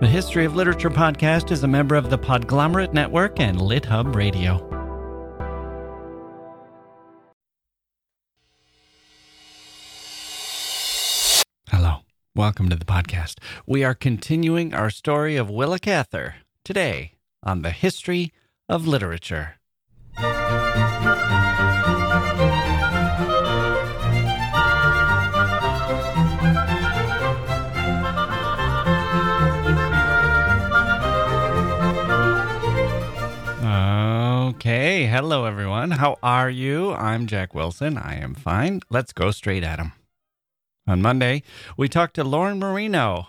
The 0.00 0.06
History 0.06 0.44
of 0.44 0.54
Literature 0.54 0.90
podcast 0.90 1.50
is 1.50 1.64
a 1.64 1.66
member 1.66 1.96
of 1.96 2.08
the 2.08 2.16
Podglomerate 2.16 2.92
Network 2.92 3.40
and 3.40 3.58
LitHub 3.58 4.14
Radio. 4.14 4.58
Hello, 11.68 12.02
welcome 12.36 12.68
to 12.68 12.76
the 12.76 12.84
podcast. 12.84 13.40
We 13.66 13.82
are 13.82 13.94
continuing 13.94 14.72
our 14.72 14.90
story 14.90 15.34
of 15.34 15.50
Willa 15.50 15.80
Cather 15.80 16.36
today 16.62 17.14
on 17.42 17.62
the 17.62 17.72
history 17.72 18.32
of 18.68 18.86
literature. 18.86 19.56
Hello 35.20 35.46
everyone. 35.46 35.90
How 35.90 36.16
are 36.22 36.48
you? 36.48 36.92
I'm 36.92 37.26
Jacke 37.26 37.52
Wilson. 37.52 37.98
I 37.98 38.20
am 38.20 38.36
fine. 38.36 38.82
Let's 38.88 39.12
go 39.12 39.32
straight 39.32 39.64
at 39.64 39.80
'em. 39.80 39.90
On 40.86 41.02
Monday, 41.02 41.42
we 41.76 41.88
talked 41.88 42.14
to 42.14 42.22
Lauren 42.22 42.60
Marino 42.60 43.26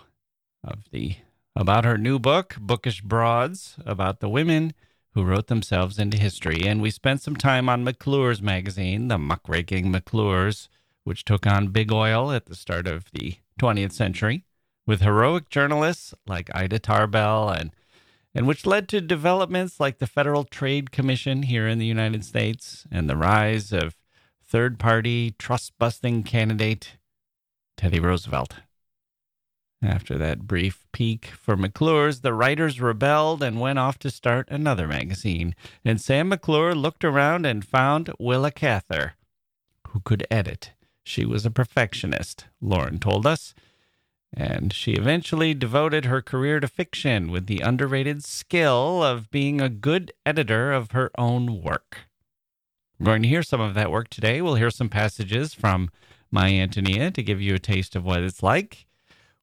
of 0.62 0.88
the 0.92 1.16
about 1.56 1.84
her 1.84 1.98
new 1.98 2.20
book, 2.20 2.54
Bookish 2.60 3.00
Broads, 3.00 3.74
about 3.84 4.20
the 4.20 4.28
women 4.28 4.72
who 5.14 5.24
wrote 5.24 5.48
themselves 5.48 5.98
into 5.98 6.16
history, 6.16 6.62
and 6.64 6.80
we 6.80 6.92
spent 6.92 7.22
some 7.22 7.34
time 7.34 7.68
on 7.68 7.82
McClure's 7.82 8.40
magazine, 8.40 9.08
the 9.08 9.18
muckraking 9.18 9.90
McClure's, 9.90 10.68
which 11.02 11.24
took 11.24 11.44
on 11.44 11.72
big 11.72 11.90
oil 11.90 12.30
at 12.30 12.46
the 12.46 12.54
start 12.54 12.86
of 12.86 13.10
the 13.10 13.38
20th 13.58 13.90
century, 13.90 14.44
with 14.86 15.00
heroic 15.00 15.50
journalists 15.50 16.14
like 16.24 16.54
Ida 16.54 16.78
Tarbell 16.78 17.50
and 17.50 17.74
and 18.34 18.46
which 18.46 18.66
led 18.66 18.88
to 18.88 19.00
developments 19.00 19.80
like 19.80 19.98
the 19.98 20.06
Federal 20.06 20.44
Trade 20.44 20.90
Commission 20.90 21.44
here 21.44 21.66
in 21.66 21.78
the 21.78 21.86
United 21.86 22.24
States 22.24 22.86
and 22.90 23.08
the 23.08 23.16
rise 23.16 23.72
of 23.72 23.96
third 24.44 24.78
party 24.78 25.34
trust 25.38 25.72
busting 25.78 26.22
candidate 26.22 26.98
Teddy 27.76 28.00
Roosevelt. 28.00 28.56
After 29.82 30.18
that 30.18 30.46
brief 30.46 30.86
peak 30.92 31.26
for 31.26 31.56
McClure's, 31.56 32.20
the 32.20 32.34
writers 32.34 32.80
rebelled 32.80 33.42
and 33.42 33.58
went 33.58 33.78
off 33.78 33.98
to 34.00 34.10
start 34.10 34.46
another 34.50 34.86
magazine. 34.86 35.54
And 35.84 35.98
Sam 35.98 36.28
McClure 36.28 36.74
looked 36.74 37.04
around 37.04 37.46
and 37.46 37.64
found 37.64 38.12
Willa 38.18 38.50
Cather, 38.50 39.14
who 39.88 40.00
could 40.00 40.26
edit. 40.30 40.72
She 41.02 41.24
was 41.24 41.46
a 41.46 41.50
perfectionist, 41.50 42.44
Lauren 42.60 42.98
told 42.98 43.26
us 43.26 43.54
and 44.32 44.72
she 44.72 44.92
eventually 44.92 45.54
devoted 45.54 46.04
her 46.04 46.22
career 46.22 46.60
to 46.60 46.68
fiction 46.68 47.30
with 47.30 47.46
the 47.46 47.60
underrated 47.60 48.24
skill 48.24 49.02
of 49.02 49.30
being 49.30 49.60
a 49.60 49.68
good 49.68 50.12
editor 50.24 50.72
of 50.72 50.92
her 50.92 51.10
own 51.18 51.62
work. 51.62 52.08
We're 52.98 53.06
going 53.06 53.22
to 53.22 53.28
hear 53.28 53.42
some 53.42 53.60
of 53.60 53.74
that 53.74 53.90
work 53.90 54.08
today. 54.08 54.40
We'll 54.40 54.54
hear 54.54 54.70
some 54.70 54.88
passages 54.88 55.54
from 55.54 55.90
My 56.30 56.50
Antonia 56.50 57.10
to 57.10 57.22
give 57.22 57.40
you 57.40 57.54
a 57.54 57.58
taste 57.58 57.96
of 57.96 58.04
what 58.04 58.22
it's 58.22 58.42
like. 58.42 58.86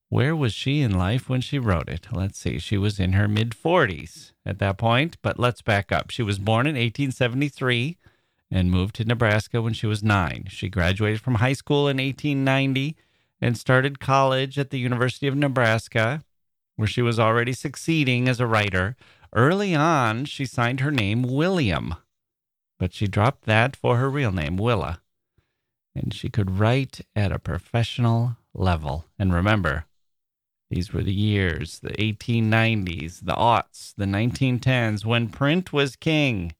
Where 0.09 0.35
was 0.35 0.53
she 0.53 0.81
in 0.81 0.97
life 0.97 1.27
when 1.27 1.41
she 1.41 1.59
wrote 1.59 1.89
it? 1.89 2.07
Let's 2.13 2.39
see. 2.39 2.59
She 2.59 2.77
was 2.77 2.97
in 2.99 3.13
her 3.13 3.27
mid 3.27 3.49
40s 3.49 4.31
at 4.45 4.59
that 4.59 4.77
point, 4.77 5.17
but 5.21 5.37
let's 5.37 5.61
back 5.61 5.91
up. 5.91 6.11
She 6.11 6.23
was 6.23 6.39
born 6.39 6.65
in 6.65 6.75
1873 6.75 7.97
and 8.49 8.71
moved 8.71 8.95
to 8.95 9.05
Nebraska 9.05 9.61
when 9.61 9.73
she 9.73 9.85
was 9.85 10.03
nine. 10.03 10.45
She 10.49 10.69
graduated 10.69 11.19
from 11.19 11.35
high 11.35 11.53
school 11.53 11.89
in 11.89 11.97
1890 11.97 12.95
and 13.41 13.57
started 13.57 13.99
college 13.99 14.57
at 14.57 14.69
the 14.69 14.79
University 14.79 15.27
of 15.27 15.35
Nebraska, 15.35 16.23
where 16.75 16.87
she 16.87 17.01
was 17.01 17.19
already 17.19 17.53
succeeding 17.53 18.27
as 18.27 18.39
a 18.39 18.47
writer. 18.47 18.95
Early 19.33 19.75
on, 19.75 20.25
she 20.25 20.45
signed 20.45 20.79
her 20.79 20.91
name 20.91 21.23
William, 21.23 21.95
but 22.79 22.93
she 22.93 23.07
dropped 23.07 23.45
that 23.45 23.75
for 23.75 23.97
her 23.97 24.09
real 24.09 24.31
name, 24.31 24.57
Willa. 24.57 25.01
And 25.95 26.13
she 26.13 26.29
could 26.29 26.59
write 26.59 27.01
at 27.15 27.31
a 27.31 27.39
professional 27.39 28.37
level. 28.53 29.05
And 29.17 29.33
remember, 29.33 29.85
these 30.69 30.93
were 30.93 31.03
the 31.03 31.13
years, 31.13 31.79
the 31.79 31.89
1890s, 31.89 33.25
the 33.25 33.33
aughts, 33.33 33.93
the 33.95 34.05
1910s, 34.05 35.05
when 35.05 35.29
print 35.29 35.71
was 35.71 35.95
king, 35.95 36.53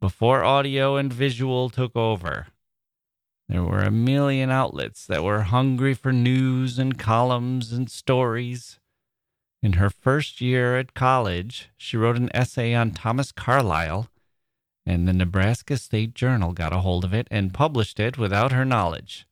before 0.00 0.44
audio 0.44 0.96
and 0.96 1.12
visual 1.12 1.70
took 1.70 1.96
over. 1.96 2.48
There 3.48 3.64
were 3.64 3.80
a 3.80 3.90
million 3.90 4.50
outlets 4.50 5.06
that 5.06 5.24
were 5.24 5.42
hungry 5.42 5.94
for 5.94 6.12
news 6.12 6.78
and 6.78 6.98
columns 6.98 7.72
and 7.72 7.90
stories. 7.90 8.78
In 9.62 9.74
her 9.74 9.88
first 9.88 10.40
year 10.40 10.76
at 10.76 10.94
college, 10.94 11.70
she 11.76 11.96
wrote 11.96 12.16
an 12.16 12.30
essay 12.34 12.74
on 12.74 12.90
Thomas 12.90 13.32
Carlyle, 13.32 14.08
and 14.84 15.08
the 15.08 15.12
Nebraska 15.12 15.78
State 15.78 16.14
Journal 16.14 16.52
got 16.52 16.74
a 16.74 16.80
hold 16.80 17.04
of 17.04 17.14
it 17.14 17.26
and 17.30 17.54
published 17.54 17.98
it 17.98 18.18
without 18.18 18.52
her 18.52 18.64
knowledge. 18.64 19.26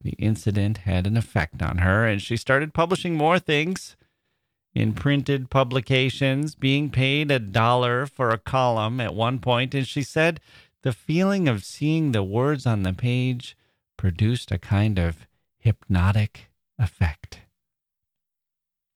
The 0.00 0.14
incident 0.18 0.78
had 0.78 1.06
an 1.06 1.16
effect 1.16 1.62
on 1.62 1.78
her, 1.78 2.06
and 2.06 2.20
she 2.20 2.36
started 2.36 2.74
publishing 2.74 3.14
more 3.14 3.38
things 3.38 3.96
in 4.74 4.92
printed 4.92 5.48
publications, 5.48 6.54
being 6.54 6.90
paid 6.90 7.30
a 7.30 7.38
dollar 7.38 8.04
for 8.06 8.30
a 8.30 8.38
column 8.38 9.00
at 9.00 9.14
one 9.14 9.38
point, 9.38 9.74
and 9.74 9.86
she 9.86 10.02
said 10.02 10.38
the 10.86 10.92
feeling 10.92 11.48
of 11.48 11.64
seeing 11.64 12.12
the 12.12 12.22
words 12.22 12.64
on 12.64 12.84
the 12.84 12.92
page 12.92 13.56
produced 13.96 14.52
a 14.52 14.56
kind 14.56 15.00
of 15.00 15.26
hypnotic 15.58 16.48
effect. 16.78 17.40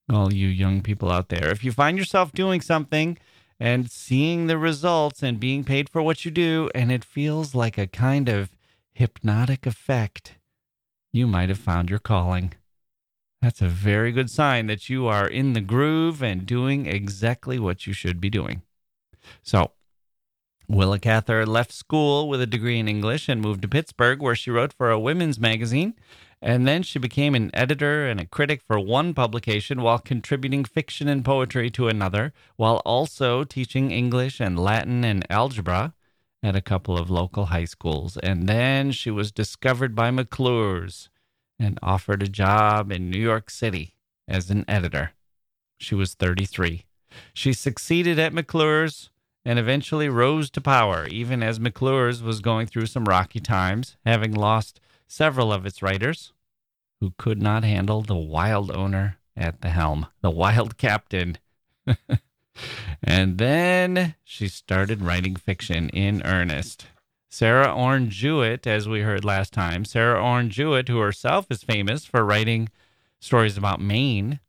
All 0.08 0.32
you 0.32 0.46
young 0.46 0.82
people 0.82 1.10
out 1.10 1.30
there, 1.30 1.50
if 1.50 1.64
you 1.64 1.72
find 1.72 1.98
yourself 1.98 2.30
doing 2.30 2.60
something 2.60 3.18
and 3.58 3.90
seeing 3.90 4.46
the 4.46 4.56
results 4.56 5.20
and 5.20 5.40
being 5.40 5.64
paid 5.64 5.88
for 5.88 6.00
what 6.00 6.24
you 6.24 6.30
do, 6.30 6.70
and 6.76 6.92
it 6.92 7.04
feels 7.04 7.56
like 7.56 7.76
a 7.76 7.88
kind 7.88 8.28
of 8.28 8.50
hypnotic 8.92 9.66
effect, 9.66 10.36
you 11.12 11.26
might 11.26 11.48
have 11.48 11.58
found 11.58 11.90
your 11.90 11.98
calling. 11.98 12.52
That's 13.42 13.62
a 13.62 13.66
very 13.66 14.12
good 14.12 14.30
sign 14.30 14.68
that 14.68 14.88
you 14.88 15.08
are 15.08 15.26
in 15.26 15.54
the 15.54 15.60
groove 15.60 16.22
and 16.22 16.46
doing 16.46 16.86
exactly 16.86 17.58
what 17.58 17.88
you 17.88 17.92
should 17.92 18.20
be 18.20 18.30
doing. 18.30 18.62
So, 19.42 19.72
Willa 20.70 21.00
Cather 21.00 21.44
left 21.46 21.72
school 21.72 22.28
with 22.28 22.40
a 22.40 22.46
degree 22.46 22.78
in 22.78 22.86
English 22.86 23.28
and 23.28 23.40
moved 23.40 23.62
to 23.62 23.68
Pittsburgh, 23.68 24.22
where 24.22 24.36
she 24.36 24.52
wrote 24.52 24.72
for 24.72 24.88
a 24.88 25.00
women's 25.00 25.40
magazine. 25.40 25.94
And 26.40 26.64
then 26.64 26.84
she 26.84 27.00
became 27.00 27.34
an 27.34 27.50
editor 27.52 28.06
and 28.06 28.20
a 28.20 28.24
critic 28.24 28.62
for 28.62 28.78
one 28.78 29.12
publication 29.12 29.82
while 29.82 29.98
contributing 29.98 30.64
fiction 30.64 31.08
and 31.08 31.24
poetry 31.24 31.70
to 31.70 31.88
another, 31.88 32.32
while 32.54 32.76
also 32.84 33.42
teaching 33.42 33.90
English 33.90 34.38
and 34.38 34.60
Latin 34.60 35.02
and 35.02 35.26
algebra 35.28 35.92
at 36.40 36.54
a 36.54 36.62
couple 36.62 36.96
of 36.96 37.10
local 37.10 37.46
high 37.46 37.64
schools. 37.64 38.16
And 38.18 38.48
then 38.48 38.92
she 38.92 39.10
was 39.10 39.32
discovered 39.32 39.96
by 39.96 40.12
McClure's 40.12 41.10
and 41.58 41.80
offered 41.82 42.22
a 42.22 42.28
job 42.28 42.92
in 42.92 43.10
New 43.10 43.18
York 43.18 43.50
City 43.50 43.96
as 44.28 44.50
an 44.50 44.64
editor. 44.68 45.14
She 45.78 45.96
was 45.96 46.14
33. 46.14 46.84
She 47.34 47.52
succeeded 47.54 48.20
at 48.20 48.32
McClure's 48.32 49.10
and 49.44 49.58
eventually 49.58 50.08
rose 50.08 50.50
to 50.50 50.60
power, 50.60 51.06
even 51.06 51.42
as 51.42 51.58
McClure's 51.58 52.22
was 52.22 52.40
going 52.40 52.66
through 52.66 52.86
some 52.86 53.04
rocky 53.04 53.40
times, 53.40 53.96
having 54.04 54.32
lost 54.32 54.80
several 55.06 55.52
of 55.52 55.66
its 55.66 55.82
writers 55.82 56.32
who 57.00 57.14
could 57.16 57.40
not 57.40 57.64
handle 57.64 58.02
the 58.02 58.16
wild 58.16 58.70
owner 58.70 59.18
at 59.36 59.62
the 59.62 59.70
helm, 59.70 60.06
the 60.20 60.30
wild 60.30 60.76
captain. 60.76 61.38
and 63.02 63.38
then 63.38 64.14
she 64.22 64.48
started 64.48 65.00
writing 65.00 65.36
fiction 65.36 65.88
in 65.90 66.22
earnest. 66.24 66.86
Sarah 67.30 67.72
Orne 67.72 68.10
Jewett, 68.10 68.66
as 68.66 68.88
we 68.88 69.00
heard 69.00 69.24
last 69.24 69.52
time, 69.52 69.84
Sarah 69.84 70.22
Orne 70.22 70.50
Jewett, 70.50 70.88
who 70.88 70.98
herself 70.98 71.46
is 71.48 71.62
famous 71.62 72.04
for 72.04 72.24
writing 72.24 72.68
stories 73.20 73.56
about 73.56 73.80
Maine, 73.80 74.40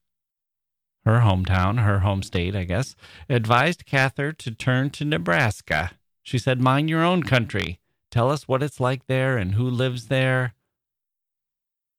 her 1.06 1.20
hometown, 1.20 1.84
her 1.84 2.00
home 2.00 2.24
state, 2.24 2.56
I 2.56 2.64
guess, 2.64 2.96
advised 3.30 3.86
Cather 3.86 4.32
to 4.34 4.52
turn 4.52 4.90
to 4.92 5.06
Nebraska. 5.06 5.92
She 6.22 6.38
said, 6.38 6.62
Mind 6.62 6.90
your 6.90 7.04
own 7.04 7.24
country. 7.24 7.80
Tell 8.12 8.30
us 8.30 8.48
what 8.48 8.62
it's 8.62 8.80
like 8.80 9.08
there 9.08 9.38
and 9.38 9.56
who 9.56 9.64
lives 9.64 10.08
there. 10.08 10.54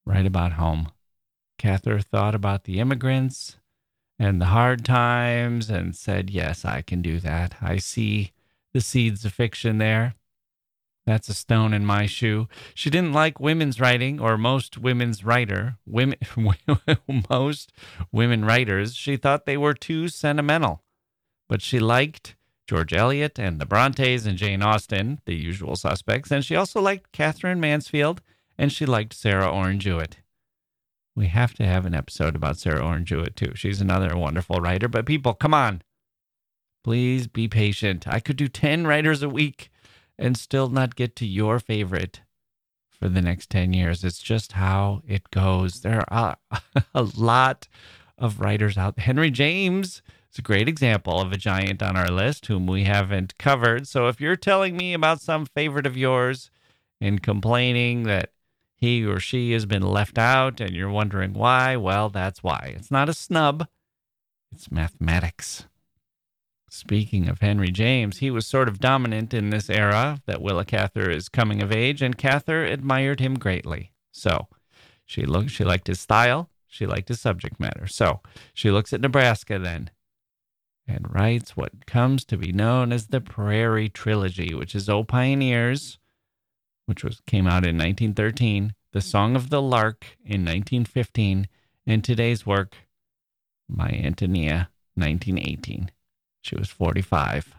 Write 0.05 0.27
about 0.27 0.53
home. 0.53 0.91
Cather 1.59 2.01
thought 2.01 2.35
about 2.35 2.65
the 2.65 2.81
immigrants 2.81 3.57
and 4.19 4.41
the 4.41 4.47
hard 4.47 4.85
times 4.85 5.71
and 5.71 5.97
said, 5.97 6.31
Yes, 6.31 6.65
I 6.65 6.83
can 6.83 7.03
do 7.03 7.19
that. 7.21 7.57
I 7.61 7.79
see 7.79 8.33
the 8.73 8.81
seeds 8.81 9.25
of 9.25 9.33
fiction 9.33 9.79
there. 9.79 10.15
That's 11.07 11.29
a 11.29 11.35
stone 11.35 11.73
in 11.73 11.85
my 11.85 12.07
shoe. 12.07 12.49
She 12.75 12.89
didn't 12.89 13.13
like 13.13 13.41
women's 13.41 13.81
writing 13.81 14.21
or 14.21 14.39
most 14.39 14.79
women's 14.79 15.25
writer, 15.25 15.79
women 15.85 16.19
most 17.31 17.73
women 18.13 18.45
writers. 18.45 18.95
She 18.95 19.17
thought 19.17 19.45
they 19.45 19.57
were 19.57 19.75
too 19.75 20.09
sentimental. 20.09 20.83
But 21.49 21.61
she 21.61 21.81
liked 21.81 22.37
George 22.69 22.93
Eliot 22.93 23.39
and 23.39 23.61
the 23.61 23.67
Brontes 23.67 24.27
and 24.27 24.39
Jane 24.39 24.63
Austen, 24.63 25.21
the 25.25 25.35
usual 25.35 25.75
suspects, 25.75 26.31
and 26.31 26.45
she 26.45 26.55
also 26.55 26.81
liked 26.81 27.13
Katherine 27.13 27.61
Mansfield 27.61 28.23
and 28.57 28.73
she 28.73 28.87
liked 28.87 29.13
Sarah 29.13 29.51
Orne 29.51 29.81
Jewett. 29.81 30.19
We 31.17 31.27
have 31.27 31.53
to 31.55 31.67
have 31.67 31.85
an 31.85 31.95
episode 31.95 32.37
about 32.37 32.59
Sarah 32.59 32.85
Orne 32.85 33.05
Jewett 33.05 33.35
too. 33.35 33.53
She's 33.55 33.81
another 33.81 34.17
wonderful 34.17 34.61
writer. 34.61 34.89
But 34.89 35.05
people, 35.05 35.35
come 35.35 35.53
on. 35.53 35.83
Please 36.85 37.27
be 37.27 37.49
patient. 37.49 38.07
I 38.09 38.21
could 38.21 38.37
do 38.37 38.49
10 38.49 38.87
writers 38.87 39.23
a 39.23 39.29
week 39.29 39.71
and 40.19 40.37
still 40.37 40.69
not 40.69 40.97
get 40.97 41.17
to 41.17 41.27
your 41.27 41.59
favorite 41.59 42.21
for 42.91 43.09
the 43.09 43.23
next 43.23 43.51
10 43.51 43.73
years. 43.73 44.05
It's 44.05 44.23
just 44.23 44.53
how 44.53 45.03
it 45.07 45.31
goes. 45.31 45.81
There 45.81 46.05
are 46.13 46.37
a 46.95 47.03
lot 47.03 47.67
of 48.19 48.41
writers 48.41 48.79
out. 48.79 48.99
Henry 49.01 49.31
James 49.31 50.03
is 50.33 50.39
a 50.39 50.43
great 50.43 50.69
example 50.69 51.21
of 51.21 51.33
a 51.33 51.37
giant 51.37 51.83
on 51.83 51.97
our 51.97 52.11
list 52.11 52.47
whom 52.47 52.67
we 52.67 52.85
haven't 52.85 53.37
covered. 53.39 53.89
So 53.89 54.09
if 54.09 54.21
you're 54.21 54.37
telling 54.37 54.77
me 54.77 54.95
about 54.95 55.21
some 55.21 55.47
favorite 55.47 55.87
of 55.87 55.97
yours 55.97 56.51
and 57.01 57.23
complaining 57.23 58.05
that 58.05 58.31
he 58.77 59.05
or 59.05 59.21
she 59.21 59.53
has 59.53 59.67
been 59.67 59.83
left 59.83 60.19
out 60.19 60.61
and 60.61 60.71
you're 60.71 60.91
wondering 60.91 61.35
why, 61.35 61.77
well, 61.77 62.09
that's 62.09 62.43
why. 62.43 62.75
It's 62.77 62.91
not 62.91 63.09
a 63.09 63.15
snub, 63.15 63.67
it's 64.53 64.71
mathematics. 64.71 65.67
Speaking 66.75 67.29
of 67.29 67.43
Henry 67.43 67.71
James, 67.71 68.21
he 68.21 68.31
was 68.31 68.47
sort 68.47 68.67
of 68.67 68.81
dominant 68.81 69.35
in 69.35 69.51
this 69.51 69.69
era 69.69 70.23
that 70.25 70.41
Willa 70.41 70.65
Cather 70.65 71.11
is 71.11 71.29
coming 71.29 71.61
of 71.61 71.71
age, 71.71 72.01
and 72.01 72.17
Cather 72.17 72.65
admired 72.65 73.21
him 73.21 73.39
greatly. 73.39 73.93
So 74.11 74.49
she 75.05 75.27
looked, 75.27 75.51
she 75.51 75.65
liked 75.65 75.87
his 75.87 76.01
style, 76.01 76.49
she 76.67 76.87
liked 76.87 77.09
his 77.09 77.21
subject 77.21 77.61
matter. 77.61 77.87
So 77.87 78.23
she 78.55 78.71
looks 78.71 78.95
at 78.95 79.03
Nebraska 79.03 79.59
then 79.59 79.91
and 80.89 81.15
writes 81.15 81.59
what 81.59 81.85
comes 81.85 82.25
to 82.25 82.39
be 82.39 82.53
known 82.53 82.91
as 82.91 83.09
the 83.09 83.21
Prairie 83.21 83.91
Trilogy, 83.91 84.55
which 84.55 84.75
is 84.75 84.89
O 84.89 85.05
Pioneers, 85.05 85.99
which 86.87 87.05
was 87.05 87.21
came 87.27 87.47
out 87.47 87.67
in 87.67 87.77
1913, 87.77 88.73
The 88.93 89.03
Song 89.03 89.37
of 89.37 89.51
the 89.51 89.61
Lark 89.61 90.17
in 90.25 90.41
1915, 90.41 91.49
and 91.87 92.03
today's 92.03 92.47
work, 92.47 92.77
My 93.69 93.91
Antonia, 93.91 94.71
1918. 94.95 95.91
She 96.43 96.57
was 96.57 96.69
45. 96.69 97.55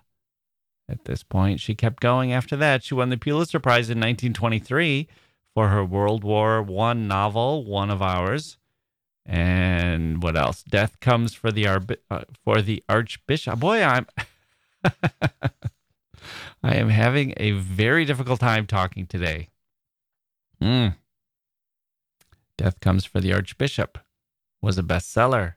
At 0.89 1.05
this 1.05 1.23
point, 1.23 1.59
she 1.59 1.73
kept 1.73 2.01
going 2.01 2.31
after 2.31 2.55
that. 2.57 2.83
She 2.83 2.93
won 2.93 3.09
the 3.09 3.17
Pulitzer 3.17 3.59
Prize 3.59 3.89
in 3.89 3.97
1923 3.97 5.07
for 5.53 5.69
her 5.69 5.83
World 5.83 6.23
War 6.23 6.65
I 6.81 6.93
novel, 6.93 7.63
One 7.65 7.89
of 7.89 8.01
Ours. 8.01 8.57
And 9.25 10.21
what 10.21 10.37
else? 10.37 10.63
Death 10.63 10.99
comes 10.99 11.33
for 11.33 11.49
the 11.51 11.65
uh, 11.65 11.79
for 12.43 12.61
the 12.61 12.83
Archbishop. 12.89 13.57
Boy, 13.57 13.81
I'm 13.81 14.05
I 16.61 16.75
am 16.75 16.89
having 16.89 17.33
a 17.37 17.51
very 17.51 18.03
difficult 18.03 18.41
time 18.41 18.67
talking 18.67 19.07
today. 19.07 19.49
Mm. 20.61 20.95
Death 22.57 22.79
Comes 22.79 23.03
for 23.05 23.19
the 23.19 23.33
Archbishop 23.33 23.97
was 24.61 24.77
a 24.77 24.83
bestseller 24.83 25.55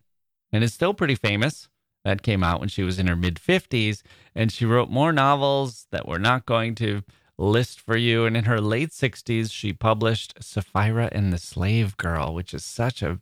and 0.52 0.64
is 0.64 0.75
still 0.75 0.94
pretty 0.94 1.14
famous. 1.14 1.69
That 2.06 2.23
came 2.23 2.44
out 2.44 2.61
when 2.61 2.69
she 2.69 2.85
was 2.85 3.00
in 3.00 3.08
her 3.08 3.17
mid 3.17 3.35
50s, 3.35 4.03
and 4.32 4.53
she 4.53 4.64
wrote 4.64 4.88
more 4.88 5.12
novels 5.12 5.88
that 5.91 6.06
we're 6.06 6.19
not 6.19 6.47
going 6.47 6.76
to 6.76 7.03
list 7.37 7.81
for 7.81 7.97
you. 7.97 8.26
And 8.26 8.37
in 8.37 8.44
her 8.44 8.61
late 8.61 8.91
60s, 8.91 9.50
she 9.50 9.73
published 9.73 10.35
Sapphira 10.41 11.08
and 11.11 11.32
the 11.32 11.38
Slave 11.38 11.97
Girl, 11.97 12.32
which 12.32 12.55
is 12.55 12.64
such 12.64 13.03
a 13.03 13.19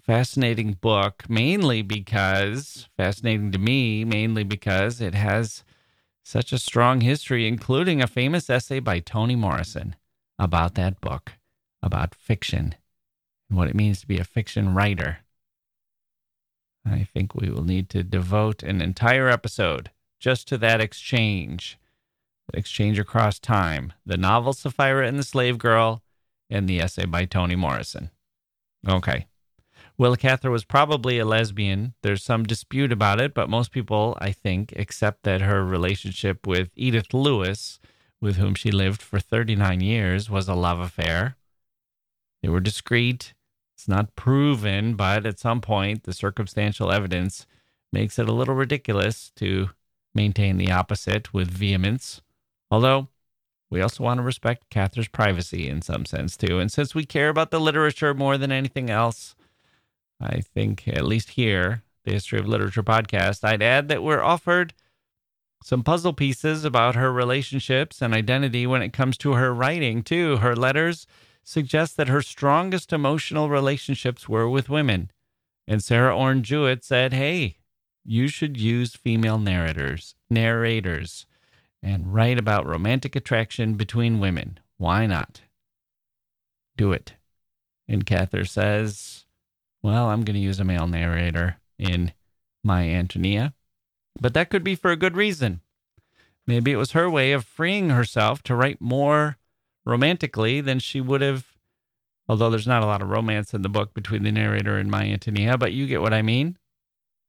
fascinating 0.00 0.72
book, 0.72 1.26
mainly 1.28 1.80
because, 1.80 2.88
fascinating 2.96 3.52
to 3.52 3.58
me, 3.58 4.04
mainly 4.04 4.42
because 4.42 5.00
it 5.00 5.14
has 5.14 5.62
such 6.24 6.52
a 6.52 6.58
strong 6.58 7.02
history, 7.02 7.46
including 7.46 8.02
a 8.02 8.08
famous 8.08 8.50
essay 8.50 8.80
by 8.80 8.98
Toni 8.98 9.36
Morrison 9.36 9.94
about 10.40 10.74
that 10.74 11.00
book, 11.00 11.34
about 11.84 12.16
fiction 12.16 12.74
and 13.48 13.56
what 13.56 13.68
it 13.68 13.76
means 13.76 14.00
to 14.00 14.08
be 14.08 14.18
a 14.18 14.24
fiction 14.24 14.74
writer. 14.74 15.18
I 16.86 17.04
think 17.04 17.34
we 17.34 17.50
will 17.50 17.64
need 17.64 17.88
to 17.90 18.02
devote 18.02 18.62
an 18.62 18.80
entire 18.80 19.28
episode 19.28 19.90
just 20.18 20.48
to 20.48 20.58
that 20.58 20.80
exchange, 20.80 21.78
that 22.50 22.58
exchange 22.58 22.98
across 22.98 23.38
time, 23.38 23.92
the 24.04 24.16
novel 24.16 24.52
Sapphira 24.52 25.06
and 25.06 25.18
the 25.18 25.22
Slave 25.22 25.58
Girl, 25.58 26.02
and 26.50 26.68
the 26.68 26.80
essay 26.80 27.04
by 27.04 27.24
Toni 27.24 27.56
Morrison. 27.56 28.10
Okay. 28.88 29.26
Willa 29.96 30.16
Cather 30.16 30.50
was 30.50 30.64
probably 30.64 31.18
a 31.18 31.24
lesbian. 31.24 31.94
There's 32.02 32.22
some 32.22 32.44
dispute 32.44 32.92
about 32.92 33.20
it, 33.20 33.34
but 33.34 33.50
most 33.50 33.72
people, 33.72 34.16
I 34.20 34.30
think, 34.30 34.72
accept 34.76 35.24
that 35.24 35.40
her 35.40 35.64
relationship 35.64 36.46
with 36.46 36.70
Edith 36.76 37.12
Lewis, 37.12 37.80
with 38.20 38.36
whom 38.36 38.54
she 38.54 38.70
lived 38.70 39.02
for 39.02 39.18
39 39.18 39.80
years, 39.80 40.30
was 40.30 40.48
a 40.48 40.54
love 40.54 40.78
affair. 40.78 41.36
They 42.42 42.48
were 42.48 42.60
discreet 42.60 43.34
it's 43.78 43.86
not 43.86 44.16
proven, 44.16 44.94
but 44.96 45.24
at 45.24 45.38
some 45.38 45.60
point, 45.60 46.02
the 46.02 46.12
circumstantial 46.12 46.90
evidence 46.90 47.46
makes 47.92 48.18
it 48.18 48.28
a 48.28 48.32
little 48.32 48.56
ridiculous 48.56 49.30
to 49.36 49.70
maintain 50.12 50.56
the 50.56 50.72
opposite 50.72 51.32
with 51.32 51.48
vehemence. 51.48 52.20
Although, 52.72 53.06
we 53.70 53.80
also 53.80 54.02
want 54.02 54.18
to 54.18 54.24
respect 54.24 54.68
Cather's 54.68 55.06
privacy 55.06 55.68
in 55.68 55.80
some 55.80 56.06
sense, 56.06 56.36
too. 56.36 56.58
And 56.58 56.72
since 56.72 56.92
we 56.92 57.04
care 57.06 57.28
about 57.28 57.52
the 57.52 57.60
literature 57.60 58.14
more 58.14 58.36
than 58.36 58.50
anything 58.50 58.90
else, 58.90 59.36
I 60.20 60.40
think, 60.40 60.88
at 60.88 61.04
least 61.04 61.30
here, 61.30 61.84
the 62.04 62.10
History 62.10 62.40
of 62.40 62.48
Literature 62.48 62.82
podcast, 62.82 63.44
I'd 63.44 63.62
add 63.62 63.86
that 63.86 64.02
we're 64.02 64.24
offered 64.24 64.74
some 65.62 65.84
puzzle 65.84 66.14
pieces 66.14 66.64
about 66.64 66.96
her 66.96 67.12
relationships 67.12 68.02
and 68.02 68.12
identity 68.12 68.66
when 68.66 68.82
it 68.82 68.92
comes 68.92 69.16
to 69.18 69.34
her 69.34 69.54
writing, 69.54 70.02
too. 70.02 70.38
Her 70.38 70.56
letters 70.56 71.06
suggests 71.48 71.96
that 71.96 72.08
her 72.08 72.20
strongest 72.20 72.92
emotional 72.92 73.48
relationships 73.48 74.28
were 74.28 74.46
with 74.46 74.68
women. 74.68 75.10
And 75.66 75.82
Sarah 75.82 76.14
Orne 76.14 76.42
Jewett 76.42 76.84
said, 76.84 77.14
Hey, 77.14 77.56
you 78.04 78.28
should 78.28 78.60
use 78.60 78.94
female 78.94 79.38
narrators, 79.38 80.14
narrators, 80.28 81.24
and 81.82 82.12
write 82.12 82.38
about 82.38 82.66
romantic 82.66 83.16
attraction 83.16 83.74
between 83.74 84.20
women. 84.20 84.60
Why 84.76 85.06
not? 85.06 85.40
Do 86.76 86.92
it. 86.92 87.14
And 87.88 88.04
Cather 88.04 88.44
says, 88.44 89.24
Well, 89.82 90.10
I'm 90.10 90.24
going 90.24 90.34
to 90.34 90.40
use 90.40 90.60
a 90.60 90.64
male 90.64 90.86
narrator 90.86 91.56
in 91.78 92.12
my 92.62 92.90
Antonia. 92.90 93.54
But 94.20 94.34
that 94.34 94.50
could 94.50 94.64
be 94.64 94.74
for 94.74 94.90
a 94.90 94.96
good 94.96 95.16
reason. 95.16 95.62
Maybe 96.46 96.72
it 96.72 96.76
was 96.76 96.92
her 96.92 97.08
way 97.08 97.32
of 97.32 97.46
freeing 97.46 97.88
herself 97.88 98.42
to 98.44 98.54
write 98.54 98.82
more 98.82 99.38
romantically 99.88 100.60
than 100.60 100.78
she 100.78 101.00
would 101.00 101.22
have. 101.22 101.46
Although 102.28 102.50
there's 102.50 102.66
not 102.66 102.82
a 102.82 102.86
lot 102.86 103.00
of 103.00 103.08
romance 103.08 103.54
in 103.54 103.62
the 103.62 103.70
book 103.70 103.94
between 103.94 104.22
the 104.22 104.30
narrator 104.30 104.76
and 104.76 104.90
my 104.90 105.04
Antonia, 105.04 105.56
but 105.56 105.72
you 105.72 105.86
get 105.86 106.02
what 106.02 106.12
I 106.12 106.20
mean. 106.20 106.58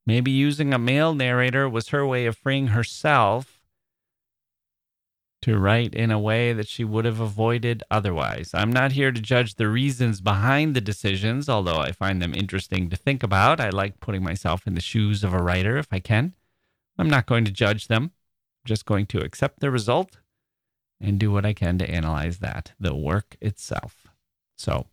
Maybe 0.05 0.29
using 0.29 0.73
a 0.73 0.79
male 0.79 1.13
narrator 1.13 1.69
was 1.69 1.89
her 1.89 2.05
way 2.05 2.25
of 2.25 2.37
freeing 2.37 2.67
herself 2.67 3.61
to 5.41 5.57
write 5.57 5.95
in 5.95 6.11
a 6.11 6.19
way 6.19 6.51
that 6.51 6.67
she 6.67 6.83
would 6.83 7.05
have 7.05 7.21
avoided 7.21 7.81
otherwise. 7.89 8.51
I'm 8.53 8.73
not 8.73 8.91
here 8.91 9.13
to 9.13 9.21
judge 9.21 9.55
the 9.55 9.69
reasons 9.69 10.19
behind 10.19 10.75
the 10.75 10.81
decisions, 10.81 11.47
although 11.47 11.77
I 11.77 11.93
find 11.93 12.21
them 12.21 12.33
interesting 12.33 12.89
to 12.89 12.97
think 12.97 13.23
about. 13.23 13.61
I 13.61 13.69
like 13.69 14.01
putting 14.01 14.23
myself 14.23 14.67
in 14.67 14.73
the 14.73 14.81
shoes 14.81 15.23
of 15.23 15.33
a 15.33 15.41
writer 15.41 15.77
if 15.77 15.87
I 15.93 15.99
can. 15.99 16.33
I'm 16.97 17.09
not 17.09 17.25
going 17.25 17.45
to 17.45 17.51
judge 17.51 17.87
them, 17.87 18.03
I'm 18.03 18.65
just 18.65 18.85
going 18.85 19.05
to 19.07 19.21
accept 19.21 19.61
the 19.61 19.71
result 19.71 20.17
and 21.01 21.19
do 21.19 21.31
what 21.31 21.45
I 21.45 21.53
can 21.53 21.77
to 21.77 21.89
analyze 21.89 22.39
that, 22.39 22.73
the 22.79 22.95
work 22.95 23.37
itself. 23.41 24.07
So, 24.57 24.87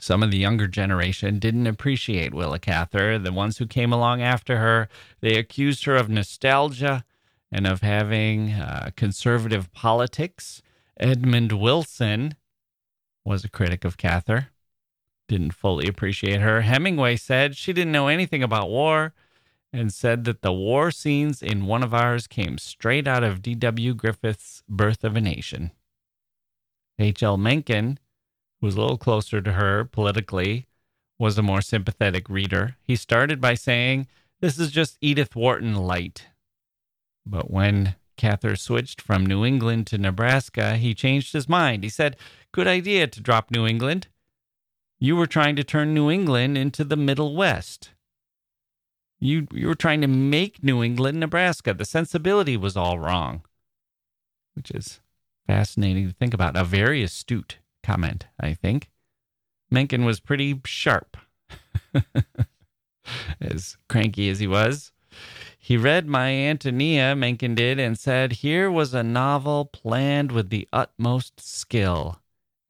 some 0.00 0.22
of 0.22 0.30
the 0.30 0.38
younger 0.38 0.66
generation 0.66 1.38
didn't 1.38 1.66
appreciate 1.66 2.34
Willa 2.34 2.58
Cather. 2.58 3.18
The 3.18 3.32
ones 3.32 3.58
who 3.58 3.66
came 3.66 3.92
along 3.92 4.20
after 4.20 4.58
her, 4.58 4.88
they 5.20 5.36
accused 5.36 5.84
her 5.84 5.96
of 5.96 6.10
nostalgia 6.10 7.04
and 7.50 7.66
of 7.66 7.80
having 7.80 8.52
uh, 8.52 8.90
conservative 8.96 9.72
politics. 9.72 10.60
Edmund 10.98 11.52
Wilson 11.52 12.34
was 13.24 13.44
a 13.44 13.48
critic 13.48 13.84
of 13.84 13.96
Cather, 13.96 14.48
didn't 15.28 15.52
fully 15.52 15.88
appreciate 15.88 16.40
her. 16.40 16.62
Hemingway 16.62 17.16
said 17.16 17.56
she 17.56 17.72
didn't 17.72 17.92
know 17.92 18.08
anything 18.08 18.42
about 18.42 18.68
war 18.68 19.14
and 19.72 19.92
said 19.92 20.24
that 20.24 20.42
the 20.42 20.52
war 20.52 20.90
scenes 20.90 21.42
in 21.42 21.66
one 21.66 21.82
of 21.82 21.92
ours 21.92 22.26
came 22.26 22.58
straight 22.58 23.06
out 23.06 23.24
of 23.24 23.42
D.W. 23.42 23.94
Griffith's 23.94 24.62
Birth 24.68 25.04
of 25.04 25.16
a 25.16 25.20
Nation. 25.20 25.72
H.L. 26.98 27.36
Mencken, 27.36 27.98
who 28.60 28.66
was 28.66 28.76
a 28.76 28.80
little 28.80 28.98
closer 28.98 29.40
to 29.40 29.52
her 29.52 29.84
politically, 29.84 30.66
was 31.18 31.36
a 31.36 31.42
more 31.42 31.60
sympathetic 31.60 32.28
reader. 32.28 32.76
He 32.82 32.96
started 32.96 33.40
by 33.40 33.54
saying, 33.54 34.06
This 34.40 34.58
is 34.58 34.70
just 34.70 34.98
Edith 35.00 35.36
Wharton 35.36 35.74
light. 35.74 36.26
But 37.24 37.50
when 37.50 37.96
Cather 38.16 38.56
switched 38.56 39.00
from 39.00 39.26
New 39.26 39.44
England 39.44 39.86
to 39.88 39.98
Nebraska, 39.98 40.76
he 40.76 40.94
changed 40.94 41.32
his 41.32 41.48
mind. 41.48 41.84
He 41.84 41.90
said, 41.90 42.16
Good 42.52 42.66
idea 42.66 43.06
to 43.06 43.20
drop 43.20 43.50
New 43.50 43.66
England. 43.66 44.08
You 44.98 45.16
were 45.16 45.26
trying 45.26 45.56
to 45.56 45.64
turn 45.64 45.92
New 45.92 46.10
England 46.10 46.56
into 46.56 46.82
the 46.82 46.96
Middle 46.96 47.36
West. 47.36 47.90
You 49.18 49.46
you 49.52 49.66
were 49.66 49.74
trying 49.74 50.02
to 50.02 50.08
make 50.08 50.62
New 50.62 50.82
England 50.82 51.20
Nebraska. 51.20 51.72
The 51.72 51.84
sensibility 51.84 52.56
was 52.56 52.76
all 52.76 52.98
wrong, 52.98 53.42
which 54.54 54.70
is 54.70 55.00
fascinating 55.46 56.08
to 56.08 56.14
think 56.14 56.34
about. 56.34 56.56
A 56.56 56.64
very 56.64 57.02
astute 57.02 57.58
comment, 57.82 58.26
I 58.38 58.52
think. 58.52 58.90
Mencken 59.70 60.04
was 60.04 60.20
pretty 60.20 60.60
sharp, 60.64 61.16
as 63.40 63.76
cranky 63.88 64.28
as 64.28 64.38
he 64.38 64.46
was. 64.46 64.92
He 65.58 65.76
read 65.76 66.06
My 66.06 66.30
Antonia, 66.30 67.16
Mencken 67.16 67.56
did, 67.56 67.80
and 67.80 67.98
said, 67.98 68.32
Here 68.32 68.70
was 68.70 68.94
a 68.94 69.02
novel 69.02 69.64
planned 69.64 70.30
with 70.30 70.50
the 70.50 70.68
utmost 70.72 71.40
skill 71.40 72.20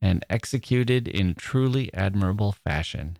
and 0.00 0.24
executed 0.30 1.06
in 1.06 1.34
truly 1.34 1.92
admirable 1.92 2.52
fashion. 2.52 3.18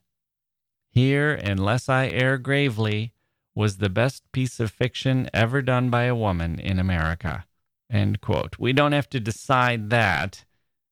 Here, 0.89 1.35
unless 1.35 1.91
I 1.91 2.09
err 2.09 2.39
gravely, 2.39 3.13
was 3.57 3.79
the 3.79 3.89
best 3.89 4.31
piece 4.33 4.61
of 4.61 4.71
fiction 4.71 5.29
ever 5.33 5.63
done 5.63 5.89
by 5.89 6.05
a 6.05 6.15
woman 6.15 6.61
in 6.61 6.79
America. 6.79 7.47
End 7.91 8.21
quote. 8.21 8.57
We 8.59 8.75
don't 8.75 8.93
have 8.93 9.09
to 9.11 9.19
decide 9.19 9.89
that. 9.91 10.45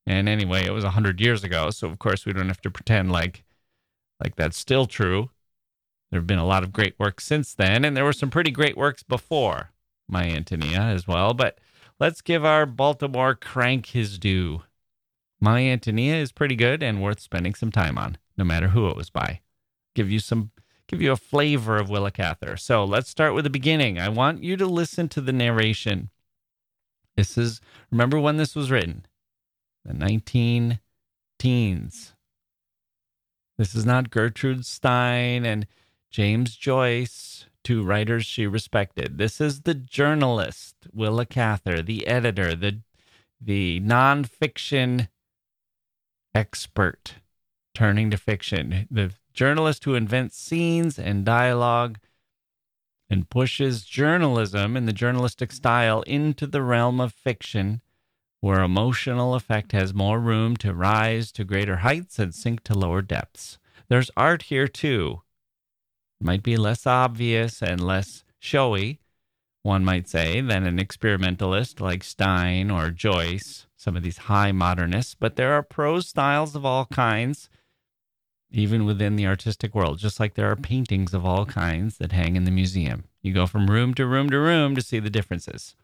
And 0.07 0.29
anyway, 0.29 0.65
it 0.65 0.73
was 0.73 0.85
a 0.85 0.91
hundred 0.91 1.21
years 1.21 1.45
ago, 1.45 1.71
so 1.71 1.89
of 1.89 1.99
course 1.99 2.25
we 2.25 2.33
don't 2.33 2.49
have 2.49 2.63
to 2.63 2.71
pretend 2.71 3.13
like 3.13 3.45
like 4.23 4.37
that's 4.37 4.57
still 4.57 4.87
true. 4.87 5.31
There 6.11 6.21
have 6.21 6.27
been 6.27 6.39
a 6.39 6.47
lot 6.47 6.63
of 6.63 6.73
great 6.73 6.95
works 6.99 7.25
since 7.25 7.55
then, 7.55 7.85
and 7.85 7.97
there 7.97 8.05
were 8.05 8.13
some 8.13 8.31
pretty 8.31 8.51
great 8.51 8.77
works 8.77 9.03
before 9.03 9.71
My 10.09 10.25
Antonia 10.25 10.81
as 10.81 11.07
well. 11.07 11.35
But 11.35 11.59
let's 12.01 12.23
give 12.23 12.45
our 12.45 12.65
Baltimore 12.65 13.35
crank 13.35 13.87
his 13.87 14.19
due. 14.19 14.63
My 15.41 15.63
Antonia 15.63 16.15
is 16.15 16.33
pretty 16.33 16.57
good 16.57 16.83
and 16.83 17.03
worth 17.03 17.21
spending 17.21 17.55
some 17.55 17.73
time 17.73 17.99
on, 17.99 18.17
no 18.39 18.45
matter 18.45 18.69
who 18.69 18.89
it 18.89 18.97
was 18.97 19.11
by. 19.11 19.41
Give 19.95 20.11
you 20.11 20.21
some 20.21 20.53
give 20.89 21.01
you 21.01 21.13
a 21.13 21.17
flavor 21.17 21.77
of 21.77 21.89
Willa 21.89 22.11
Cather. 22.11 22.57
So 22.57 22.85
let's 22.85 23.11
start 23.11 23.35
with 23.35 23.45
the 23.45 23.51
beginning. 23.51 23.99
I 23.99 24.09
want 24.09 24.43
you 24.43 24.57
to 24.57 24.67
listen 24.67 25.09
to 25.11 25.21
the 25.21 25.33
narration. 25.33 26.11
This 27.17 27.39
is 27.39 27.61
remember 27.91 28.19
when 28.19 28.37
this 28.37 28.55
was 28.55 28.71
written? 28.71 29.07
The 29.85 29.95
19 29.95 30.81
teens. 31.39 32.15
This 33.57 33.75
is 33.75 33.87
not 33.87 34.11
Gertrude 34.11 34.67
Stein 34.67 35.45
and 35.45 35.67
James 36.11 36.57
Joyce, 36.57 37.47
two 37.63 37.83
writers 37.83 38.27
she 38.27 38.47
respected. 38.47 39.19
This 39.19 39.41
is 39.41 39.63
the 39.63 39.75
journalist, 39.75 40.75
Willa 40.93 41.27
Cather, 41.27 41.83
the 41.83 42.07
editor, 42.07 42.55
the 42.55 42.81
the 43.41 43.81
nonfiction 43.81 45.09
expert 46.35 47.17
turning 47.75 48.11
to 48.11 48.17
fiction, 48.17 48.87
the 48.91 49.13
journalist 49.35 49.85
who 49.85 49.95
invents 49.95 50.39
scenes 50.39 50.99
and 50.99 51.25
dialogue 51.25 51.99
and 53.11 53.29
pushes 53.29 53.85
journalism 53.85 54.77
in 54.77 54.87
the 54.87 54.93
journalistic 54.93 55.53
style 55.53 56.03
into 56.03 56.47
the 56.47 56.63
realm 56.63 57.01
of 57.01 57.13
fiction, 57.13 57.83
where 58.41 58.63
emotional 58.63 59.35
effect 59.35 59.73
has 59.73 59.93
more 59.93 60.19
room 60.19 60.57
to 60.57 60.73
rise 60.73 61.31
to 61.33 61.45
greater 61.45 61.77
heights 61.79 62.19
and 62.19 62.35
sink 62.35 62.63
to 62.63 62.79
lower 62.79 63.03
depths. 63.03 63.59
There's 63.89 64.11
art 64.17 64.45
here 64.45 64.69
too, 64.69 65.23
It 66.21 66.25
might 66.25 66.43
be 66.43 66.57
less 66.57 66.87
obvious 66.87 67.63
and 67.63 67.85
less 67.85 68.25
showy, 68.39 69.01
one 69.63 69.85
might 69.85 70.09
say, 70.09 70.41
than 70.41 70.67
an 70.67 70.79
experimentalist 70.79 71.81
like 71.81 72.05
Stein 72.05 72.71
or 72.71 72.91
Joyce, 72.91 73.67
some 73.77 73.97
of 73.97 74.03
these 74.03 74.19
high 74.19 74.53
modernists, 74.53 75.15
but 75.15 75.37
there 75.37 75.53
are 75.55 75.63
prose 75.63 76.09
styles 76.09 76.55
of 76.55 76.65
all 76.65 76.87
kinds, 76.87 77.51
even 78.55 78.85
within 78.85 79.17
the 79.17 79.27
artistic 79.27 79.75
world, 79.75 79.99
just 79.99 80.21
like 80.21 80.35
there 80.35 80.51
are 80.51 80.57
paintings 80.57 81.13
of 81.13 81.27
all 81.27 81.45
kinds 81.45 81.99
that 81.99 82.13
hang 82.13 82.37
in 82.37 82.45
the 82.45 82.51
museum. 82.51 83.05
You 83.21 83.33
go 83.33 83.47
from 83.47 83.69
room 83.69 83.95
to 83.95 84.07
room 84.07 84.31
to 84.31 84.39
room 84.39 84.77
to 84.77 84.83
see 84.83 85.01
the 85.01 85.11
differences. 85.11 85.75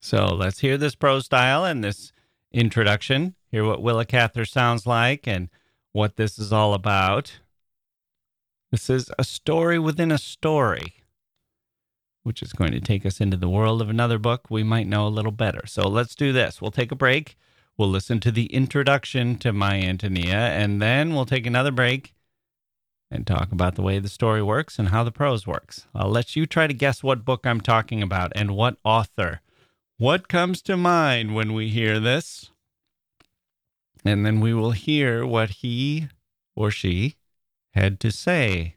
So 0.00 0.26
let's 0.26 0.58
hear 0.58 0.76
this 0.76 0.94
prose 0.94 1.26
style 1.26 1.64
and 1.64 1.82
this 1.82 2.12
introduction, 2.52 3.36
hear 3.50 3.64
what 3.64 3.82
Willa 3.82 4.04
Cather 4.04 4.44
sounds 4.44 4.86
like 4.86 5.28
and 5.28 5.48
what 5.92 6.16
this 6.16 6.38
is 6.38 6.52
all 6.52 6.74
about. 6.74 7.38
This 8.72 8.90
is 8.90 9.10
a 9.18 9.24
story 9.24 9.78
within 9.78 10.10
a 10.10 10.18
story, 10.18 11.04
which 12.24 12.42
is 12.42 12.52
going 12.52 12.72
to 12.72 12.80
take 12.80 13.06
us 13.06 13.20
into 13.20 13.36
the 13.36 13.48
world 13.48 13.80
of 13.80 13.90
another 13.90 14.18
book 14.18 14.46
we 14.50 14.64
might 14.64 14.88
know 14.88 15.06
a 15.06 15.08
little 15.08 15.32
better. 15.32 15.66
So 15.66 15.88
let's 15.88 16.14
do 16.16 16.32
this. 16.32 16.60
We'll 16.60 16.72
take 16.72 16.90
a 16.90 16.96
break. 16.96 17.36
We'll 17.78 17.88
listen 17.88 18.18
to 18.20 18.32
the 18.32 18.46
introduction 18.46 19.38
to 19.38 19.52
My 19.52 19.76
Antonia, 19.76 20.34
and 20.34 20.82
then 20.82 21.14
we'll 21.14 21.26
take 21.26 21.46
another 21.46 21.70
break 21.70 22.12
and 23.08 23.24
talk 23.24 23.52
about 23.52 23.76
the 23.76 23.82
way 23.82 24.00
the 24.00 24.08
story 24.08 24.42
works 24.42 24.80
and 24.80 24.88
how 24.88 25.04
the 25.04 25.12
prose 25.12 25.46
works. 25.46 25.86
I'll 25.94 26.10
let 26.10 26.34
you 26.34 26.44
try 26.44 26.66
to 26.66 26.74
guess 26.74 27.04
what 27.04 27.24
book 27.24 27.46
I'm 27.46 27.60
talking 27.60 28.02
about 28.02 28.32
and 28.34 28.56
what 28.56 28.78
author. 28.82 29.42
What 29.96 30.26
comes 30.26 30.60
to 30.62 30.76
mind 30.76 31.36
when 31.36 31.54
we 31.54 31.68
hear 31.68 32.00
this? 32.00 32.50
And 34.04 34.26
then 34.26 34.40
we 34.40 34.52
will 34.52 34.72
hear 34.72 35.24
what 35.24 35.50
he 35.50 36.08
or 36.56 36.72
she 36.72 37.14
had 37.74 38.00
to 38.00 38.10
say 38.10 38.74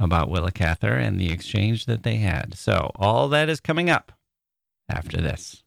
about 0.00 0.30
Willa 0.30 0.50
Cather 0.50 0.94
and 0.94 1.20
the 1.20 1.30
exchange 1.30 1.84
that 1.84 2.04
they 2.04 2.16
had. 2.16 2.54
So, 2.54 2.90
all 2.96 3.28
that 3.28 3.50
is 3.50 3.60
coming 3.60 3.90
up 3.90 4.12
after 4.88 5.20
this. 5.20 5.62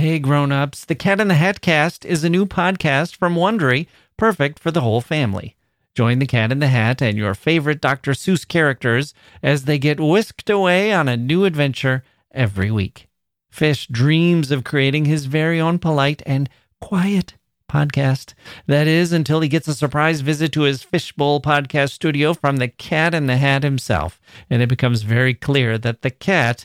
Hey 0.00 0.18
grown-ups, 0.18 0.86
The 0.86 0.94
Cat 0.94 1.20
in 1.20 1.28
the 1.28 1.34
Hat 1.34 1.60
Cast 1.60 2.06
is 2.06 2.24
a 2.24 2.30
new 2.30 2.46
podcast 2.46 3.16
from 3.16 3.34
Wondery, 3.34 3.86
perfect 4.16 4.58
for 4.58 4.70
the 4.70 4.80
whole 4.80 5.02
family. 5.02 5.56
Join 5.94 6.20
the 6.20 6.26
Cat 6.26 6.50
in 6.50 6.58
the 6.58 6.68
Hat 6.68 7.02
and 7.02 7.18
your 7.18 7.34
favorite 7.34 7.82
Dr. 7.82 8.12
Seuss 8.12 8.48
characters 8.48 9.12
as 9.42 9.66
they 9.66 9.78
get 9.78 10.00
whisked 10.00 10.48
away 10.48 10.90
on 10.90 11.06
a 11.06 11.18
new 11.18 11.44
adventure 11.44 12.02
every 12.32 12.70
week. 12.70 13.08
Fish 13.50 13.88
dreams 13.88 14.50
of 14.50 14.64
creating 14.64 15.04
his 15.04 15.26
very 15.26 15.60
own 15.60 15.78
polite 15.78 16.22
and 16.24 16.48
quiet 16.80 17.34
podcast. 17.68 18.32
That 18.66 18.86
is, 18.86 19.12
until 19.12 19.40
he 19.40 19.50
gets 19.50 19.68
a 19.68 19.74
surprise 19.74 20.22
visit 20.22 20.50
to 20.52 20.62
his 20.62 20.82
Fishbowl 20.82 21.42
podcast 21.42 21.90
studio 21.90 22.32
from 22.32 22.56
the 22.56 22.68
Cat 22.68 23.14
in 23.14 23.26
the 23.26 23.36
Hat 23.36 23.64
himself. 23.64 24.18
And 24.48 24.62
it 24.62 24.70
becomes 24.70 25.02
very 25.02 25.34
clear 25.34 25.76
that 25.76 26.00
the 26.00 26.10
cat 26.10 26.64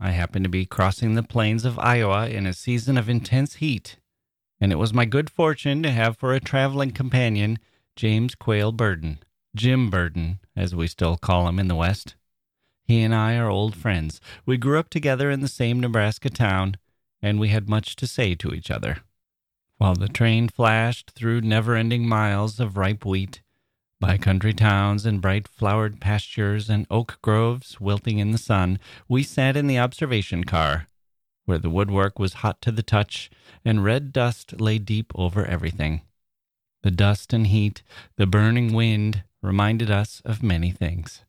I 0.00 0.12
happened 0.12 0.44
to 0.44 0.48
be 0.48 0.64
crossing 0.64 1.14
the 1.14 1.22
plains 1.22 1.64
of 1.64 1.78
Iowa 1.78 2.28
in 2.28 2.46
a 2.46 2.52
season 2.52 2.96
of 2.96 3.08
intense 3.08 3.56
heat, 3.56 3.96
and 4.60 4.70
it 4.70 4.76
was 4.76 4.94
my 4.94 5.04
good 5.04 5.28
fortune 5.28 5.82
to 5.82 5.90
have 5.90 6.16
for 6.16 6.32
a 6.32 6.40
traveling 6.40 6.92
companion 6.92 7.58
James 7.96 8.36
Quayle 8.36 8.70
Burden, 8.70 9.18
Jim 9.56 9.90
Burden, 9.90 10.38
as 10.54 10.72
we 10.72 10.86
still 10.86 11.16
call 11.16 11.48
him 11.48 11.58
in 11.58 11.66
the 11.66 11.74
West. 11.74 12.14
He 12.84 13.02
and 13.02 13.12
I 13.12 13.36
are 13.36 13.50
old 13.50 13.74
friends. 13.74 14.20
We 14.46 14.56
grew 14.56 14.78
up 14.78 14.88
together 14.88 15.30
in 15.30 15.40
the 15.40 15.48
same 15.48 15.80
Nebraska 15.80 16.30
town, 16.30 16.76
and 17.20 17.40
we 17.40 17.48
had 17.48 17.68
much 17.68 17.96
to 17.96 18.06
say 18.06 18.36
to 18.36 18.54
each 18.54 18.70
other. 18.70 18.98
While 19.78 19.94
the 19.94 20.08
train 20.08 20.48
flashed 20.48 21.10
through 21.10 21.40
never 21.40 21.74
ending 21.74 22.08
miles 22.08 22.60
of 22.60 22.76
ripe 22.76 23.04
wheat, 23.04 23.42
by 24.00 24.16
country 24.16 24.52
towns 24.52 25.04
and 25.04 25.20
bright 25.20 25.48
flowered 25.48 26.00
pastures 26.00 26.70
and 26.70 26.86
oak 26.90 27.18
groves 27.20 27.80
wilting 27.80 28.18
in 28.18 28.30
the 28.30 28.38
sun, 28.38 28.78
we 29.08 29.22
sat 29.22 29.56
in 29.56 29.66
the 29.66 29.78
observation 29.78 30.44
car, 30.44 30.86
where 31.46 31.58
the 31.58 31.70
woodwork 31.70 32.18
was 32.18 32.34
hot 32.34 32.60
to 32.62 32.70
the 32.70 32.82
touch 32.82 33.30
and 33.64 33.84
red 33.84 34.12
dust 34.12 34.60
lay 34.60 34.78
deep 34.78 35.12
over 35.14 35.44
everything. 35.44 36.02
The 36.82 36.90
dust 36.90 37.32
and 37.32 37.48
heat, 37.48 37.82
the 38.16 38.26
burning 38.26 38.72
wind 38.72 39.24
reminded 39.42 39.90
us 39.90 40.22
of 40.24 40.42
many 40.42 40.70
things. 40.70 41.24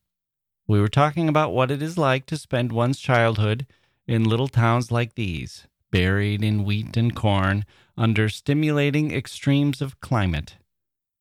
We 0.67 0.79
were 0.79 0.87
talking 0.87 1.27
about 1.27 1.53
what 1.53 1.71
it 1.71 1.81
is 1.81 1.97
like 1.97 2.27
to 2.27 2.37
spend 2.37 2.71
one's 2.71 2.99
childhood 2.99 3.65
in 4.07 4.23
little 4.23 4.47
towns 4.47 4.91
like 4.91 5.15
these, 5.15 5.65
buried 5.91 6.43
in 6.43 6.63
wheat 6.63 6.95
and 6.95 7.15
corn 7.15 7.65
under 7.97 8.29
stimulating 8.29 9.11
extremes 9.11 9.81
of 9.81 9.99
climate. 9.99 10.57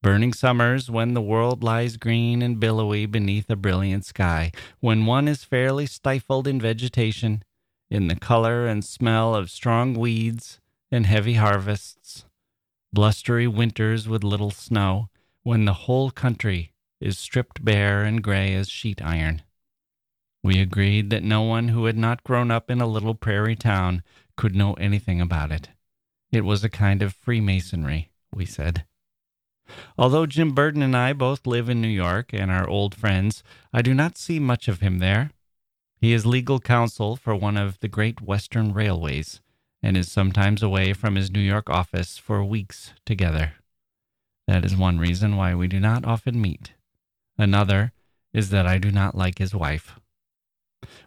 Burning 0.00 0.32
summers 0.32 0.88
when 0.88 1.14
the 1.14 1.20
world 1.20 1.64
lies 1.64 1.96
green 1.96 2.40
and 2.40 2.60
billowy 2.60 3.04
beneath 3.06 3.50
a 3.50 3.56
brilliant 3.56 4.04
sky, 4.04 4.52
when 4.78 5.06
one 5.06 5.26
is 5.26 5.42
fairly 5.42 5.86
stifled 5.86 6.46
in 6.46 6.60
vegetation, 6.60 7.42
in 7.90 8.06
the 8.06 8.14
color 8.14 8.66
and 8.66 8.84
smell 8.84 9.34
of 9.34 9.50
strong 9.50 9.94
weeds 9.94 10.60
and 10.92 11.06
heavy 11.06 11.34
harvests. 11.34 12.24
Blustery 12.92 13.48
winters 13.48 14.08
with 14.08 14.22
little 14.22 14.50
snow, 14.50 15.08
when 15.42 15.64
the 15.64 15.72
whole 15.72 16.10
country 16.10 16.72
is 17.00 17.18
stripped 17.18 17.64
bare 17.64 18.02
and 18.02 18.22
gray 18.22 18.54
as 18.54 18.68
sheet 18.68 19.02
iron. 19.02 19.42
We 20.42 20.60
agreed 20.60 21.10
that 21.10 21.24
no 21.24 21.42
one 21.42 21.68
who 21.68 21.86
had 21.86 21.98
not 21.98 22.22
grown 22.22 22.50
up 22.50 22.70
in 22.70 22.80
a 22.80 22.86
little 22.86 23.14
prairie 23.14 23.56
town 23.56 24.02
could 24.36 24.54
know 24.54 24.74
anything 24.74 25.20
about 25.20 25.50
it. 25.50 25.70
It 26.30 26.44
was 26.44 26.62
a 26.62 26.68
kind 26.68 27.02
of 27.02 27.14
Freemasonry, 27.14 28.10
we 28.32 28.46
said. 28.46 28.84
Although 29.96 30.26
Jim 30.26 30.52
Burden 30.52 30.82
and 30.82 30.96
I 30.96 31.12
both 31.12 31.46
live 31.46 31.68
in 31.68 31.80
New 31.80 31.88
York 31.88 32.32
and 32.32 32.50
are 32.50 32.68
old 32.68 32.94
friends, 32.94 33.42
I 33.72 33.82
do 33.82 33.94
not 33.94 34.18
see 34.18 34.38
much 34.38 34.68
of 34.68 34.80
him 34.80 34.98
there. 34.98 35.30
He 36.00 36.12
is 36.12 36.24
legal 36.24 36.60
counsel 36.60 37.16
for 37.16 37.34
one 37.34 37.56
of 37.56 37.80
the 37.80 37.88
great 37.88 38.20
Western 38.20 38.72
railways 38.72 39.40
and 39.82 39.96
is 39.96 40.10
sometimes 40.10 40.62
away 40.62 40.92
from 40.92 41.14
his 41.14 41.30
New 41.30 41.40
York 41.40 41.68
office 41.68 42.18
for 42.18 42.44
weeks 42.44 42.92
together. 43.04 43.54
That 44.46 44.64
is 44.64 44.76
one 44.76 44.98
reason 44.98 45.36
why 45.36 45.54
we 45.54 45.68
do 45.68 45.80
not 45.80 46.04
often 46.04 46.40
meet. 46.40 46.72
Another 47.36 47.92
is 48.32 48.50
that 48.50 48.66
I 48.66 48.78
do 48.78 48.90
not 48.90 49.14
like 49.14 49.38
his 49.38 49.54
wife. 49.54 49.98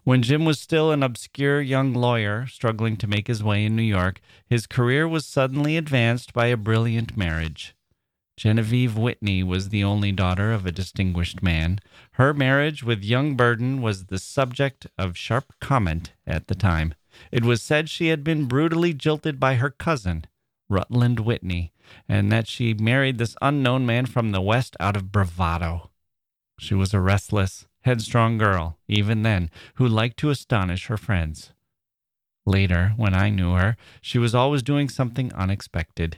When 0.03 0.21
Jim 0.21 0.45
was 0.45 0.59
still 0.59 0.91
an 0.91 1.03
obscure 1.03 1.61
young 1.61 1.93
lawyer 1.93 2.45
struggling 2.47 2.97
to 2.97 3.07
make 3.07 3.27
his 3.27 3.43
way 3.43 3.65
in 3.65 3.75
New 3.75 3.83
York, 3.83 4.19
his 4.45 4.67
career 4.67 5.07
was 5.07 5.25
suddenly 5.25 5.77
advanced 5.77 6.33
by 6.33 6.47
a 6.47 6.57
brilliant 6.57 7.15
marriage. 7.15 7.73
Genevieve 8.41 8.97
Whitney 8.97 9.43
was 9.43 9.69
the 9.69 9.83
only 9.83 10.11
daughter 10.11 10.51
of 10.51 10.65
a 10.65 10.71
distinguished 10.71 11.43
man. 11.43 11.77
Her 12.13 12.33
marriage 12.33 12.83
with 12.83 13.03
young 13.03 13.35
Burden 13.35 13.83
was 13.83 14.05
the 14.05 14.17
subject 14.17 14.87
of 14.97 15.15
sharp 15.15 15.53
comment 15.61 16.13
at 16.25 16.47
the 16.47 16.55
time. 16.55 16.95
It 17.31 17.45
was 17.45 17.61
said 17.61 17.87
she 17.87 18.07
had 18.07 18.23
been 18.23 18.47
brutally 18.47 18.95
jilted 18.95 19.39
by 19.39 19.57
her 19.57 19.69
cousin, 19.69 20.25
Rutland 20.69 21.19
Whitney, 21.19 21.71
and 22.09 22.31
that 22.31 22.47
she 22.47 22.73
married 22.73 23.19
this 23.19 23.35
unknown 23.43 23.85
man 23.85 24.07
from 24.07 24.31
the 24.31 24.41
West 24.41 24.75
out 24.79 24.95
of 24.95 25.11
bravado. 25.11 25.91
She 26.57 26.73
was 26.73 26.95
a 26.95 26.99
restless, 26.99 27.67
headstrong 27.81 28.39
girl, 28.39 28.79
even 28.87 29.21
then, 29.21 29.51
who 29.75 29.87
liked 29.87 30.17
to 30.17 30.31
astonish 30.31 30.87
her 30.87 30.97
friends. 30.97 31.53
Later, 32.47 32.93
when 32.97 33.13
I 33.13 33.29
knew 33.29 33.53
her, 33.53 33.77
she 34.01 34.17
was 34.17 34.33
always 34.33 34.63
doing 34.63 34.89
something 34.89 35.31
unexpected. 35.35 36.17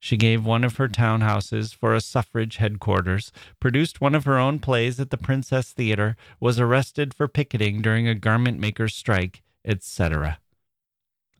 She 0.00 0.16
gave 0.16 0.44
one 0.44 0.62
of 0.62 0.76
her 0.76 0.88
townhouses 0.88 1.74
for 1.74 1.94
a 1.94 2.00
suffrage 2.00 2.56
headquarters, 2.56 3.32
produced 3.60 4.00
one 4.00 4.14
of 4.14 4.24
her 4.24 4.38
own 4.38 4.60
plays 4.60 5.00
at 5.00 5.10
the 5.10 5.16
Princess 5.16 5.72
Theater, 5.72 6.16
was 6.38 6.60
arrested 6.60 7.12
for 7.12 7.26
picketing 7.26 7.82
during 7.82 8.06
a 8.06 8.14
garment 8.14 8.60
maker's 8.60 8.94
strike, 8.94 9.42
etc. 9.64 10.38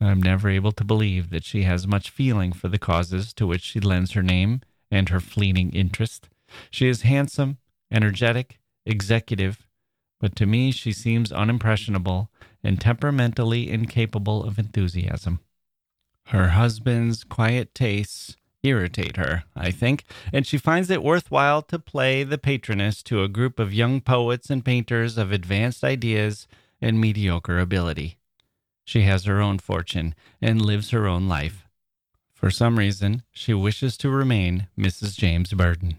I 0.01 0.11
am 0.11 0.21
never 0.21 0.49
able 0.49 0.71
to 0.73 0.83
believe 0.83 1.29
that 1.29 1.45
she 1.45 1.63
has 1.63 1.87
much 1.87 2.09
feeling 2.09 2.51
for 2.51 2.67
the 2.67 2.77
causes 2.79 3.33
to 3.33 3.47
which 3.47 3.61
she 3.61 3.79
lends 3.79 4.11
her 4.11 4.23
name 4.23 4.61
and 4.91 5.09
her 5.09 5.19
fleeting 5.19 5.71
interest. 5.71 6.29
She 6.69 6.87
is 6.87 7.03
handsome, 7.03 7.57
energetic, 7.91 8.59
executive, 8.85 9.67
but 10.19 10.35
to 10.35 10.45
me 10.45 10.71
she 10.71 10.91
seems 10.91 11.31
unimpressionable 11.31 12.27
and 12.63 12.79
temperamentally 12.79 13.69
incapable 13.69 14.43
of 14.43 14.59
enthusiasm. 14.59 15.39
Her 16.27 16.49
husband's 16.49 17.23
quiet 17.23 17.73
tastes 17.73 18.35
irritate 18.63 19.17
her, 19.17 19.43
I 19.55 19.71
think, 19.71 20.03
and 20.33 20.45
she 20.45 20.57
finds 20.57 20.89
it 20.89 21.03
worthwhile 21.03 21.61
to 21.63 21.79
play 21.79 22.23
the 22.23 22.37
patroness 22.37 23.01
to 23.03 23.23
a 23.23 23.29
group 23.29 23.59
of 23.59 23.73
young 23.73 24.01
poets 24.01 24.49
and 24.49 24.65
painters 24.65 25.17
of 25.17 25.31
advanced 25.31 25.83
ideas 25.83 26.47
and 26.81 26.99
mediocre 26.99 27.59
ability. 27.59 28.17
She 28.85 29.03
has 29.03 29.25
her 29.25 29.39
own 29.39 29.59
fortune 29.59 30.15
and 30.41 30.61
lives 30.61 30.89
her 30.89 31.07
own 31.07 31.27
life. 31.27 31.67
For 32.33 32.49
some 32.49 32.79
reason, 32.79 33.23
she 33.31 33.53
wishes 33.53 33.97
to 33.97 34.09
remain 34.09 34.67
Mrs. 34.77 35.17
James 35.17 35.53
Burden. 35.53 35.97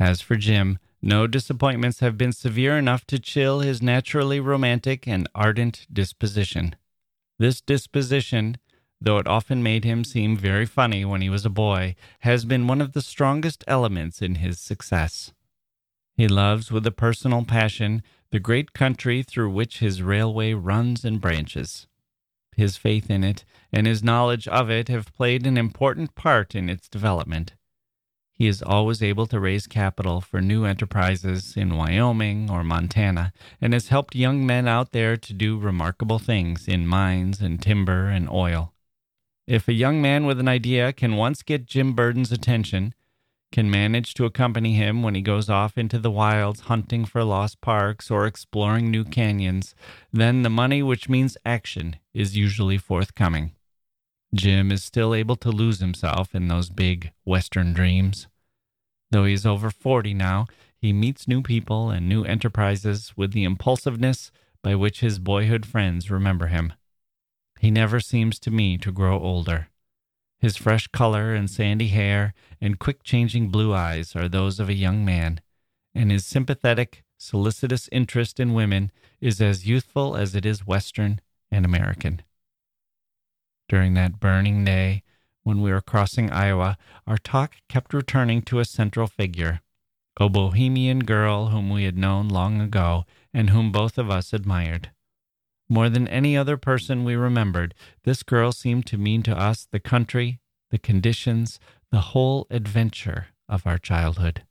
As 0.00 0.20
for 0.20 0.36
Jim, 0.36 0.78
no 1.00 1.26
disappointments 1.26 2.00
have 2.00 2.18
been 2.18 2.32
severe 2.32 2.76
enough 2.76 3.06
to 3.06 3.18
chill 3.18 3.60
his 3.60 3.82
naturally 3.82 4.40
romantic 4.40 5.06
and 5.06 5.28
ardent 5.34 5.86
disposition. 5.92 6.74
This 7.38 7.60
disposition, 7.60 8.56
though 9.00 9.18
it 9.18 9.26
often 9.26 9.62
made 9.62 9.84
him 9.84 10.04
seem 10.04 10.36
very 10.36 10.66
funny 10.66 11.04
when 11.04 11.20
he 11.22 11.30
was 11.30 11.44
a 11.44 11.50
boy, 11.50 11.94
has 12.20 12.44
been 12.44 12.66
one 12.66 12.80
of 12.80 12.92
the 12.92 13.02
strongest 13.02 13.62
elements 13.66 14.20
in 14.20 14.36
his 14.36 14.58
success. 14.58 15.32
He 16.16 16.26
loves 16.26 16.72
with 16.72 16.86
a 16.86 16.90
personal 16.90 17.44
passion 17.44 18.02
the 18.30 18.40
great 18.40 18.72
country 18.72 19.22
through 19.22 19.50
which 19.50 19.78
his 19.78 20.02
railway 20.02 20.52
runs 20.52 21.04
and 21.04 21.20
branches. 21.20 21.86
His 22.56 22.76
faith 22.76 23.08
in 23.08 23.22
it 23.22 23.44
and 23.72 23.86
his 23.86 24.02
knowledge 24.02 24.48
of 24.48 24.68
it 24.68 24.88
have 24.88 25.14
played 25.14 25.46
an 25.46 25.56
important 25.56 26.16
part 26.16 26.56
in 26.56 26.68
its 26.68 26.88
development. 26.88 27.54
He 28.32 28.46
is 28.46 28.62
always 28.62 29.02
able 29.02 29.26
to 29.28 29.40
raise 29.40 29.66
capital 29.66 30.20
for 30.20 30.40
new 30.40 30.64
enterprises 30.64 31.56
in 31.56 31.76
Wyoming 31.76 32.50
or 32.50 32.62
Montana 32.64 33.32
and 33.60 33.72
has 33.72 33.88
helped 33.88 34.14
young 34.14 34.44
men 34.46 34.68
out 34.68 34.92
there 34.92 35.16
to 35.16 35.32
do 35.32 35.58
remarkable 35.58 36.18
things 36.18 36.68
in 36.68 36.86
mines 36.86 37.40
and 37.40 37.62
timber 37.62 38.08
and 38.08 38.28
oil. 38.28 38.74
If 39.48 39.66
a 39.66 39.72
young 39.72 40.02
man 40.02 40.26
with 40.26 40.38
an 40.40 40.46
idea 40.46 40.92
can 40.92 41.16
once 41.16 41.42
get 41.42 41.64
Jim 41.64 41.94
Burden's 41.94 42.30
attention, 42.30 42.94
can 43.50 43.70
manage 43.70 44.12
to 44.12 44.26
accompany 44.26 44.74
him 44.74 45.02
when 45.02 45.14
he 45.14 45.22
goes 45.22 45.48
off 45.48 45.78
into 45.78 45.98
the 45.98 46.10
wilds 46.10 46.60
hunting 46.60 47.06
for 47.06 47.24
lost 47.24 47.62
parks 47.62 48.10
or 48.10 48.26
exploring 48.26 48.90
new 48.90 49.04
canyons, 49.04 49.74
then 50.12 50.42
the 50.42 50.50
money 50.50 50.82
which 50.82 51.08
means 51.08 51.38
action 51.46 51.96
is 52.12 52.36
usually 52.36 52.76
forthcoming. 52.76 53.52
Jim 54.34 54.70
is 54.70 54.84
still 54.84 55.14
able 55.14 55.36
to 55.36 55.50
lose 55.50 55.80
himself 55.80 56.34
in 56.34 56.48
those 56.48 56.68
big 56.68 57.12
Western 57.24 57.72
dreams. 57.72 58.26
Though 59.10 59.24
he 59.24 59.32
is 59.32 59.46
over 59.46 59.70
40 59.70 60.12
now, 60.12 60.44
he 60.76 60.92
meets 60.92 61.26
new 61.26 61.40
people 61.40 61.88
and 61.88 62.06
new 62.06 62.22
enterprises 62.22 63.14
with 63.16 63.32
the 63.32 63.44
impulsiveness 63.44 64.30
by 64.62 64.74
which 64.74 65.00
his 65.00 65.18
boyhood 65.18 65.64
friends 65.64 66.10
remember 66.10 66.48
him. 66.48 66.74
He 67.60 67.70
never 67.70 68.00
seems 68.00 68.38
to 68.40 68.50
me 68.50 68.78
to 68.78 68.92
grow 68.92 69.18
older. 69.18 69.68
His 70.38 70.56
fresh 70.56 70.86
color 70.88 71.34
and 71.34 71.50
sandy 71.50 71.88
hair 71.88 72.34
and 72.60 72.78
quick 72.78 73.02
changing 73.02 73.48
blue 73.48 73.74
eyes 73.74 74.14
are 74.14 74.28
those 74.28 74.60
of 74.60 74.68
a 74.68 74.74
young 74.74 75.04
man, 75.04 75.40
and 75.94 76.12
his 76.12 76.24
sympathetic, 76.24 77.02
solicitous 77.16 77.88
interest 77.90 78.38
in 78.38 78.54
women 78.54 78.92
is 79.20 79.40
as 79.40 79.66
youthful 79.66 80.16
as 80.16 80.36
it 80.36 80.46
is 80.46 80.66
Western 80.66 81.20
and 81.50 81.64
American. 81.64 82.22
During 83.68 83.94
that 83.94 84.20
burning 84.20 84.64
day, 84.64 85.02
when 85.42 85.60
we 85.60 85.72
were 85.72 85.80
crossing 85.80 86.30
Iowa, 86.30 86.78
our 87.06 87.18
talk 87.18 87.56
kept 87.68 87.92
returning 87.92 88.42
to 88.42 88.60
a 88.60 88.64
central 88.64 89.06
figure, 89.08 89.60
a 90.20 90.28
bohemian 90.28 91.00
girl 91.00 91.48
whom 91.48 91.70
we 91.70 91.84
had 91.84 91.98
known 91.98 92.28
long 92.28 92.60
ago 92.60 93.04
and 93.34 93.50
whom 93.50 93.72
both 93.72 93.98
of 93.98 94.10
us 94.10 94.32
admired. 94.32 94.90
More 95.68 95.88
than 95.88 96.08
any 96.08 96.36
other 96.36 96.56
person 96.56 97.04
we 97.04 97.14
remembered, 97.14 97.74
this 98.04 98.22
girl 98.22 98.52
seemed 98.52 98.86
to 98.86 98.98
mean 98.98 99.22
to 99.24 99.38
us 99.38 99.66
the 99.70 99.80
country, 99.80 100.40
the 100.70 100.78
conditions, 100.78 101.60
the 101.90 102.00
whole 102.00 102.46
adventure 102.50 103.28
of 103.48 103.66
our 103.66 103.78
childhood. 103.78 104.44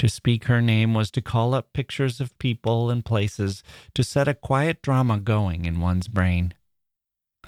To 0.00 0.08
speak 0.08 0.44
her 0.44 0.60
name 0.60 0.92
was 0.92 1.10
to 1.12 1.22
call 1.22 1.54
up 1.54 1.72
pictures 1.72 2.20
of 2.20 2.36
people 2.38 2.90
and 2.90 3.04
places, 3.04 3.62
to 3.94 4.02
set 4.02 4.28
a 4.28 4.34
quiet 4.34 4.82
drama 4.82 5.18
going 5.18 5.64
in 5.64 5.80
one's 5.80 6.08
brain. 6.08 6.52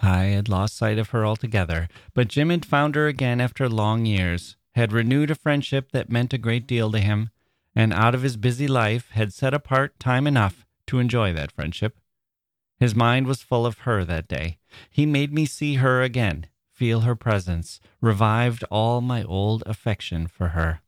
I 0.00 0.24
had 0.24 0.48
lost 0.48 0.76
sight 0.76 0.98
of 0.98 1.10
her 1.10 1.26
altogether, 1.26 1.88
but 2.14 2.28
Jim 2.28 2.50
had 2.50 2.64
found 2.64 2.94
her 2.94 3.08
again 3.08 3.40
after 3.40 3.68
long 3.68 4.06
years, 4.06 4.56
had 4.74 4.92
renewed 4.92 5.30
a 5.30 5.34
friendship 5.34 5.92
that 5.92 6.10
meant 6.10 6.32
a 6.32 6.38
great 6.38 6.66
deal 6.66 6.90
to 6.92 6.98
him, 6.98 7.30
and 7.74 7.92
out 7.92 8.14
of 8.14 8.22
his 8.22 8.36
busy 8.36 8.68
life 8.68 9.10
had 9.10 9.32
set 9.32 9.52
apart 9.52 9.98
time 9.98 10.26
enough 10.26 10.66
to 10.86 10.98
enjoy 10.98 11.32
that 11.32 11.52
friendship. 11.52 11.98
His 12.78 12.94
mind 12.94 13.26
was 13.26 13.42
full 13.42 13.64
of 13.64 13.80
her 13.80 14.04
that 14.04 14.28
day. 14.28 14.58
He 14.90 15.06
made 15.06 15.32
me 15.32 15.46
see 15.46 15.76
her 15.76 16.02
again, 16.02 16.46
feel 16.70 17.00
her 17.00 17.16
presence, 17.16 17.80
revived 18.00 18.64
all 18.70 19.00
my 19.00 19.22
old 19.24 19.62
affection 19.66 20.26
for 20.26 20.48
her. 20.48 20.80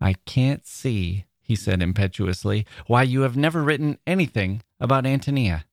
I 0.00 0.14
can't 0.24 0.66
see, 0.66 1.26
he 1.40 1.54
said 1.54 1.82
impetuously, 1.82 2.66
why 2.86 3.02
you 3.02 3.22
have 3.22 3.36
never 3.36 3.62
written 3.62 3.98
anything 4.06 4.62
about 4.80 5.06
Antonia. 5.06 5.66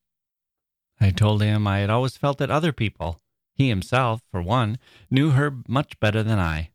I 1.00 1.12
told 1.12 1.42
him 1.42 1.68
I 1.68 1.80
had 1.80 1.90
always 1.90 2.18
felt 2.18 2.38
that 2.40 2.52
other 2.52 2.72
people, 2.72 3.22
he 3.54 3.70
himself, 3.70 4.22
for 4.32 4.42
one, 4.42 4.80
knew 5.10 5.32
her 5.32 5.58
much 5.68 6.00
better 6.00 6.24
than 6.24 6.40
I. 6.40 6.72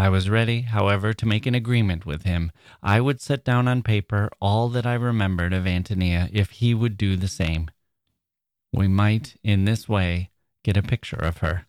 I 0.00 0.08
was 0.10 0.30
ready, 0.30 0.62
however, 0.62 1.12
to 1.12 1.26
make 1.26 1.44
an 1.44 1.56
agreement 1.56 2.06
with 2.06 2.22
him. 2.22 2.52
I 2.82 3.00
would 3.00 3.20
set 3.20 3.44
down 3.44 3.66
on 3.66 3.82
paper 3.82 4.30
all 4.40 4.68
that 4.68 4.86
I 4.86 4.94
remembered 4.94 5.52
of 5.52 5.66
Antonia 5.66 6.28
if 6.32 6.50
he 6.50 6.72
would 6.72 6.96
do 6.96 7.16
the 7.16 7.26
same. 7.26 7.68
We 8.72 8.86
might, 8.86 9.36
in 9.42 9.64
this 9.64 9.88
way, 9.88 10.30
get 10.62 10.76
a 10.76 10.82
picture 10.82 11.16
of 11.16 11.38
her. 11.38 11.66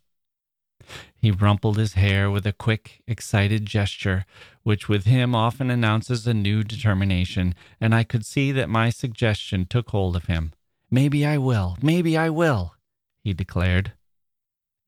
He 1.15 1.31
rumpled 1.31 1.77
his 1.77 1.93
hair 1.93 2.29
with 2.29 2.45
a 2.45 2.53
quick, 2.53 3.01
excited 3.07 3.65
gesture, 3.65 4.25
which 4.63 4.87
with 4.87 5.05
him 5.05 5.33
often 5.33 5.71
announces 5.71 6.27
a 6.27 6.33
new 6.33 6.63
determination, 6.63 7.55
and 7.81 7.95
I 7.95 8.03
could 8.03 8.25
see 8.25 8.51
that 8.51 8.69
my 8.69 8.91
suggestion 8.91 9.65
took 9.65 9.89
hold 9.89 10.15
of 10.15 10.25
him. 10.25 10.53
Maybe 10.91 11.25
I 11.25 11.37
will, 11.37 11.77
maybe 11.81 12.15
I 12.15 12.29
will, 12.29 12.75
he 13.23 13.33
declared. 13.33 13.93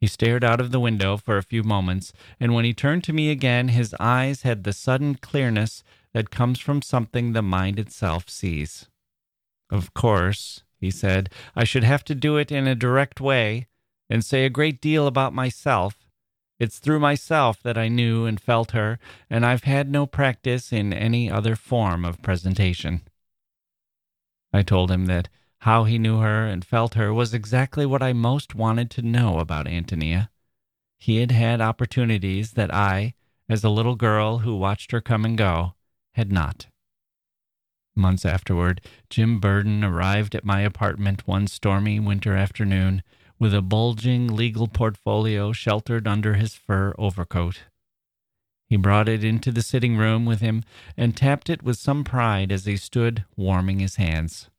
He 0.01 0.07
stared 0.07 0.43
out 0.43 0.59
of 0.59 0.71
the 0.71 0.79
window 0.79 1.15
for 1.15 1.37
a 1.37 1.43
few 1.43 1.61
moments, 1.61 2.11
and 2.39 2.55
when 2.55 2.65
he 2.65 2.73
turned 2.73 3.03
to 3.03 3.13
me 3.13 3.29
again, 3.29 3.67
his 3.67 3.95
eyes 3.99 4.41
had 4.41 4.63
the 4.63 4.73
sudden 4.73 5.13
clearness 5.13 5.83
that 6.13 6.31
comes 6.31 6.59
from 6.59 6.81
something 6.81 7.33
the 7.33 7.43
mind 7.43 7.77
itself 7.77 8.27
sees. 8.27 8.87
Of 9.69 9.93
course, 9.93 10.63
he 10.79 10.89
said, 10.89 11.29
I 11.55 11.65
should 11.65 11.83
have 11.83 12.03
to 12.05 12.15
do 12.15 12.37
it 12.37 12.51
in 12.51 12.65
a 12.65 12.73
direct 12.73 13.21
way 13.21 13.67
and 14.09 14.25
say 14.25 14.43
a 14.43 14.49
great 14.49 14.81
deal 14.81 15.05
about 15.05 15.35
myself. 15.35 15.95
It's 16.59 16.79
through 16.79 16.99
myself 16.99 17.61
that 17.61 17.77
I 17.77 17.87
knew 17.87 18.25
and 18.25 18.41
felt 18.41 18.71
her, 18.71 18.97
and 19.29 19.45
I've 19.45 19.65
had 19.65 19.87
no 19.87 20.07
practice 20.07 20.73
in 20.73 20.93
any 20.93 21.29
other 21.29 21.55
form 21.55 22.05
of 22.05 22.23
presentation. 22.23 23.01
I 24.51 24.63
told 24.63 24.89
him 24.89 25.05
that 25.05 25.29
how 25.61 25.83
he 25.83 25.99
knew 25.99 26.19
her 26.19 26.47
and 26.47 26.65
felt 26.65 26.95
her 26.95 27.13
was 27.13 27.35
exactly 27.35 27.85
what 27.85 28.01
I 28.01 28.13
most 28.13 28.55
wanted 28.55 28.89
to 28.91 29.03
know 29.03 29.37
about 29.37 29.67
Antonia. 29.67 30.31
He 30.97 31.17
had 31.17 31.29
had 31.29 31.61
opportunities 31.61 32.53
that 32.53 32.73
I, 32.73 33.13
as 33.47 33.63
a 33.63 33.69
little 33.69 33.95
girl 33.95 34.39
who 34.39 34.57
watched 34.57 34.91
her 34.91 35.01
come 35.01 35.23
and 35.23 35.37
go, 35.37 35.75
had 36.15 36.31
not. 36.31 36.65
Months 37.95 38.25
afterward, 38.25 38.81
Jim 39.09 39.39
Burden 39.39 39.83
arrived 39.83 40.33
at 40.33 40.43
my 40.43 40.61
apartment 40.61 41.27
one 41.27 41.45
stormy 41.45 41.99
winter 41.99 42.35
afternoon 42.35 43.03
with 43.37 43.53
a 43.53 43.61
bulging 43.61 44.35
legal 44.35 44.67
portfolio 44.67 45.51
sheltered 45.51 46.07
under 46.07 46.35
his 46.35 46.55
fur 46.55 46.95
overcoat. 46.97 47.65
He 48.65 48.77
brought 48.77 49.09
it 49.09 49.23
into 49.23 49.51
the 49.51 49.61
sitting 49.61 49.95
room 49.95 50.25
with 50.25 50.41
him 50.41 50.63
and 50.97 51.15
tapped 51.15 51.51
it 51.51 51.61
with 51.61 51.77
some 51.77 52.03
pride 52.03 52.51
as 52.51 52.65
he 52.65 52.77
stood 52.77 53.25
warming 53.35 53.77
his 53.77 53.97
hands. 53.97 54.49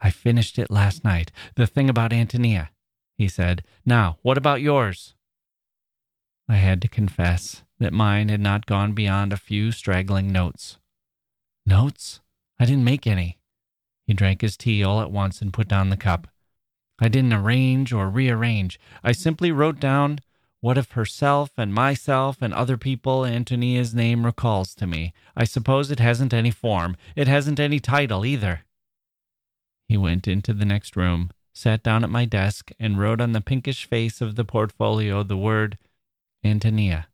I 0.00 0.10
finished 0.10 0.58
it 0.58 0.70
last 0.70 1.04
night, 1.04 1.30
the 1.56 1.66
thing 1.66 1.90
about 1.90 2.12
Antonia, 2.12 2.70
he 3.18 3.28
said. 3.28 3.62
Now, 3.84 4.18
what 4.22 4.38
about 4.38 4.62
yours? 4.62 5.14
I 6.48 6.56
had 6.56 6.80
to 6.82 6.88
confess 6.88 7.62
that 7.78 7.92
mine 7.92 8.28
had 8.28 8.40
not 8.40 8.66
gone 8.66 8.92
beyond 8.92 9.32
a 9.32 9.36
few 9.36 9.72
straggling 9.72 10.32
notes. 10.32 10.78
Notes? 11.66 12.20
I 12.58 12.64
didn't 12.64 12.84
make 12.84 13.06
any. 13.06 13.38
He 14.06 14.14
drank 14.14 14.40
his 14.40 14.56
tea 14.56 14.82
all 14.82 15.00
at 15.00 15.12
once 15.12 15.40
and 15.40 15.52
put 15.52 15.68
down 15.68 15.90
the 15.90 15.96
cup. 15.96 16.28
I 16.98 17.08
didn't 17.08 17.32
arrange 17.32 17.92
or 17.92 18.10
rearrange. 18.10 18.80
I 19.02 19.12
simply 19.12 19.52
wrote 19.52 19.80
down 19.80 20.18
what 20.60 20.76
of 20.76 20.92
herself 20.92 21.50
and 21.56 21.72
myself 21.72 22.38
and 22.42 22.52
other 22.52 22.76
people 22.76 23.24
Antonia's 23.24 23.94
name 23.94 24.26
recalls 24.26 24.74
to 24.74 24.86
me. 24.86 25.14
I 25.36 25.44
suppose 25.44 25.90
it 25.90 26.00
hasn't 26.00 26.34
any 26.34 26.50
form. 26.50 26.96
It 27.16 27.28
hasn't 27.28 27.60
any 27.60 27.80
title 27.80 28.26
either. 28.26 28.64
He 29.90 29.96
went 29.96 30.28
into 30.28 30.54
the 30.54 30.64
next 30.64 30.94
room, 30.94 31.32
sat 31.52 31.82
down 31.82 32.04
at 32.04 32.10
my 32.10 32.24
desk, 32.24 32.70
and 32.78 32.96
wrote 32.96 33.20
on 33.20 33.32
the 33.32 33.40
pinkish 33.40 33.86
face 33.86 34.20
of 34.20 34.36
the 34.36 34.44
portfolio 34.44 35.24
the 35.24 35.36
word 35.36 35.78
Antonia. 36.44 37.08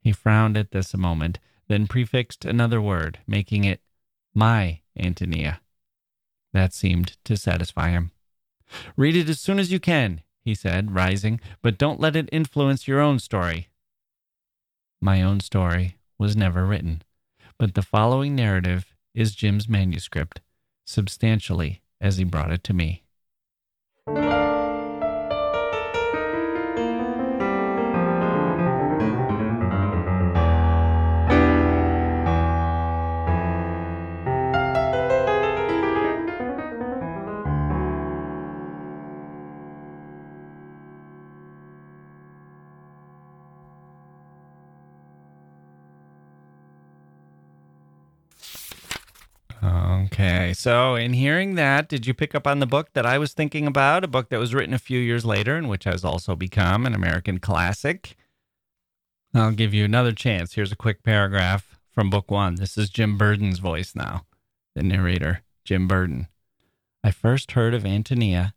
He 0.00 0.10
frowned 0.10 0.56
at 0.56 0.70
this 0.70 0.94
a 0.94 0.96
moment, 0.96 1.38
then 1.66 1.86
prefixed 1.86 2.46
another 2.46 2.80
word, 2.80 3.18
making 3.26 3.64
it 3.64 3.82
my 4.34 4.80
Antonia. 4.98 5.60
That 6.54 6.72
seemed 6.72 7.18
to 7.24 7.36
satisfy 7.36 7.90
him. 7.90 8.12
Read 8.96 9.14
it 9.14 9.28
as 9.28 9.38
soon 9.38 9.58
as 9.58 9.70
you 9.70 9.78
can, 9.78 10.22
he 10.40 10.54
said, 10.54 10.94
rising, 10.94 11.38
but 11.60 11.76
don't 11.76 12.00
let 12.00 12.16
it 12.16 12.30
influence 12.32 12.88
your 12.88 13.00
own 13.00 13.18
story. 13.18 13.68
My 15.02 15.20
own 15.20 15.40
story 15.40 15.98
was 16.16 16.34
never 16.34 16.64
written, 16.64 17.02
but 17.58 17.74
the 17.74 17.82
following 17.82 18.34
narrative 18.34 18.94
is 19.14 19.34
Jim's 19.34 19.68
manuscript 19.68 20.40
substantially 20.88 21.82
as 22.00 22.16
he 22.16 22.24
brought 22.24 22.50
it 22.50 22.64
to 22.64 22.72
me. 22.72 23.04
So 50.58 50.96
in 50.96 51.12
hearing 51.12 51.54
that, 51.54 51.88
did 51.88 52.06
you 52.06 52.14
pick 52.14 52.34
up 52.34 52.46
on 52.46 52.58
the 52.58 52.66
book 52.66 52.92
that 52.94 53.06
I 53.06 53.16
was 53.16 53.32
thinking 53.32 53.66
about? 53.66 54.02
A 54.02 54.08
book 54.08 54.28
that 54.30 54.40
was 54.40 54.52
written 54.52 54.74
a 54.74 54.78
few 54.78 54.98
years 54.98 55.24
later 55.24 55.56
and 55.56 55.68
which 55.68 55.84
has 55.84 56.04
also 56.04 56.34
become 56.34 56.84
an 56.84 56.94
American 56.94 57.38
classic? 57.38 58.16
I'll 59.32 59.52
give 59.52 59.72
you 59.72 59.84
another 59.84 60.10
chance. 60.10 60.54
Here's 60.54 60.72
a 60.72 60.76
quick 60.76 61.04
paragraph 61.04 61.78
from 61.92 62.10
book 62.10 62.30
one. 62.30 62.56
This 62.56 62.76
is 62.76 62.90
Jim 62.90 63.16
Burden's 63.16 63.60
voice 63.60 63.94
now, 63.94 64.26
the 64.74 64.82
narrator, 64.82 65.42
Jim 65.64 65.86
Burden. 65.86 66.26
I 67.04 67.12
first 67.12 67.52
heard 67.52 67.72
of 67.72 67.86
Antonia 67.86 68.52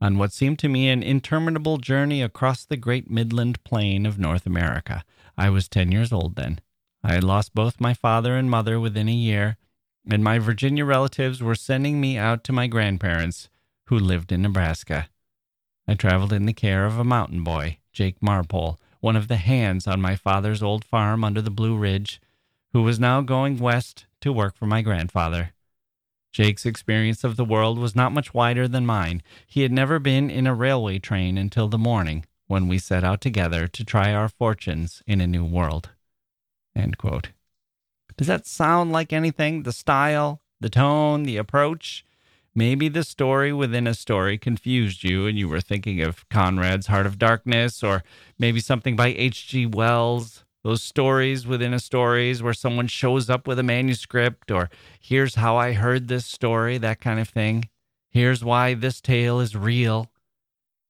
on 0.00 0.18
what 0.18 0.32
seemed 0.32 0.60
to 0.60 0.68
me 0.68 0.88
an 0.88 1.02
interminable 1.02 1.78
journey 1.78 2.22
across 2.22 2.64
the 2.64 2.76
great 2.76 3.10
midland 3.10 3.62
plain 3.64 4.06
of 4.06 4.20
North 4.20 4.46
America. 4.46 5.02
I 5.36 5.50
was 5.50 5.68
10 5.68 5.90
years 5.90 6.12
old 6.12 6.36
then. 6.36 6.60
I 7.02 7.14
had 7.14 7.24
lost 7.24 7.54
both 7.54 7.80
my 7.80 7.92
father 7.92 8.36
and 8.36 8.48
mother 8.48 8.78
within 8.78 9.08
a 9.08 9.12
year 9.12 9.56
and 10.08 10.22
my 10.22 10.38
Virginia 10.38 10.84
relatives 10.84 11.42
were 11.42 11.54
sending 11.54 12.00
me 12.00 12.16
out 12.16 12.44
to 12.44 12.52
my 12.52 12.66
grandparents, 12.66 13.48
who 13.86 13.98
lived 13.98 14.30
in 14.30 14.42
Nebraska. 14.42 15.08
I 15.88 15.94
traveled 15.94 16.32
in 16.32 16.46
the 16.46 16.52
care 16.52 16.86
of 16.86 16.98
a 16.98 17.04
mountain 17.04 17.42
boy, 17.42 17.78
Jake 17.92 18.22
Marpole, 18.22 18.78
one 19.00 19.16
of 19.16 19.28
the 19.28 19.36
hands 19.36 19.86
on 19.86 20.00
my 20.00 20.14
father's 20.14 20.62
old 20.62 20.84
farm 20.84 21.24
under 21.24 21.42
the 21.42 21.50
Blue 21.50 21.76
Ridge, 21.76 22.20
who 22.72 22.82
was 22.82 23.00
now 23.00 23.20
going 23.20 23.58
west 23.58 24.06
to 24.20 24.32
work 24.32 24.54
for 24.54 24.66
my 24.66 24.82
grandfather. 24.82 25.52
Jake's 26.32 26.64
experience 26.64 27.24
of 27.24 27.36
the 27.36 27.44
world 27.44 27.78
was 27.78 27.96
not 27.96 28.12
much 28.12 28.32
wider 28.32 28.68
than 28.68 28.86
mine. 28.86 29.22
He 29.46 29.62
had 29.62 29.72
never 29.72 29.98
been 29.98 30.30
in 30.30 30.46
a 30.46 30.54
railway 30.54 31.00
train 31.00 31.36
until 31.36 31.66
the 31.66 31.78
morning 31.78 32.24
when 32.46 32.68
we 32.68 32.78
set 32.78 33.02
out 33.02 33.20
together 33.20 33.66
to 33.66 33.84
try 33.84 34.12
our 34.12 34.28
fortunes 34.28 35.02
in 35.06 35.20
a 35.20 35.26
new 35.26 35.44
world. 35.44 35.90
Does 38.20 38.26
that 38.26 38.46
sound 38.46 38.92
like 38.92 39.14
anything? 39.14 39.62
The 39.62 39.72
style, 39.72 40.42
the 40.60 40.68
tone, 40.68 41.22
the 41.22 41.38
approach? 41.38 42.04
Maybe 42.54 42.90
the 42.90 43.02
story 43.02 43.50
within 43.50 43.86
a 43.86 43.94
story 43.94 44.36
confused 44.36 45.02
you 45.02 45.26
and 45.26 45.38
you 45.38 45.48
were 45.48 45.62
thinking 45.62 46.02
of 46.02 46.28
Conrad's 46.28 46.88
Heart 46.88 47.06
of 47.06 47.18
Darkness 47.18 47.82
or 47.82 48.04
maybe 48.38 48.60
something 48.60 48.94
by 48.94 49.14
H.G. 49.16 49.64
Wells. 49.64 50.44
Those 50.62 50.82
stories 50.82 51.46
within 51.46 51.72
a 51.72 51.80
stories 51.80 52.42
where 52.42 52.52
someone 52.52 52.88
shows 52.88 53.30
up 53.30 53.48
with 53.48 53.58
a 53.58 53.62
manuscript 53.62 54.50
or 54.50 54.68
here's 55.00 55.36
how 55.36 55.56
I 55.56 55.72
heard 55.72 56.08
this 56.08 56.26
story, 56.26 56.76
that 56.76 57.00
kind 57.00 57.20
of 57.20 57.30
thing. 57.30 57.70
Here's 58.10 58.44
why 58.44 58.74
this 58.74 59.00
tale 59.00 59.40
is 59.40 59.56
real 59.56 60.10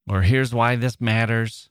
or 0.08 0.22
here's 0.22 0.52
why 0.52 0.74
this 0.74 1.00
matters. 1.00 1.70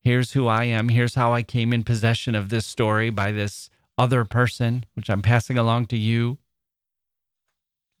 Here's 0.00 0.34
who 0.34 0.46
I 0.46 0.62
am. 0.66 0.90
Here's 0.90 1.16
how 1.16 1.32
I 1.32 1.42
came 1.42 1.72
in 1.72 1.82
possession 1.82 2.36
of 2.36 2.50
this 2.50 2.66
story 2.66 3.10
by 3.10 3.32
this 3.32 3.68
other 4.00 4.24
person, 4.24 4.86
which 4.94 5.10
I'm 5.10 5.20
passing 5.20 5.58
along 5.58 5.86
to 5.88 5.96
you. 5.98 6.38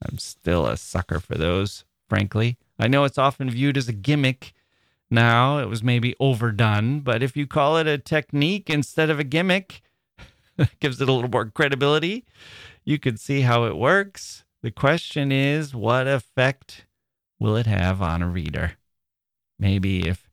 I'm 0.02 0.16
still 0.16 0.66
a 0.66 0.78
sucker 0.78 1.20
for 1.20 1.34
those, 1.34 1.84
frankly. 2.08 2.56
I 2.78 2.88
know 2.88 3.04
it's 3.04 3.18
often 3.18 3.50
viewed 3.50 3.76
as 3.76 3.86
a 3.86 3.92
gimmick 3.92 4.54
now. 5.10 5.58
It 5.58 5.68
was 5.68 5.82
maybe 5.82 6.16
overdone, 6.18 7.00
but 7.00 7.22
if 7.22 7.36
you 7.36 7.46
call 7.46 7.76
it 7.76 7.86
a 7.86 7.98
technique 7.98 8.70
instead 8.70 9.10
of 9.10 9.20
a 9.20 9.24
gimmick, 9.24 9.82
that 10.56 10.70
gives 10.80 11.02
it 11.02 11.08
a 11.08 11.12
little 11.12 11.28
more 11.28 11.44
credibility. 11.44 12.24
You 12.82 12.98
can 12.98 13.18
see 13.18 13.42
how 13.42 13.64
it 13.64 13.76
works. 13.76 14.44
The 14.62 14.70
question 14.70 15.30
is, 15.30 15.74
what 15.74 16.06
effect 16.06 16.86
will 17.38 17.56
it 17.56 17.66
have 17.66 18.00
on 18.00 18.22
a 18.22 18.28
reader? 18.28 18.78
Maybe 19.58 20.08
if 20.08 20.30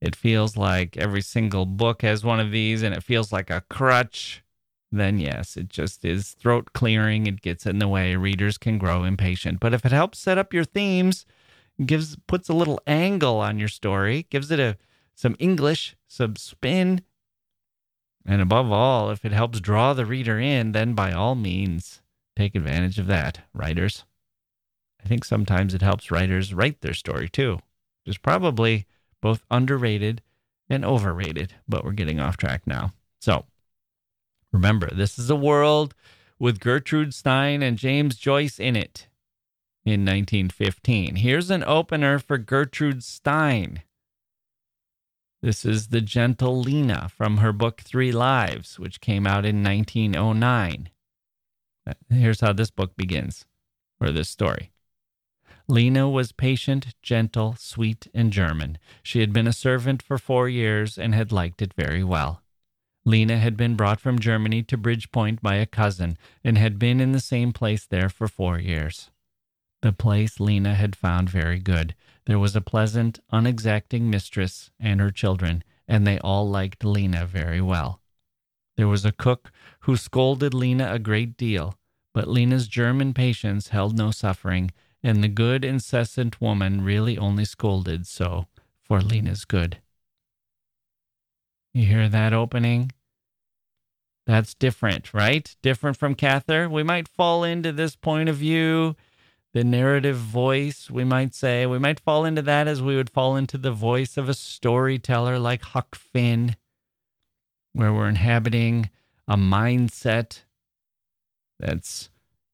it 0.00 0.14
feels 0.14 0.56
like 0.56 0.96
every 0.96 1.20
single 1.20 1.66
book 1.66 2.02
has 2.02 2.22
one 2.22 2.38
of 2.38 2.52
these 2.52 2.84
and 2.84 2.94
it 2.94 3.02
feels 3.02 3.32
like 3.32 3.50
a 3.50 3.64
crutch, 3.68 4.44
then 4.92 5.18
yes, 5.18 5.56
it 5.56 5.68
just 5.68 6.04
is 6.04 6.32
throat 6.32 6.72
clearing. 6.72 7.26
It 7.26 7.42
gets 7.42 7.66
in 7.66 7.78
the 7.78 7.88
way. 7.88 8.16
Readers 8.16 8.58
can 8.58 8.78
grow 8.78 9.04
impatient. 9.04 9.60
But 9.60 9.72
if 9.74 9.86
it 9.86 9.92
helps 9.92 10.18
set 10.18 10.38
up 10.38 10.52
your 10.52 10.64
themes, 10.64 11.26
gives 11.84 12.16
puts 12.26 12.48
a 12.48 12.54
little 12.54 12.80
angle 12.86 13.38
on 13.38 13.58
your 13.58 13.68
story, 13.68 14.26
gives 14.30 14.50
it 14.50 14.60
a 14.60 14.76
some 15.14 15.36
English, 15.38 15.96
some 16.08 16.34
spin, 16.36 17.02
and 18.26 18.40
above 18.40 18.70
all, 18.70 19.10
if 19.10 19.24
it 19.24 19.32
helps 19.32 19.60
draw 19.60 19.92
the 19.92 20.06
reader 20.06 20.38
in, 20.38 20.72
then 20.72 20.94
by 20.94 21.12
all 21.12 21.34
means, 21.34 22.00
take 22.36 22.54
advantage 22.54 22.98
of 22.98 23.06
that, 23.06 23.40
writers. 23.52 24.04
I 25.02 25.08
think 25.08 25.24
sometimes 25.24 25.74
it 25.74 25.82
helps 25.82 26.10
writers 26.10 26.54
write 26.54 26.80
their 26.80 26.94
story 26.94 27.28
too. 27.28 27.60
is 28.06 28.18
probably 28.18 28.86
both 29.20 29.44
underrated 29.50 30.22
and 30.68 30.84
overrated, 30.84 31.54
but 31.68 31.84
we're 31.84 31.92
getting 31.92 32.20
off 32.20 32.36
track 32.36 32.66
now. 32.66 32.92
So 33.20 33.44
remember, 34.52 34.90
this 34.92 35.18
is 35.18 35.30
a 35.30 35.36
world 35.36 35.94
with 36.38 36.60
Gertrude 36.60 37.14
Stein 37.14 37.62
and 37.62 37.78
James 37.78 38.16
Joyce 38.16 38.58
in 38.58 38.76
it 38.76 39.08
in 39.84 40.00
1915. 40.00 41.16
Here's 41.16 41.50
an 41.50 41.64
opener 41.64 42.18
for 42.18 42.38
Gertrude 42.38 43.02
Stein. 43.02 43.82
This 45.42 45.64
is 45.64 45.88
the 45.88 46.02
gentle 46.02 46.60
Lena 46.60 47.08
from 47.08 47.38
her 47.38 47.52
book 47.52 47.80
Three 47.80 48.12
Lives, 48.12 48.78
which 48.78 49.00
came 49.00 49.26
out 49.26 49.46
in 49.46 49.62
1909. 49.62 50.90
Here's 52.10 52.40
how 52.40 52.52
this 52.52 52.70
book 52.70 52.94
begins, 52.94 53.46
or 54.00 54.10
this 54.10 54.28
story. 54.28 54.70
Lena 55.66 56.08
was 56.08 56.32
patient, 56.32 56.94
gentle, 57.00 57.54
sweet, 57.58 58.08
and 58.12 58.32
German. 58.32 58.76
She 59.02 59.20
had 59.20 59.32
been 59.32 59.46
a 59.46 59.52
servant 59.52 60.02
for 60.02 60.18
four 60.18 60.48
years 60.48 60.98
and 60.98 61.14
had 61.14 61.32
liked 61.32 61.62
it 61.62 61.72
very 61.74 62.04
well. 62.04 62.42
Lena 63.04 63.38
had 63.38 63.56
been 63.56 63.76
brought 63.76 64.00
from 64.00 64.18
Germany 64.18 64.62
to 64.64 64.76
Bridgepoint 64.76 65.40
by 65.40 65.56
a 65.56 65.66
cousin 65.66 66.18
and 66.44 66.58
had 66.58 66.78
been 66.78 67.00
in 67.00 67.12
the 67.12 67.20
same 67.20 67.52
place 67.52 67.86
there 67.86 68.08
for 68.08 68.28
four 68.28 68.58
years. 68.58 69.10
The 69.82 69.92
place 69.92 70.38
Lena 70.38 70.74
had 70.74 70.94
found 70.94 71.30
very 71.30 71.58
good. 71.58 71.94
There 72.26 72.38
was 72.38 72.54
a 72.54 72.60
pleasant, 72.60 73.18
unexacting 73.32 74.02
mistress 74.02 74.70
and 74.78 75.00
her 75.00 75.10
children, 75.10 75.64
and 75.88 76.06
they 76.06 76.18
all 76.18 76.48
liked 76.48 76.84
Lena 76.84 77.24
very 77.24 77.60
well. 77.60 78.02
There 78.76 78.88
was 78.88 79.04
a 79.04 79.12
cook 79.12 79.50
who 79.80 79.96
scolded 79.96 80.52
Lena 80.52 80.92
a 80.92 80.98
great 80.98 81.36
deal, 81.36 81.78
but 82.12 82.28
Lena's 82.28 82.68
German 82.68 83.14
patience 83.14 83.68
held 83.68 83.96
no 83.96 84.10
suffering, 84.10 84.70
and 85.02 85.24
the 85.24 85.28
good, 85.28 85.64
incessant 85.64 86.40
woman 86.40 86.82
really 86.82 87.16
only 87.16 87.46
scolded 87.46 88.06
so 88.06 88.46
for 88.82 89.00
Lena's 89.00 89.44
good. 89.44 89.78
You 91.72 91.86
hear 91.86 92.08
that 92.08 92.32
opening? 92.32 92.92
That's 94.26 94.54
different, 94.54 95.14
right? 95.14 95.54
Different 95.62 95.96
from 95.96 96.14
Cather. 96.14 96.68
We 96.68 96.82
might 96.82 97.08
fall 97.08 97.44
into 97.44 97.72
this 97.72 97.96
point 97.96 98.28
of 98.28 98.36
view, 98.36 98.96
the 99.54 99.64
narrative 99.64 100.16
voice, 100.16 100.90
we 100.90 101.04
might 101.04 101.34
say. 101.34 101.66
We 101.66 101.78
might 101.78 102.00
fall 102.00 102.24
into 102.24 102.42
that 102.42 102.68
as 102.68 102.82
we 102.82 102.96
would 102.96 103.10
fall 103.10 103.36
into 103.36 103.58
the 103.58 103.72
voice 103.72 104.16
of 104.16 104.28
a 104.28 104.34
storyteller 104.34 105.38
like 105.38 105.62
Huck 105.62 105.94
Finn, 105.94 106.56
where 107.72 107.92
we're 107.92 108.08
inhabiting 108.08 108.90
a 109.26 109.36
mindset 109.36 110.42
that's 111.58 112.10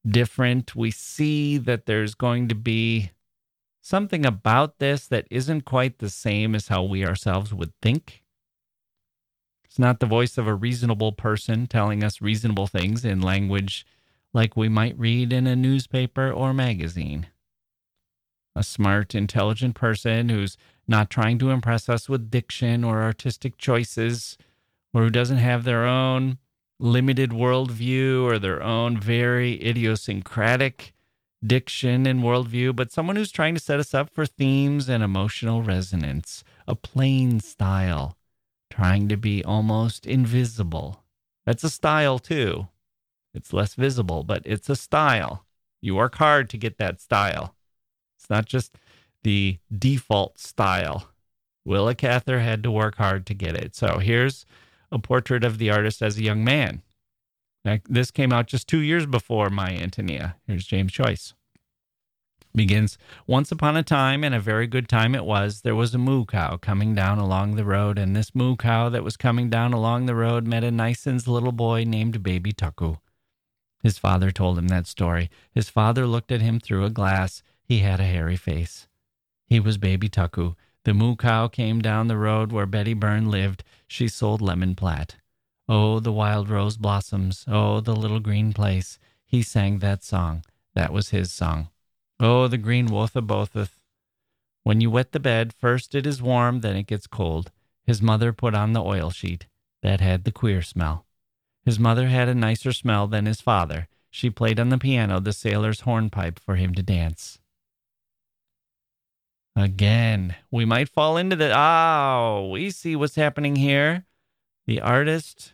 different. 0.07 0.75
We 0.75 0.91
see 0.91 1.57
that 1.57 1.85
there's 1.85 2.15
going 2.15 2.47
to 2.49 2.55
be 2.55 3.11
something 3.81 4.25
about 4.25 4.79
this 4.79 5.07
that 5.07 5.27
isn't 5.31 5.61
quite 5.61 5.99
the 5.99 6.09
same 6.09 6.53
as 6.55 6.67
how 6.67 6.83
we 6.83 7.05
ourselves 7.05 7.53
would 7.53 7.73
think. 7.81 8.23
It's 9.67 9.77
not 9.77 9.99
the 9.99 10.05
voice 10.05 10.37
of 10.37 10.47
a 10.47 10.55
reasonable 10.55 11.11
person 11.11 11.67
telling 11.67 12.03
us 12.03 12.21
reasonable 12.21 12.67
things 12.67 13.05
in 13.05 13.21
language 13.21 13.85
like 14.33 14.57
we 14.57 14.69
might 14.69 14.97
read 14.97 15.31
in 15.31 15.45
a 15.45 15.55
newspaper 15.55 16.31
or 16.31 16.53
magazine. 16.53 17.27
A 18.55 18.63
smart, 18.63 19.13
intelligent 19.13 19.75
person 19.75 20.29
who's 20.29 20.57
not 20.87 21.09
trying 21.09 21.37
to 21.39 21.51
impress 21.51 21.89
us 21.89 22.09
with 22.09 22.31
diction 22.31 22.83
or 22.83 23.03
artistic 23.03 23.57
choices, 23.57 24.37
or 24.93 25.03
who 25.03 25.09
doesn't 25.09 25.37
have 25.37 25.63
their 25.63 25.85
own 25.85 26.39
limited 26.79 27.31
worldview 27.31 28.23
or 28.23 28.39
their 28.39 28.63
own 28.63 28.99
very 28.99 29.63
idiosyncratic 29.63 30.93
diction 31.45 32.07
and 32.07 32.23
worldview, 32.23 32.75
but 32.75 32.91
someone 32.91 33.15
who's 33.15 33.31
trying 33.31 33.53
to 33.53 33.59
set 33.59 33.79
us 33.79 33.93
up 33.93 34.09
for 34.09 34.25
themes 34.25 34.89
and 34.89 35.03
emotional 35.03 35.61
resonance, 35.61 36.43
a 36.67 36.75
plain 36.75 37.39
style, 37.39 38.16
trying 38.77 39.07
to 39.09 39.17
be 39.17 39.43
almost 39.43 40.05
invisible. 40.05 41.03
That's 41.47 41.63
a 41.63 41.69
style 41.69 42.19
too. 42.19 42.67
It's 43.33 43.51
less 43.51 43.73
visible, 43.73 44.23
but 44.23 44.43
it's 44.45 44.69
a 44.69 44.75
style. 44.75 45.45
You 45.81 45.95
work 45.95 46.15
hard 46.15 46.47
to 46.51 46.57
get 46.57 46.77
that 46.77 47.01
style. 47.01 47.55
It's 48.19 48.29
not 48.29 48.45
just 48.45 48.77
the 49.23 49.57
default 49.75 50.37
style. 50.37 51.09
Willa 51.65 51.95
Cather 51.95 52.39
had 52.39 52.61
to 52.63 52.71
work 52.71 52.97
hard 52.97 53.25
to 53.25 53.33
get 53.33 53.55
it. 53.55 53.75
So 53.75 53.97
here's 53.97 54.45
a 54.91 54.99
portrait 54.99 55.43
of 55.43 55.57
the 55.57 55.71
artist 55.71 56.03
as 56.03 56.17
a 56.17 56.23
young 56.23 56.43
man. 56.43 56.83
Now, 57.65 57.79
this 57.89 58.11
came 58.11 58.31
out 58.31 58.45
just 58.45 58.67
two 58.67 58.79
years 58.79 59.07
before 59.07 59.49
My 59.49 59.69
Antonia. 59.69 60.35
Here's 60.45 60.67
James 60.67 60.91
Joyce. 60.91 61.33
Begins 62.57 62.97
Once 63.27 63.51
upon 63.51 63.77
a 63.77 63.83
time, 63.83 64.23
and 64.23 64.35
a 64.35 64.39
very 64.39 64.67
good 64.67 64.89
time 64.89 65.15
it 65.15 65.23
was, 65.23 65.61
there 65.61 65.75
was 65.75 65.93
a 65.93 65.97
moo 65.97 66.25
cow 66.25 66.57
coming 66.57 66.93
down 66.93 67.19
along 67.19 67.55
the 67.55 67.63
road, 67.63 67.97
and 67.97 68.15
this 68.15 68.33
moo 68.33 68.57
cow 68.57 68.89
that 68.89 69.03
was 69.03 69.15
coming 69.15 69.49
down 69.49 69.71
along 69.71 70.07
the 70.07 70.15
road 70.15 70.45
met 70.45 70.63
a 70.63 70.71
nicens 70.71 71.27
little 71.27 71.51
boy 71.51 71.85
named 71.85 72.23
Baby 72.23 72.51
Tuckoo. 72.51 72.97
His 73.83 73.97
father 73.99 74.31
told 74.31 74.57
him 74.57 74.67
that 74.67 74.87
story. 74.87 75.29
His 75.51 75.69
father 75.69 76.07
looked 76.07 76.31
at 76.31 76.41
him 76.41 76.59
through 76.59 76.83
a 76.83 76.89
glass. 76.89 77.43
He 77.63 77.79
had 77.79 77.99
a 77.99 78.05
hairy 78.05 78.35
face. 78.35 78.87
He 79.45 79.59
was 79.59 79.77
Baby 79.77 80.09
Tuckoo, 80.09 80.55
the 80.87 80.93
moo 80.93 81.17
cow 81.17 81.49
came 81.49 81.81
down 81.81 82.07
the 82.07 82.15
road 82.15 82.53
where 82.53 82.65
Betty 82.65 82.93
Byrne 82.93 83.29
lived. 83.29 83.63
She 83.87 84.07
sold 84.07 84.41
lemon 84.41 84.73
plat. 84.73 85.17
Oh, 85.67 85.99
the 85.99 86.13
wild 86.13 86.49
rose 86.49 86.77
blossoms. 86.77 87.43
Oh, 87.45 87.81
the 87.81 87.93
little 87.95 88.21
green 88.21 88.53
place. 88.53 88.97
He 89.25 89.43
sang 89.43 89.79
that 89.79 90.01
song. 90.01 90.45
That 90.75 90.93
was 90.93 91.09
his 91.09 91.31
song. 91.31 91.67
Oh, 92.19 92.47
the 92.47 92.57
green 92.57 92.87
wotha 92.87 93.21
botheth. 93.21 93.79
When 94.63 94.81
you 94.81 94.89
wet 94.89 95.11
the 95.11 95.19
bed, 95.19 95.53
first 95.53 95.95
it 95.95 96.05
is 96.05 96.21
warm, 96.21 96.61
then 96.61 96.75
it 96.75 96.87
gets 96.87 97.07
cold. 97.07 97.51
His 97.85 98.01
mother 98.01 98.33
put 98.33 98.53
on 98.53 98.73
the 98.73 98.83
oil 98.83 99.11
sheet. 99.11 99.47
That 99.83 100.01
had 100.01 100.23
the 100.23 100.31
queer 100.31 100.61
smell. 100.61 101.05
His 101.63 101.79
mother 101.79 102.07
had 102.07 102.27
a 102.27 102.35
nicer 102.35 102.73
smell 102.73 103.07
than 103.07 103.25
his 103.25 103.41
father. 103.41 103.87
She 104.09 104.29
played 104.29 104.59
on 104.59 104.69
the 104.69 104.77
piano 104.77 105.19
the 105.19 105.33
sailor's 105.33 105.81
hornpipe 105.81 106.39
for 106.39 106.55
him 106.55 106.73
to 106.73 106.81
dance. 106.81 107.39
Again, 109.55 110.35
we 110.51 110.65
might 110.65 110.89
fall 110.89 111.17
into 111.17 111.35
the. 111.35 111.51
Oh, 111.57 112.49
we 112.51 112.69
see 112.69 112.95
what's 112.95 113.15
happening 113.15 113.55
here. 113.55 114.05
The 114.65 114.81
artist, 114.81 115.53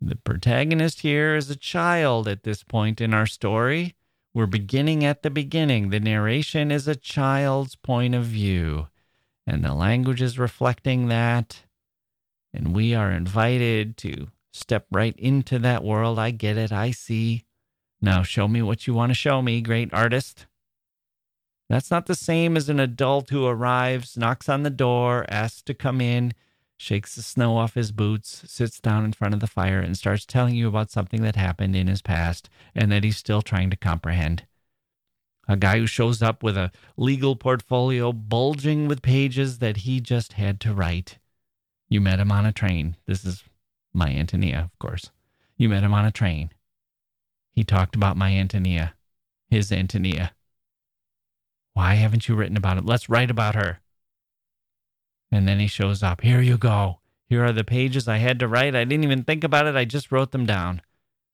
the 0.00 0.16
protagonist 0.16 1.00
here 1.00 1.34
is 1.34 1.50
a 1.50 1.56
child 1.56 2.28
at 2.28 2.44
this 2.44 2.62
point 2.62 3.00
in 3.00 3.12
our 3.12 3.26
story. 3.26 3.94
We're 4.38 4.46
beginning 4.46 5.04
at 5.04 5.24
the 5.24 5.30
beginning. 5.30 5.90
The 5.90 5.98
narration 5.98 6.70
is 6.70 6.86
a 6.86 6.94
child's 6.94 7.74
point 7.74 8.14
of 8.14 8.22
view, 8.22 8.86
and 9.44 9.64
the 9.64 9.74
language 9.74 10.22
is 10.22 10.38
reflecting 10.38 11.08
that. 11.08 11.62
And 12.54 12.72
we 12.72 12.94
are 12.94 13.10
invited 13.10 13.96
to 13.96 14.28
step 14.52 14.86
right 14.92 15.18
into 15.18 15.58
that 15.58 15.82
world. 15.82 16.20
I 16.20 16.30
get 16.30 16.56
it. 16.56 16.70
I 16.70 16.92
see. 16.92 17.46
Now 18.00 18.22
show 18.22 18.46
me 18.46 18.62
what 18.62 18.86
you 18.86 18.94
want 18.94 19.10
to 19.10 19.14
show 19.14 19.42
me, 19.42 19.60
great 19.60 19.92
artist. 19.92 20.46
That's 21.68 21.90
not 21.90 22.06
the 22.06 22.14
same 22.14 22.56
as 22.56 22.68
an 22.68 22.78
adult 22.78 23.30
who 23.30 23.44
arrives, 23.44 24.16
knocks 24.16 24.48
on 24.48 24.62
the 24.62 24.70
door, 24.70 25.26
asks 25.28 25.62
to 25.62 25.74
come 25.74 26.00
in, 26.00 26.32
shakes 26.78 27.14
the 27.14 27.22
snow 27.22 27.58
off 27.58 27.74
his 27.74 27.92
boots, 27.92 28.44
sits 28.46 28.80
down 28.80 29.04
in 29.04 29.12
front 29.12 29.34
of 29.34 29.40
the 29.40 29.46
fire, 29.46 29.80
and 29.80 29.98
starts 29.98 30.24
telling 30.24 30.54
you 30.54 30.68
about 30.68 30.90
something 30.90 31.22
that 31.22 31.36
happened 31.36 31.76
in 31.76 31.88
his 31.88 32.00
past 32.00 32.48
and 32.74 32.90
that 32.90 33.04
he's 33.04 33.16
still 33.16 33.42
trying 33.42 33.68
to 33.68 33.76
comprehend. 33.76 34.44
A 35.48 35.56
guy 35.56 35.78
who 35.78 35.86
shows 35.86 36.22
up 36.22 36.42
with 36.42 36.56
a 36.56 36.70
legal 36.96 37.34
portfolio 37.34 38.12
bulging 38.12 38.86
with 38.86 39.02
pages 39.02 39.58
that 39.58 39.78
he 39.78 40.00
just 40.00 40.34
had 40.34 40.60
to 40.60 40.72
write. 40.72 41.18
You 41.88 42.00
met 42.00 42.20
him 42.20 42.30
on 42.30 42.46
a 42.46 42.52
train. 42.52 42.96
This 43.06 43.24
is 43.24 43.42
my 43.92 44.10
Antonia, 44.10 44.70
of 44.70 44.78
course. 44.78 45.10
You 45.56 45.68
met 45.68 45.82
him 45.82 45.94
on 45.94 46.04
a 46.04 46.12
train. 46.12 46.50
He 47.50 47.64
talked 47.64 47.96
about 47.96 48.16
my 48.16 48.32
Antonia, 48.32 48.94
his 49.50 49.72
Antonia. 49.72 50.32
Why 51.72 51.94
haven't 51.94 52.28
you 52.28 52.36
written 52.36 52.56
about 52.56 52.78
it? 52.78 52.84
Let's 52.84 53.08
write 53.08 53.30
about 53.30 53.54
her. 53.54 53.80
And 55.30 55.46
then 55.46 55.60
he 55.60 55.66
shows 55.66 56.02
up. 56.02 56.22
Here 56.22 56.40
you 56.40 56.56
go. 56.56 57.00
Here 57.28 57.44
are 57.44 57.52
the 57.52 57.64
pages 57.64 58.08
I 58.08 58.16
had 58.18 58.38
to 58.38 58.48
write. 58.48 58.74
I 58.74 58.84
didn't 58.84 59.04
even 59.04 59.24
think 59.24 59.44
about 59.44 59.66
it. 59.66 59.76
I 59.76 59.84
just 59.84 60.10
wrote 60.10 60.32
them 60.32 60.46
down. 60.46 60.80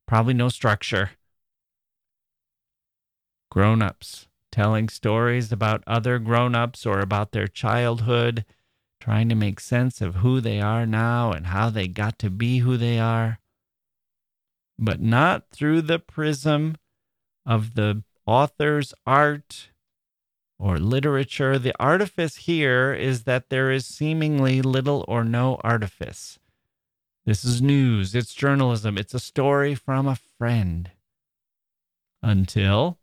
Probably 0.07 0.35
no 0.35 0.49
structure. 0.49 1.13
Grown 3.51 3.83
ups 3.83 4.27
telling 4.55 4.89
stories 4.89 5.51
about 5.51 5.83
other 5.85 6.21
grown 6.21 6.55
ups 6.55 6.87
or 6.87 7.01
about 7.01 7.33
their 7.33 7.49
childhood, 7.49 8.45
trying 9.01 9.29
to 9.29 9.35
make 9.35 9.59
sense 9.59 10.01
of 10.01 10.17
who 10.17 10.41
they 10.41 10.61
are 10.61 10.87
now 10.87 11.33
and 11.33 11.49
how 11.49 11.69
they 11.69 11.89
got 11.89 12.21
to 12.21 12.31
be 12.31 12.59
who 12.59 12.77
they 12.77 12.97
are. 12.97 13.41
But 14.79 15.01
not 15.01 15.51
through 15.51 15.83
the 15.83 15.99
prism 15.99 16.77
of 17.45 17.75
the 17.75 18.05
author's 18.27 18.95
art 19.05 19.71
or 20.59 20.79
literature, 20.79 21.59
the 21.59 21.75
artifice 21.81 22.37
here 22.37 22.95
is 22.95 23.25
that 23.25 23.51
there 23.51 23.71
is 23.71 23.87
seemingly 23.87 24.63
little 24.63 25.05
or 25.09 25.25
no 25.25 25.61
artifice. 25.63 26.39
This 27.27 27.45
is 27.45 27.63
news, 27.63 28.15
it's 28.15 28.35
journalism, 28.35 28.99
it's 28.99 29.15
a 29.15 29.21
story 29.21 29.75
from 29.75 30.07
a 30.07 30.19
friend. 30.39 30.91
Until 32.23 32.99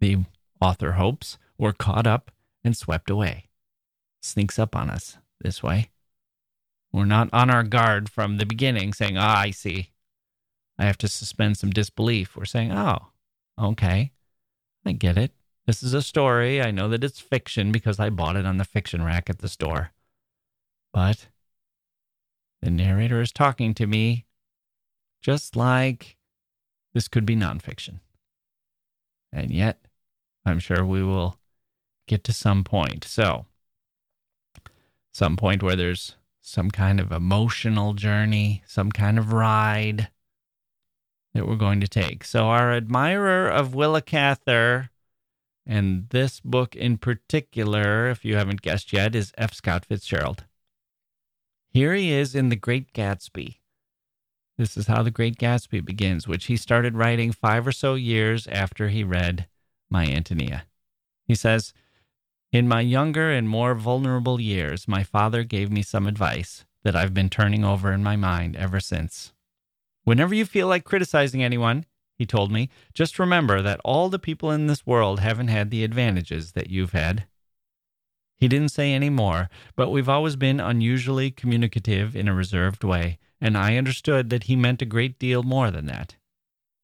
the 0.00 0.18
author 0.60 0.92
hopes 0.92 1.38
we're 1.56 1.72
caught 1.72 2.06
up 2.06 2.30
and 2.64 2.76
swept 2.76 3.10
away. 3.10 3.48
Sneaks 4.20 4.58
up 4.58 4.74
on 4.74 4.90
us 4.90 5.18
this 5.40 5.62
way. 5.62 5.90
We're 6.92 7.04
not 7.04 7.28
on 7.32 7.50
our 7.50 7.62
guard 7.62 8.08
from 8.08 8.38
the 8.38 8.46
beginning 8.46 8.92
saying, 8.92 9.16
Ah, 9.18 9.40
I 9.40 9.50
see. 9.50 9.90
I 10.78 10.86
have 10.86 10.98
to 10.98 11.08
suspend 11.08 11.58
some 11.58 11.70
disbelief. 11.70 12.36
We're 12.36 12.44
saying, 12.44 12.72
Oh, 12.72 13.08
okay. 13.60 14.12
I 14.84 14.92
get 14.92 15.18
it. 15.18 15.32
This 15.68 15.82
is 15.82 15.92
a 15.92 16.00
story. 16.00 16.62
I 16.62 16.70
know 16.70 16.88
that 16.88 17.04
it's 17.04 17.20
fiction 17.20 17.72
because 17.72 18.00
I 18.00 18.08
bought 18.08 18.36
it 18.36 18.46
on 18.46 18.56
the 18.56 18.64
fiction 18.64 19.04
rack 19.04 19.28
at 19.28 19.40
the 19.40 19.50
store. 19.50 19.90
But 20.94 21.28
the 22.62 22.70
narrator 22.70 23.20
is 23.20 23.32
talking 23.32 23.74
to 23.74 23.86
me 23.86 24.24
just 25.20 25.56
like 25.56 26.16
this 26.94 27.06
could 27.06 27.26
be 27.26 27.36
nonfiction. 27.36 28.00
And 29.30 29.50
yet, 29.50 29.84
I'm 30.46 30.58
sure 30.58 30.86
we 30.86 31.02
will 31.02 31.38
get 32.06 32.24
to 32.24 32.32
some 32.32 32.64
point. 32.64 33.04
So, 33.04 33.44
some 35.12 35.36
point 35.36 35.62
where 35.62 35.76
there's 35.76 36.16
some 36.40 36.70
kind 36.70 36.98
of 36.98 37.12
emotional 37.12 37.92
journey, 37.92 38.62
some 38.66 38.90
kind 38.90 39.18
of 39.18 39.34
ride 39.34 40.08
that 41.34 41.46
we're 41.46 41.56
going 41.56 41.82
to 41.82 41.88
take. 41.88 42.24
So, 42.24 42.46
our 42.46 42.72
admirer 42.72 43.46
of 43.50 43.74
Willa 43.74 44.00
Cather, 44.00 44.88
and 45.68 46.08
this 46.08 46.40
book 46.40 46.74
in 46.74 46.96
particular, 46.96 48.08
if 48.08 48.24
you 48.24 48.36
haven't 48.36 48.62
guessed 48.62 48.90
yet, 48.90 49.14
is 49.14 49.32
F. 49.36 49.52
Scott 49.52 49.84
Fitzgerald. 49.84 50.44
Here 51.70 51.92
he 51.92 52.10
is 52.10 52.34
in 52.34 52.48
The 52.48 52.56
Great 52.56 52.94
Gatsby. 52.94 53.56
This 54.56 54.78
is 54.78 54.86
how 54.86 55.02
The 55.02 55.10
Great 55.10 55.36
Gatsby 55.36 55.84
begins, 55.84 56.26
which 56.26 56.46
he 56.46 56.56
started 56.56 56.96
writing 56.96 57.32
five 57.32 57.66
or 57.66 57.72
so 57.72 57.94
years 57.94 58.46
after 58.46 58.88
he 58.88 59.04
read 59.04 59.46
My 59.90 60.06
Antonia. 60.06 60.64
He 61.26 61.34
says, 61.34 61.74
In 62.50 62.66
my 62.66 62.80
younger 62.80 63.30
and 63.30 63.46
more 63.46 63.74
vulnerable 63.74 64.40
years, 64.40 64.88
my 64.88 65.02
father 65.02 65.44
gave 65.44 65.70
me 65.70 65.82
some 65.82 66.06
advice 66.06 66.64
that 66.82 66.96
I've 66.96 67.12
been 67.12 67.28
turning 67.28 67.64
over 67.64 67.92
in 67.92 68.02
my 68.02 68.16
mind 68.16 68.56
ever 68.56 68.80
since. 68.80 69.34
Whenever 70.04 70.34
you 70.34 70.46
feel 70.46 70.66
like 70.66 70.84
criticizing 70.84 71.44
anyone, 71.44 71.84
he 72.18 72.26
told 72.26 72.50
me, 72.50 72.68
just 72.92 73.18
remember 73.18 73.62
that 73.62 73.80
all 73.84 74.08
the 74.08 74.18
people 74.18 74.50
in 74.50 74.66
this 74.66 74.84
world 74.84 75.20
haven't 75.20 75.48
had 75.48 75.70
the 75.70 75.84
advantages 75.84 76.52
that 76.52 76.68
you've 76.68 76.92
had. 76.92 77.26
He 78.38 78.48
didn't 78.48 78.70
say 78.70 78.92
any 78.92 79.08
more, 79.08 79.48
but 79.76 79.90
we've 79.90 80.08
always 80.08 80.36
been 80.36 80.58
unusually 80.58 81.30
communicative 81.30 82.16
in 82.16 82.26
a 82.26 82.34
reserved 82.34 82.82
way, 82.82 83.18
and 83.40 83.56
I 83.56 83.76
understood 83.76 84.30
that 84.30 84.44
he 84.44 84.56
meant 84.56 84.82
a 84.82 84.86
great 84.86 85.18
deal 85.18 85.44
more 85.44 85.70
than 85.70 85.86
that. 85.86 86.16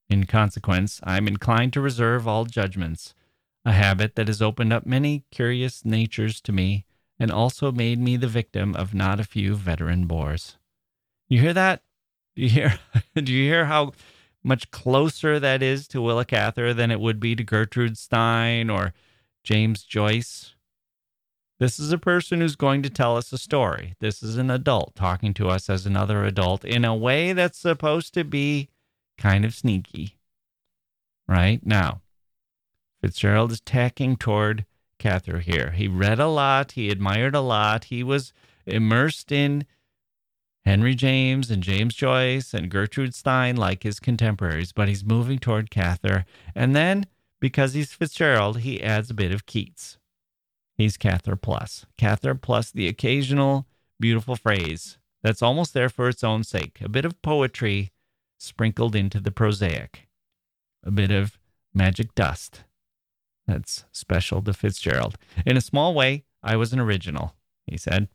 In 0.08 0.24
consequence, 0.24 1.00
I 1.02 1.16
am 1.16 1.26
inclined 1.26 1.72
to 1.72 1.80
reserve 1.80 2.28
all 2.28 2.44
judgments, 2.44 3.14
a 3.64 3.72
habit 3.72 4.14
that 4.14 4.28
has 4.28 4.40
opened 4.42 4.72
up 4.72 4.86
many 4.86 5.24
curious 5.30 5.84
natures 5.84 6.40
to 6.42 6.52
me 6.52 6.84
and 7.18 7.30
also 7.30 7.72
made 7.72 7.98
me 7.98 8.16
the 8.16 8.28
victim 8.28 8.74
of 8.76 8.94
not 8.94 9.18
a 9.18 9.24
few 9.24 9.54
veteran 9.54 10.06
bores. 10.06 10.58
You 11.28 11.40
hear 11.40 11.54
that? 11.54 11.82
Do 12.36 12.42
you 12.42 12.50
hear 12.50 12.78
do 13.14 13.32
you 13.32 13.44
hear 13.48 13.64
how 13.66 13.92
much 14.44 14.70
closer 14.70 15.40
that 15.40 15.62
is 15.62 15.88
to 15.88 16.02
Willa 16.02 16.24
Cather 16.24 16.74
than 16.74 16.90
it 16.90 17.00
would 17.00 17.18
be 17.18 17.34
to 17.34 17.42
Gertrude 17.42 17.98
Stein 17.98 18.70
or 18.70 18.92
James 19.42 19.82
Joyce 19.82 20.54
this 21.58 21.78
is 21.78 21.92
a 21.92 21.98
person 21.98 22.40
who's 22.40 22.56
going 22.56 22.82
to 22.82 22.90
tell 22.90 23.16
us 23.16 23.32
a 23.32 23.38
story. 23.38 23.94
This 24.00 24.22
is 24.22 24.36
an 24.36 24.50
adult 24.50 24.94
talking 24.94 25.32
to 25.34 25.48
us 25.48 25.70
as 25.70 25.86
another 25.86 26.24
adult 26.24 26.64
in 26.64 26.84
a 26.84 26.94
way 26.94 27.32
that's 27.32 27.58
supposed 27.58 28.12
to 28.14 28.24
be 28.24 28.68
kind 29.16 29.44
of 29.44 29.54
sneaky. 29.54 30.18
Right? 31.28 31.64
Now, 31.64 32.02
Fitzgerald 33.00 33.52
is 33.52 33.60
tacking 33.60 34.16
toward 34.16 34.66
Cather 34.98 35.38
here. 35.38 35.70
He 35.70 35.88
read 35.88 36.18
a 36.18 36.26
lot, 36.26 36.72
he 36.72 36.90
admired 36.90 37.34
a 37.34 37.40
lot, 37.40 37.84
he 37.84 38.02
was 38.02 38.32
immersed 38.66 39.30
in 39.30 39.64
Henry 40.64 40.94
James 40.94 41.50
and 41.50 41.62
James 41.62 41.94
Joyce 41.94 42.54
and 42.54 42.70
Gertrude 42.70 43.14
Stein 43.14 43.56
like 43.56 43.82
his 43.82 44.00
contemporaries, 44.00 44.72
but 44.72 44.88
he's 44.88 45.04
moving 45.04 45.38
toward 45.38 45.70
Cather. 45.70 46.24
And 46.54 46.74
then, 46.74 47.06
because 47.40 47.74
he's 47.74 47.92
Fitzgerald, 47.92 48.60
he 48.60 48.82
adds 48.82 49.10
a 49.10 49.14
bit 49.14 49.32
of 49.32 49.46
Keats. 49.46 49.98
He's 50.76 50.96
Cather 50.96 51.36
Plus. 51.36 51.86
Cather 51.98 52.34
Plus 52.34 52.70
the 52.70 52.88
occasional 52.88 53.66
beautiful 54.00 54.36
phrase 54.36 54.98
that's 55.22 55.42
almost 55.42 55.74
there 55.74 55.88
for 55.88 56.08
its 56.08 56.24
own 56.24 56.44
sake. 56.44 56.78
A 56.82 56.88
bit 56.88 57.04
of 57.04 57.20
poetry 57.22 57.92
sprinkled 58.38 58.96
into 58.96 59.20
the 59.20 59.30
prosaic. 59.30 60.08
A 60.82 60.90
bit 60.90 61.10
of 61.10 61.38
magic 61.72 62.14
dust 62.14 62.64
that's 63.46 63.84
special 63.92 64.42
to 64.42 64.52
Fitzgerald. 64.52 65.16
In 65.46 65.56
a 65.56 65.62
small 65.62 65.94
way, 65.94 66.24
I 66.42 66.56
was 66.56 66.72
an 66.72 66.80
original, 66.80 67.34
he 67.66 67.76
said. 67.76 68.08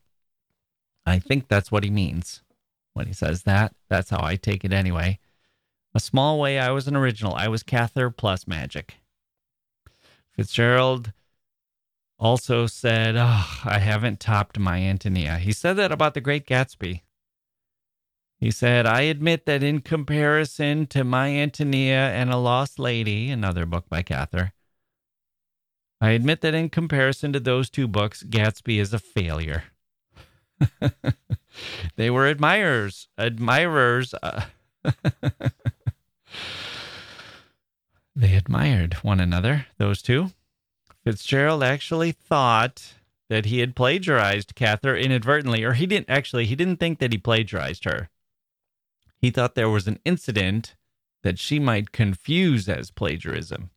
I 1.10 1.20
think 1.20 1.48
that's 1.48 1.72
what 1.72 1.84
he 1.84 1.90
means 1.90 2.42
when 2.94 3.08
he 3.08 3.14
says 3.14 3.44
that. 3.44 3.74
That's 3.90 4.10
how 4.10 4.24
I 4.24 4.36
take 4.36 4.64
it 4.64 4.74
anyway. 4.74 5.20
A 5.96 6.00
small 6.00 6.40
way, 6.40 6.60
I 6.60 6.72
was 6.72 6.88
an 6.88 6.96
original. 6.96 7.34
I 7.36 7.48
was 7.48 7.64
Cather 7.64 8.10
plus 8.10 8.48
magic. 8.48 8.96
Fitzgerald 10.36 11.14
also 12.20 12.68
said, 12.68 13.16
oh, 13.18 13.62
I 13.66 13.80
haven't 13.80 14.20
topped 14.20 14.60
my 14.60 14.80
Antonia. 14.80 15.38
He 15.38 15.52
said 15.52 15.74
that 15.78 15.92
about 15.92 16.14
the 16.14 16.22
Great 16.22 16.46
Gatsby. 16.46 17.02
He 18.40 18.52
said, 18.52 18.86
I 18.86 19.02
admit 19.02 19.46
that 19.48 19.64
in 19.64 19.82
comparison 19.82 20.88
to 20.88 21.04
My 21.04 21.30
Antonia 21.30 22.10
and 22.14 22.30
A 22.32 22.38
Lost 22.38 22.80
Lady, 22.80 23.30
another 23.30 23.66
book 23.66 23.90
by 23.90 24.02
Cather, 24.02 24.54
I 26.00 26.12
admit 26.12 26.40
that 26.42 26.54
in 26.54 26.70
comparison 26.70 27.34
to 27.34 27.42
those 27.42 27.70
two 27.70 27.88
books, 27.88 28.24
Gatsby 28.24 28.80
is 28.80 28.94
a 28.94 29.00
failure. 29.00 29.64
they 31.96 32.10
were 32.10 32.28
admirers, 32.28 33.08
admirers. 33.18 34.14
Uh, 34.22 34.46
they 38.16 38.36
admired 38.36 38.96
one 38.96 39.20
another, 39.20 39.68
those 39.78 40.02
two. 40.02 40.32
Fitzgerald 41.04 41.64
actually 41.64 42.12
thought 42.12 42.94
that 43.30 43.46
he 43.46 43.60
had 43.60 43.76
plagiarized 43.76 44.56
Cather 44.56 44.96
inadvertently, 44.96 45.64
or 45.64 45.74
he 45.74 45.86
didn't 45.86 46.10
actually, 46.10 46.46
he 46.46 46.56
didn't 46.56 46.78
think 46.78 47.00
that 47.00 47.12
he 47.12 47.18
plagiarized 47.18 47.86
her. 47.86 48.10
He 49.18 49.30
thought 49.30 49.56
there 49.56 49.70
was 49.70 49.88
an 49.88 50.00
incident 50.04 50.76
that 51.24 51.40
she 51.40 51.60
might 51.60 51.92
confuse 51.92 52.68
as 52.68 52.92
plagiarism. 52.92 53.70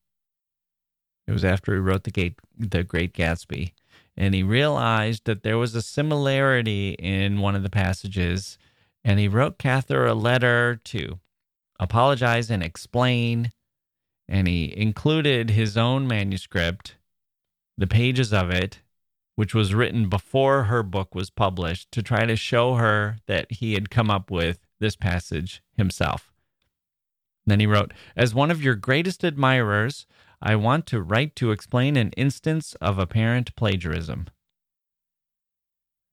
It 1.26 1.32
was 1.32 1.44
after 1.44 1.74
he 1.74 1.80
wrote 1.80 2.04
the, 2.04 2.10
Gate, 2.10 2.38
the 2.58 2.82
Great 2.82 3.12
Gatsby, 3.12 3.72
and 4.16 4.34
he 4.34 4.42
realized 4.42 5.24
that 5.24 5.42
there 5.42 5.58
was 5.58 5.74
a 5.74 5.82
similarity 5.82 6.90
in 6.98 7.40
one 7.40 7.54
of 7.54 7.62
the 7.62 7.70
passages, 7.70 8.58
and 9.04 9.18
he 9.18 9.28
wrote 9.28 9.58
Cather 9.58 10.06
a 10.06 10.14
letter 10.14 10.80
to 10.84 11.18
apologize 11.80 12.50
and 12.50 12.62
explain, 12.62 13.52
and 14.28 14.46
he 14.46 14.72
included 14.76 15.50
his 15.50 15.76
own 15.76 16.06
manuscript 16.06 16.96
the 17.78 17.86
pages 17.86 18.32
of 18.32 18.50
it, 18.50 18.80
which 19.34 19.54
was 19.54 19.74
written 19.74 20.08
before 20.08 20.64
her 20.64 20.82
book 20.82 21.14
was 21.14 21.30
published, 21.30 21.90
to 21.92 22.02
try 22.02 22.26
to 22.26 22.36
show 22.36 22.74
her 22.74 23.16
that 23.26 23.50
he 23.50 23.74
had 23.74 23.90
come 23.90 24.10
up 24.10 24.30
with 24.30 24.58
this 24.78 24.94
passage 24.94 25.62
himself. 25.76 26.32
Then 27.46 27.60
he 27.60 27.66
wrote, 27.66 27.92
As 28.14 28.34
one 28.34 28.50
of 28.50 28.62
your 28.62 28.74
greatest 28.74 29.24
admirers, 29.24 30.06
I 30.42 30.56
want 30.56 30.86
to 30.86 31.00
write 31.00 31.36
to 31.36 31.52
explain 31.52 31.96
an 31.96 32.10
instance 32.16 32.74
of 32.80 32.98
apparent 32.98 33.54
plagiarism. 33.54 34.26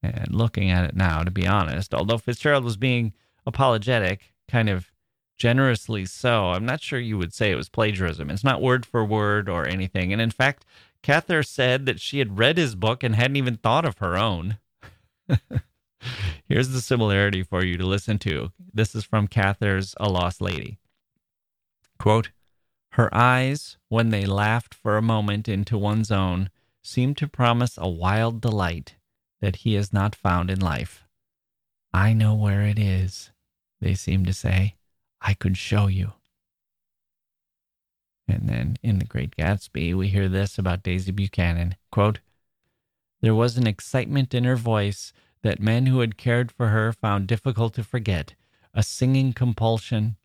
And 0.02 0.32
looking 0.32 0.70
at 0.70 0.84
it 0.84 0.94
now, 0.94 1.24
to 1.24 1.30
be 1.32 1.46
honest, 1.46 1.92
although 1.92 2.16
Fitzgerald 2.16 2.64
was 2.64 2.76
being 2.76 3.12
apologetic, 3.44 4.32
kind 4.48 4.70
of 4.70 4.92
generously 5.36 6.06
so, 6.06 6.50
I'm 6.50 6.64
not 6.64 6.80
sure 6.80 7.00
you 7.00 7.18
would 7.18 7.34
say 7.34 7.50
it 7.50 7.56
was 7.56 7.68
plagiarism. 7.68 8.30
It's 8.30 8.44
not 8.44 8.62
word 8.62 8.86
for 8.86 9.04
word 9.04 9.48
or 9.48 9.66
anything. 9.66 10.12
And 10.12 10.22
in 10.22 10.30
fact, 10.30 10.64
Cather 11.02 11.42
said 11.42 11.84
that 11.86 12.00
she 12.00 12.20
had 12.20 12.38
read 12.38 12.56
his 12.56 12.76
book 12.76 13.02
and 13.02 13.16
hadn't 13.16 13.36
even 13.36 13.56
thought 13.56 13.84
of 13.84 13.98
her 13.98 14.16
own. 14.16 14.58
Here's 16.46 16.68
the 16.68 16.80
similarity 16.80 17.42
for 17.42 17.64
you 17.64 17.76
to 17.76 17.86
listen 17.86 18.18
to. 18.20 18.52
This 18.72 18.94
is 18.94 19.04
from 19.04 19.26
Cather's 19.26 19.94
A 19.98 20.08
Lost 20.08 20.40
Lady. 20.40 20.78
Quote, 21.98 22.30
her 22.92 23.14
eyes, 23.14 23.76
when 23.88 24.10
they 24.10 24.26
laughed 24.26 24.74
for 24.74 24.96
a 24.96 25.02
moment 25.02 25.48
into 25.48 25.78
one's 25.78 26.10
own, 26.10 26.50
seemed 26.82 27.16
to 27.18 27.28
promise 27.28 27.78
a 27.78 27.88
wild 27.88 28.40
delight 28.40 28.96
that 29.40 29.56
he 29.56 29.74
has 29.74 29.92
not 29.92 30.14
found 30.14 30.50
in 30.50 30.60
life. 30.60 31.04
I 31.92 32.12
know 32.12 32.34
where 32.34 32.62
it 32.62 32.78
is, 32.78 33.30
they 33.80 33.94
seemed 33.94 34.26
to 34.26 34.32
say. 34.32 34.76
I 35.20 35.34
could 35.34 35.56
show 35.56 35.86
you. 35.86 36.14
And 38.26 38.48
then 38.48 38.76
in 38.82 38.98
The 38.98 39.04
Great 39.04 39.36
Gatsby, 39.36 39.94
we 39.94 40.08
hear 40.08 40.28
this 40.28 40.58
about 40.58 40.82
Daisy 40.82 41.12
Buchanan 41.12 41.76
quote, 41.90 42.20
There 43.20 43.34
was 43.34 43.56
an 43.56 43.66
excitement 43.66 44.34
in 44.34 44.44
her 44.44 44.56
voice 44.56 45.12
that 45.42 45.60
men 45.60 45.86
who 45.86 46.00
had 46.00 46.16
cared 46.16 46.52
for 46.52 46.68
her 46.68 46.92
found 46.92 47.26
difficult 47.26 47.74
to 47.74 47.84
forget, 47.84 48.34
a 48.72 48.82
singing 48.82 49.32
compulsion, 49.32 50.16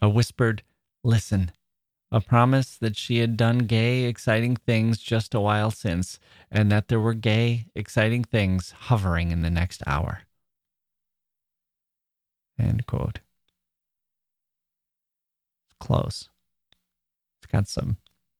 a 0.00 0.08
whispered, 0.08 0.62
Listen, 1.04 1.52
a 2.12 2.20
promise 2.20 2.76
that 2.76 2.94
she 2.94 3.18
had 3.18 3.38
done 3.38 3.60
gay, 3.60 4.04
exciting 4.04 4.54
things 4.54 4.98
just 4.98 5.34
a 5.34 5.40
while 5.40 5.70
since, 5.70 6.20
and 6.50 6.70
that 6.70 6.88
there 6.88 7.00
were 7.00 7.14
gay, 7.14 7.66
exciting 7.74 8.22
things 8.22 8.72
hovering 8.72 9.30
in 9.30 9.40
the 9.40 9.50
next 9.50 9.82
hour. 9.86 10.20
End 12.58 12.86
quote. 12.86 13.20
Close. 15.80 16.28
It's 17.38 17.50
got 17.50 17.66
some 17.66 17.96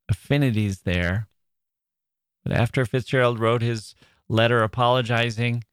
affinities 0.06 0.82
there. 0.82 1.28
But 2.44 2.52
after 2.52 2.84
Fitzgerald 2.84 3.40
wrote 3.40 3.62
his 3.62 3.94
letter 4.28 4.62
apologizing, 4.62 5.64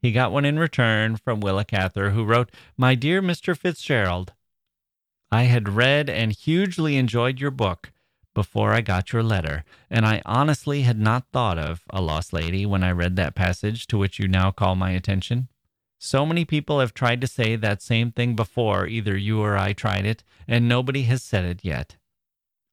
he 0.00 0.10
got 0.10 0.32
one 0.32 0.46
in 0.46 0.58
return 0.58 1.16
from 1.16 1.40
Willa 1.40 1.66
Cather, 1.66 2.10
who 2.10 2.24
wrote, 2.24 2.50
My 2.78 2.94
dear 2.94 3.20
Mr. 3.20 3.56
Fitzgerald, 3.56 4.32
I 5.36 5.42
had 5.42 5.68
read 5.68 6.08
and 6.08 6.32
hugely 6.32 6.96
enjoyed 6.96 7.42
your 7.42 7.50
book 7.50 7.92
before 8.32 8.72
I 8.72 8.80
got 8.80 9.12
your 9.12 9.22
letter, 9.22 9.64
and 9.90 10.06
I 10.06 10.22
honestly 10.24 10.80
had 10.80 10.98
not 10.98 11.30
thought 11.30 11.58
of 11.58 11.82
A 11.90 12.00
Lost 12.00 12.32
Lady 12.32 12.64
when 12.64 12.82
I 12.82 12.90
read 12.90 13.16
that 13.16 13.34
passage 13.34 13.86
to 13.88 13.98
which 13.98 14.18
you 14.18 14.28
now 14.28 14.50
call 14.50 14.76
my 14.76 14.92
attention. 14.92 15.48
So 15.98 16.24
many 16.24 16.46
people 16.46 16.80
have 16.80 16.94
tried 16.94 17.20
to 17.20 17.26
say 17.26 17.54
that 17.54 17.82
same 17.82 18.12
thing 18.12 18.34
before, 18.34 18.86
either 18.86 19.14
you 19.14 19.42
or 19.42 19.58
I 19.58 19.74
tried 19.74 20.06
it, 20.06 20.24
and 20.48 20.70
nobody 20.70 21.02
has 21.02 21.22
said 21.22 21.44
it 21.44 21.60
yet. 21.62 21.96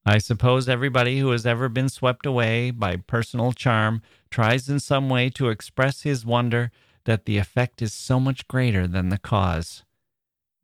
I 0.05 0.17
suppose 0.19 0.69
everybody 0.69 1.19
who 1.19 1.31
has 1.31 1.45
ever 1.45 1.67
been 1.67 1.89
swept 1.89 2.25
away 2.25 2.71
by 2.71 2.95
personal 2.95 3.51
charm 3.51 4.01
tries 4.29 4.69
in 4.69 4.79
some 4.79 5.09
way 5.09 5.29
to 5.31 5.49
express 5.49 6.03
his 6.03 6.25
wonder 6.25 6.71
that 7.03 7.25
the 7.25 7.37
effect 7.39 7.81
is 7.81 7.91
so 7.91 8.21
much 8.21 8.47
greater 8.47 8.87
than 8.87 9.09
the 9.09 9.17
cause. 9.17 9.83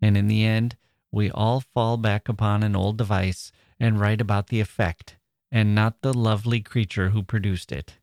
And 0.02 0.16
in 0.16 0.28
the 0.30 0.46
end, 0.46 0.78
we 1.12 1.32
all 1.32 1.62
fall 1.62 1.98
back 1.98 2.30
upon 2.30 2.64
an 2.64 2.76
old 2.76 2.98
device 2.98 3.52
and 3.80 4.00
write 4.00 4.22
about 4.22 4.48
the 4.48 4.60
effect 4.60 5.18
and 5.52 5.74
not 5.74 6.02
the 6.02 6.14
lovely 6.14 6.62
creature 6.62 7.10
who 7.10 7.24
produced 7.24 7.72
it. 7.72 7.98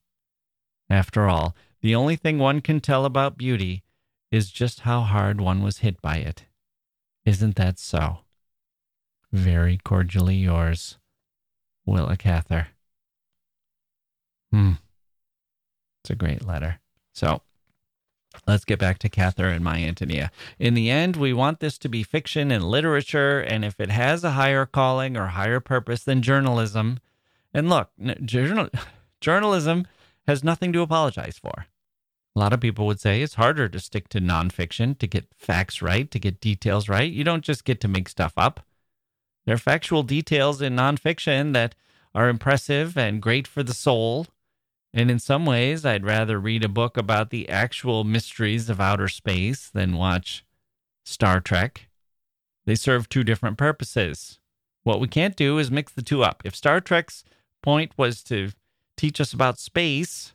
After 0.91 1.29
all, 1.29 1.55
the 1.81 1.95
only 1.95 2.17
thing 2.17 2.39
one 2.39 2.61
can 2.61 2.81
tell 2.81 3.05
about 3.05 3.39
beauty 3.39 3.85
is 4.31 4.51
just 4.51 4.81
how 4.81 5.03
hard 5.03 5.41
one 5.41 5.63
was 5.63 5.79
hit 5.79 6.01
by 6.03 6.17
it. 6.17 6.47
Isn't 7.25 7.57
that 7.57 7.79
so? 7.79 8.19
Very 9.33 9.79
cordially 9.79 10.37
yours. 10.37 10.99
Willa 11.85 12.17
Cather. 12.17 12.69
Hmm. 14.51 14.73
It's 16.03 16.11
a 16.11 16.17
great 16.17 16.45
letter. 16.45 16.81
So 17.13 17.43
let's 18.47 18.65
get 18.65 18.79
back 18.79 18.99
to 19.01 19.09
Cather 19.09 19.47
and 19.47 19.65
My 19.65 19.79
Antonia. 19.79 20.31
In 20.59 20.75
the 20.75 20.91
end, 20.91 21.17
we 21.17 21.33
want 21.33 21.61
this 21.61 21.79
to 21.79 21.89
be 21.89 22.03
fiction 22.03 22.51
and 22.51 22.65
literature, 22.65 23.41
and 23.41 23.65
if 23.65 23.81
it 23.81 23.91
has 23.91 24.25
a 24.25 24.33
higher 24.33 24.67
calling 24.67 25.17
or 25.17 25.29
higher 25.29 25.61
purpose 25.61 26.05
than 26.05 26.23
journalism, 26.23 26.99
and 27.53 27.69
look, 27.69 27.91
journal, 28.25 28.69
journalism 29.21 29.87
has 30.27 30.45
nothing 30.45 30.73
to 30.73 30.83
apologize 30.83 31.39
for. 31.39 31.67
A 32.35 32.39
lot 32.39 32.53
of 32.53 32.61
people 32.61 32.87
would 32.87 33.01
say 33.01 33.23
it's 33.23 33.35
harder 33.35 33.69
to 33.69 33.81
stick 33.81 34.09
to 34.11 34.21
nonfiction, 34.21 34.99
to 34.99 35.07
get 35.07 35.27
facts 35.39 35.81
right, 35.81 36.11
to 36.11 36.19
get 36.19 36.41
details 36.41 36.89
right. 36.89 37.11
You 37.11 37.25
don't 37.25 37.45
just 37.45 37.65
get 37.65 37.81
to 37.81 37.89
make 37.89 38.11
stuff 38.11 38.35
up. 38.37 38.61
There 39.47 39.55
are 39.55 39.59
factual 39.59 40.03
details 40.03 40.61
in 40.61 40.77
nonfiction 40.77 41.55
that 41.55 41.75
are 42.15 42.29
impressive 42.29 42.99
and 42.99 43.23
great 43.23 43.47
for 43.47 43.63
the 43.63 43.73
soul. 43.73 44.27
And 44.95 45.11
in 45.11 45.19
some 45.19 45.45
ways, 45.45 45.85
I'd 45.85 46.07
rather 46.07 46.39
read 46.39 46.65
a 46.65 46.69
book 46.69 46.97
about 46.97 47.31
the 47.31 47.49
actual 47.49 48.05
mysteries 48.05 48.71
of 48.71 48.81
outer 48.81 49.09
space 49.09 49.69
than 49.69 49.97
watch 49.97 50.45
Star 51.05 51.41
Trek. 51.41 51.89
They 52.65 52.75
serve 52.75 53.09
two 53.09 53.23
different 53.23 53.59
purposes. 53.59 54.39
What 54.85 55.01
we 55.01 55.09
can't 55.09 55.37
do 55.37 55.59
is 55.59 55.71
mix 55.71 55.93
the 55.93 56.03
two 56.03 56.23
up. 56.23 56.43
If 56.45 56.55
Star 56.55 56.81
Trek's 56.81 57.25
point 57.63 57.93
was 57.97 58.23
to 58.25 58.51
teach 58.97 59.21
us 59.21 59.33
about 59.33 59.59
space, 59.59 60.35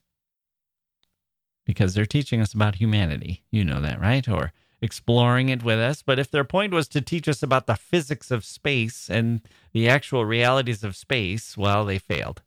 because 1.66 1.94
they're 1.94 2.06
teaching 2.06 2.42
us 2.42 2.54
about 2.54 2.76
humanity, 2.76 3.44
you 3.52 3.64
know 3.64 3.82
that, 3.82 4.00
right? 4.00 4.28
Or 4.28 4.54
exploring 4.82 5.50
it 5.50 5.64
with 5.64 5.80
us. 5.80 6.02
But 6.02 6.20
if 6.20 6.30
their 6.30 6.44
point 6.44 6.74
was 6.74 6.88
to 6.90 7.02
teach 7.02 7.28
us 7.28 7.44
about 7.44 7.68
the 7.68 7.76
physics 7.76 8.32
of 8.32 8.44
space 8.44 9.10
and 9.10 9.42
the 9.74 9.88
actual 9.88 10.26
realities 10.26 10.84
of 10.84 10.96
space, 10.96 11.58
well, 11.58 11.86
they 11.86 12.00
failed. 12.00 12.42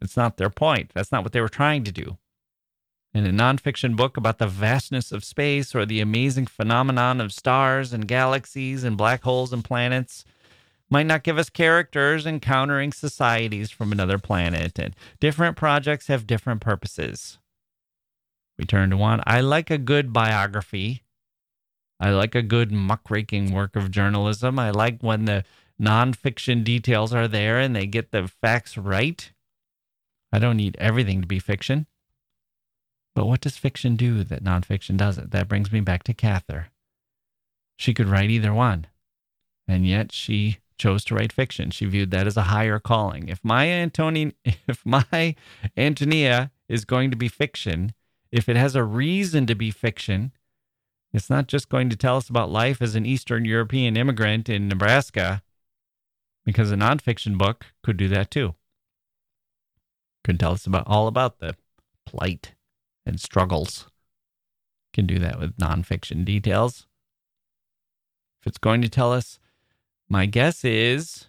It's 0.00 0.16
not 0.16 0.36
their 0.36 0.50
point. 0.50 0.90
That's 0.94 1.12
not 1.12 1.22
what 1.22 1.32
they 1.32 1.40
were 1.40 1.48
trying 1.48 1.84
to 1.84 1.92
do. 1.92 2.18
In 3.14 3.26
a 3.26 3.30
nonfiction 3.30 3.96
book 3.96 4.16
about 4.16 4.38
the 4.38 4.46
vastness 4.46 5.10
of 5.10 5.24
space 5.24 5.74
or 5.74 5.86
the 5.86 6.00
amazing 6.00 6.46
phenomenon 6.46 7.20
of 7.20 7.32
stars 7.32 7.92
and 7.92 8.06
galaxies 8.06 8.84
and 8.84 8.96
black 8.96 9.22
holes 9.22 9.52
and 9.52 9.64
planets, 9.64 10.24
might 10.90 11.06
not 11.06 11.24
give 11.24 11.38
us 11.38 11.50
characters 11.50 12.26
encountering 12.26 12.92
societies 12.92 13.70
from 13.70 13.90
another 13.90 14.18
planet. 14.18 14.78
And 14.78 14.94
different 15.18 15.56
projects 15.56 16.06
have 16.08 16.26
different 16.26 16.60
purposes. 16.60 17.38
We 18.58 18.64
turn 18.64 18.90
to 18.90 18.96
one. 18.96 19.20
I 19.26 19.40
like 19.40 19.70
a 19.70 19.78
good 19.78 20.12
biography 20.12 21.02
I 21.98 22.10
like 22.10 22.34
a 22.34 22.42
good 22.42 22.70
muckraking 22.70 23.52
work 23.52 23.74
of 23.74 23.90
journalism. 23.90 24.58
I 24.58 24.70
like 24.70 25.00
when 25.00 25.24
the 25.24 25.44
nonfiction 25.80 26.62
details 26.62 27.14
are 27.14 27.28
there 27.28 27.58
and 27.58 27.74
they 27.74 27.86
get 27.86 28.10
the 28.10 28.28
facts 28.28 28.76
right. 28.76 29.30
I 30.36 30.38
don't 30.38 30.58
need 30.58 30.76
everything 30.78 31.22
to 31.22 31.26
be 31.26 31.38
fiction. 31.38 31.86
But 33.14 33.24
what 33.24 33.40
does 33.40 33.56
fiction 33.56 33.96
do 33.96 34.22
that 34.22 34.44
nonfiction 34.44 34.98
doesn't? 34.98 35.30
That 35.30 35.48
brings 35.48 35.72
me 35.72 35.80
back 35.80 36.02
to 36.04 36.12
Cather. 36.12 36.66
She 37.78 37.94
could 37.94 38.06
write 38.06 38.28
either 38.28 38.52
one, 38.52 38.86
and 39.66 39.86
yet 39.86 40.12
she 40.12 40.58
chose 40.76 41.06
to 41.06 41.14
write 41.14 41.32
fiction. 41.32 41.70
She 41.70 41.86
viewed 41.86 42.10
that 42.10 42.26
as 42.26 42.36
a 42.36 42.52
higher 42.52 42.78
calling. 42.78 43.30
If 43.30 43.42
my 43.42 43.64
Antoni- 43.64 44.34
if 44.44 44.84
my 44.84 45.34
Antonia 45.74 46.50
is 46.68 46.84
going 46.84 47.10
to 47.10 47.16
be 47.16 47.28
fiction, 47.28 47.94
if 48.30 48.46
it 48.46 48.56
has 48.56 48.76
a 48.76 48.84
reason 48.84 49.46
to 49.46 49.54
be 49.54 49.70
fiction, 49.70 50.32
it's 51.14 51.30
not 51.30 51.46
just 51.46 51.70
going 51.70 51.88
to 51.88 51.96
tell 51.96 52.18
us 52.18 52.28
about 52.28 52.50
life 52.50 52.82
as 52.82 52.94
an 52.94 53.06
Eastern 53.06 53.46
European 53.46 53.96
immigrant 53.96 54.50
in 54.50 54.68
Nebraska, 54.68 55.42
because 56.44 56.70
a 56.70 56.76
nonfiction 56.76 57.38
book 57.38 57.64
could 57.82 57.96
do 57.96 58.08
that 58.08 58.30
too. 58.30 58.54
Could 60.26 60.40
tell 60.40 60.54
us 60.54 60.66
about 60.66 60.88
all 60.88 61.06
about 61.06 61.38
the 61.38 61.54
plight 62.04 62.54
and 63.06 63.20
struggles. 63.20 63.86
Can 64.92 65.06
do 65.06 65.20
that 65.20 65.38
with 65.38 65.56
nonfiction 65.56 66.24
details. 66.24 66.88
If 68.40 68.48
it's 68.48 68.58
going 68.58 68.82
to 68.82 68.88
tell 68.88 69.12
us, 69.12 69.38
my 70.08 70.26
guess 70.26 70.64
is 70.64 71.28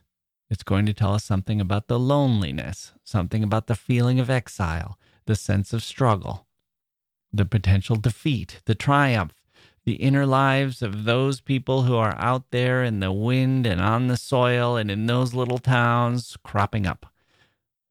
it's 0.50 0.64
going 0.64 0.88
to 0.88 0.96
tell 0.96 1.14
us 1.14 1.24
something 1.24 1.62
about 1.62 1.88
the 1.88 2.00
loneliness, 2.00 2.94
something 3.04 3.44
about 3.44 3.68
the 3.68 3.76
feeling 3.76 4.20
of 4.20 4.32
exile, 4.32 4.98
the 5.28 5.36
sense 5.36 5.74
of 5.74 5.84
struggle, 5.84 6.48
the 7.32 7.46
potential 7.46 7.98
defeat, 7.98 8.62
the 8.66 8.74
triumph, 8.74 9.36
the 9.86 9.98
inner 9.98 10.26
lives 10.26 10.82
of 10.82 11.04
those 11.04 11.40
people 11.40 11.84
who 11.84 11.96
are 11.96 12.16
out 12.18 12.50
there 12.50 12.84
in 12.84 13.00
the 13.00 13.12
wind 13.12 13.68
and 13.68 13.80
on 13.80 14.08
the 14.08 14.18
soil 14.18 14.76
and 14.76 14.90
in 14.90 15.06
those 15.06 15.36
little 15.36 15.60
towns 15.60 16.36
cropping 16.44 16.88
up. 16.88 17.14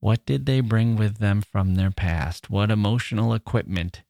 What 0.01 0.27
did 0.27 0.47
they 0.47 0.61
bring 0.61 0.97
with 0.97 1.19
them 1.19 1.43
from 1.43 1.75
their 1.75 1.91
past? 1.91 2.51
What 2.51 2.71
emotional 2.71 3.35
equipment 3.35 4.03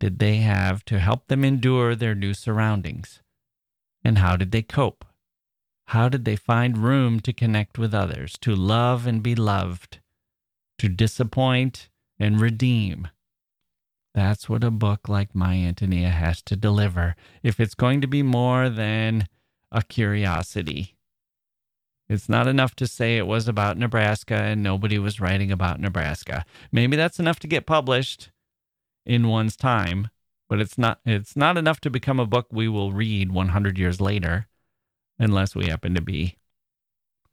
did 0.00 0.18
they 0.18 0.38
have 0.38 0.84
to 0.86 0.98
help 0.98 1.28
them 1.28 1.44
endure 1.44 1.94
their 1.94 2.14
new 2.14 2.34
surroundings? 2.34 3.20
And 4.02 4.18
how 4.18 4.36
did 4.36 4.50
they 4.50 4.62
cope? 4.62 5.04
How 5.90 6.08
did 6.08 6.24
they 6.24 6.36
find 6.36 6.78
room 6.78 7.20
to 7.20 7.32
connect 7.32 7.78
with 7.78 7.94
others, 7.94 8.36
to 8.40 8.56
love 8.56 9.06
and 9.06 9.22
be 9.22 9.34
loved, 9.34 10.00
to 10.78 10.88
disappoint 10.88 11.88
and 12.18 12.40
redeem? 12.40 13.08
That's 14.14 14.48
what 14.48 14.64
a 14.64 14.70
book 14.70 15.08
like 15.08 15.34
My 15.34 15.54
Antonia 15.54 16.08
has 16.08 16.40
to 16.42 16.56
deliver 16.56 17.14
if 17.42 17.60
it's 17.60 17.74
going 17.74 18.00
to 18.00 18.06
be 18.06 18.22
more 18.22 18.70
than 18.70 19.28
a 19.70 19.82
curiosity. 19.82 20.95
It's 22.08 22.28
not 22.28 22.46
enough 22.46 22.76
to 22.76 22.86
say 22.86 23.16
it 23.16 23.26
was 23.26 23.48
about 23.48 23.78
Nebraska 23.78 24.34
and 24.34 24.62
nobody 24.62 24.98
was 24.98 25.20
writing 25.20 25.50
about 25.50 25.80
Nebraska. 25.80 26.44
Maybe 26.70 26.96
that's 26.96 27.18
enough 27.18 27.40
to 27.40 27.48
get 27.48 27.66
published 27.66 28.30
in 29.04 29.28
one's 29.28 29.56
time, 29.56 30.10
but 30.48 30.60
it's 30.60 30.78
not 30.78 31.00
it's 31.04 31.36
not 31.36 31.56
enough 31.56 31.80
to 31.80 31.90
become 31.90 32.20
a 32.20 32.26
book 32.26 32.46
we 32.50 32.68
will 32.68 32.92
read 32.92 33.32
100 33.32 33.78
years 33.78 34.00
later 34.00 34.46
unless 35.18 35.56
we 35.56 35.66
happen 35.66 35.94
to 35.94 36.00
be 36.00 36.36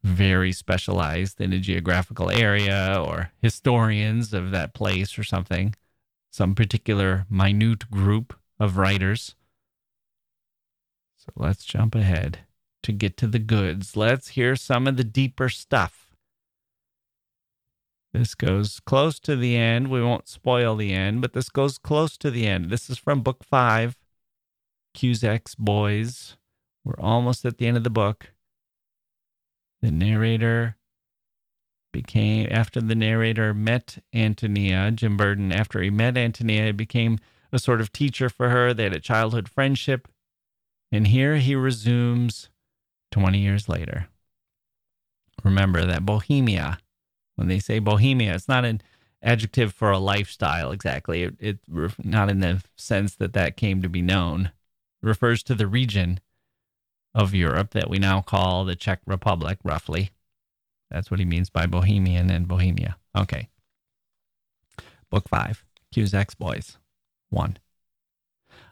very 0.02 0.52
specialized 0.52 1.40
in 1.40 1.52
a 1.52 1.58
geographical 1.58 2.30
area 2.30 3.00
or 3.00 3.30
historians 3.40 4.34
of 4.34 4.50
that 4.50 4.74
place 4.74 5.18
or 5.18 5.24
something 5.24 5.74
some 6.30 6.54
particular 6.56 7.26
minute 7.30 7.88
group 7.92 8.36
of 8.58 8.76
writers. 8.76 9.36
So 11.16 11.32
let's 11.36 11.64
jump 11.64 11.94
ahead 11.94 12.40
to 12.84 12.92
get 12.92 13.16
to 13.18 13.26
the 13.26 13.38
goods. 13.38 13.96
Let's 13.96 14.28
hear 14.28 14.56
some 14.56 14.86
of 14.86 14.96
the 14.96 15.04
deeper 15.04 15.48
stuff. 15.48 16.08
This 18.12 18.36
goes 18.36 18.78
close 18.78 19.18
to 19.20 19.34
the 19.34 19.56
end. 19.56 19.88
We 19.88 20.00
won't 20.00 20.28
spoil 20.28 20.76
the 20.76 20.92
end, 20.92 21.20
but 21.20 21.32
this 21.32 21.48
goes 21.48 21.78
close 21.78 22.16
to 22.18 22.30
the 22.30 22.46
end. 22.46 22.70
This 22.70 22.88
is 22.88 22.96
from 22.96 23.22
book 23.22 23.42
five, 23.42 23.96
Cusack's 24.94 25.56
Boys. 25.56 26.36
We're 26.84 27.00
almost 27.00 27.44
at 27.44 27.58
the 27.58 27.66
end 27.66 27.76
of 27.76 27.82
the 27.82 27.90
book. 27.90 28.30
The 29.82 29.90
narrator 29.90 30.76
became 31.92 32.48
after 32.50 32.80
the 32.80 32.94
narrator 32.94 33.52
met 33.52 33.98
Antonia, 34.12 34.90
Jim 34.92 35.16
Burden, 35.16 35.52
after 35.52 35.82
he 35.82 35.90
met 35.90 36.16
Antonia, 36.16 36.66
he 36.66 36.72
became 36.72 37.18
a 37.52 37.58
sort 37.58 37.80
of 37.80 37.92
teacher 37.92 38.28
for 38.28 38.50
her. 38.50 38.72
They 38.72 38.84
had 38.84 38.94
a 38.94 39.00
childhood 39.00 39.48
friendship. 39.48 40.08
And 40.92 41.08
here 41.08 41.36
he 41.36 41.56
resumes 41.56 42.48
20 43.14 43.38
years 43.38 43.68
later. 43.68 44.08
Remember 45.44 45.86
that 45.86 46.04
Bohemia, 46.04 46.78
when 47.36 47.46
they 47.46 47.60
say 47.60 47.78
Bohemia, 47.78 48.34
it's 48.34 48.48
not 48.48 48.64
an 48.64 48.82
adjective 49.22 49.72
for 49.72 49.92
a 49.92 50.00
lifestyle 50.00 50.72
exactly. 50.72 51.22
It, 51.22 51.36
it 51.38 51.58
not 52.02 52.28
in 52.28 52.40
the 52.40 52.64
sense 52.76 53.14
that 53.14 53.32
that 53.34 53.56
came 53.56 53.82
to 53.82 53.88
be 53.88 54.02
known. 54.02 54.50
It 55.00 55.06
refers 55.06 55.44
to 55.44 55.54
the 55.54 55.68
region 55.68 56.18
of 57.14 57.34
Europe 57.34 57.70
that 57.70 57.88
we 57.88 57.98
now 57.98 58.20
call 58.20 58.64
the 58.64 58.74
Czech 58.74 59.00
Republic, 59.06 59.58
roughly. 59.62 60.10
That's 60.90 61.08
what 61.08 61.20
he 61.20 61.24
means 61.24 61.50
by 61.50 61.66
Bohemian 61.66 62.30
and 62.30 62.48
Bohemia. 62.48 62.96
Okay. 63.16 63.48
Book 65.08 65.28
five 65.28 65.64
Cusack's 65.92 66.34
Boys. 66.34 66.78
One. 67.30 67.58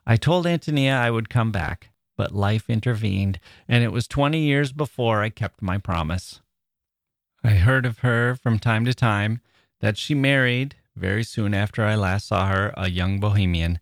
I 0.05 0.17
told 0.17 0.49
Antonia 0.49 0.95
I 0.95 1.13
would 1.13 1.31
come 1.31 1.53
back, 1.53 1.92
but 2.17 2.35
life 2.35 2.69
intervened, 2.69 3.39
and 3.69 3.83
it 3.83 3.93
was 3.93 4.07
20 4.07 4.39
years 4.39 4.73
before 4.73 5.23
I 5.23 5.29
kept 5.29 5.63
my 5.63 5.79
promise. 5.79 6.41
I 7.45 7.51
heard 7.51 7.87
of 7.87 8.01
her 8.01 8.37
from 8.37 8.59
time 8.59 8.85
to 8.85 8.95
time 8.95 9.41
that 9.81 9.99
she 9.99 10.15
married, 10.15 10.77
very 10.95 11.25
soon 11.25 11.55
after 11.55 11.85
I 11.85 11.95
last 11.95 12.29
saw 12.29 12.47
her, 12.49 12.73
a 12.77 12.91
young 12.91 13.19
Bohemian, 13.19 13.81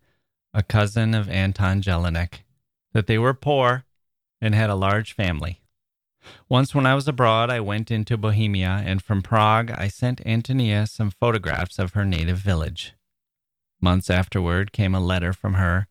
a 0.54 0.62
cousin 0.62 1.14
of 1.14 1.28
Anton 1.28 1.82
Jelinek, 1.82 2.40
that 2.92 3.06
they 3.06 3.18
were 3.18 3.34
poor 3.34 3.84
and 4.40 4.54
had 4.54 4.70
a 4.70 4.74
large 4.74 5.12
family. 5.12 5.60
Once, 6.48 6.74
when 6.74 6.86
I 6.86 6.94
was 6.94 7.08
abroad, 7.08 7.50
I 7.50 7.60
went 7.60 7.90
into 7.90 8.16
Bohemia, 8.16 8.82
and 8.84 9.02
from 9.02 9.22
Prague 9.22 9.70
I 9.70 9.88
sent 9.88 10.26
Antonia 10.26 10.86
some 10.86 11.10
photographs 11.10 11.78
of 11.78 11.94
her 11.94 12.04
native 12.04 12.38
village. 12.38 12.94
Months 13.80 14.10
afterward 14.10 14.72
came 14.72 14.94
a 14.94 15.00
letter 15.00 15.32
from 15.32 15.54
her, 15.54 15.86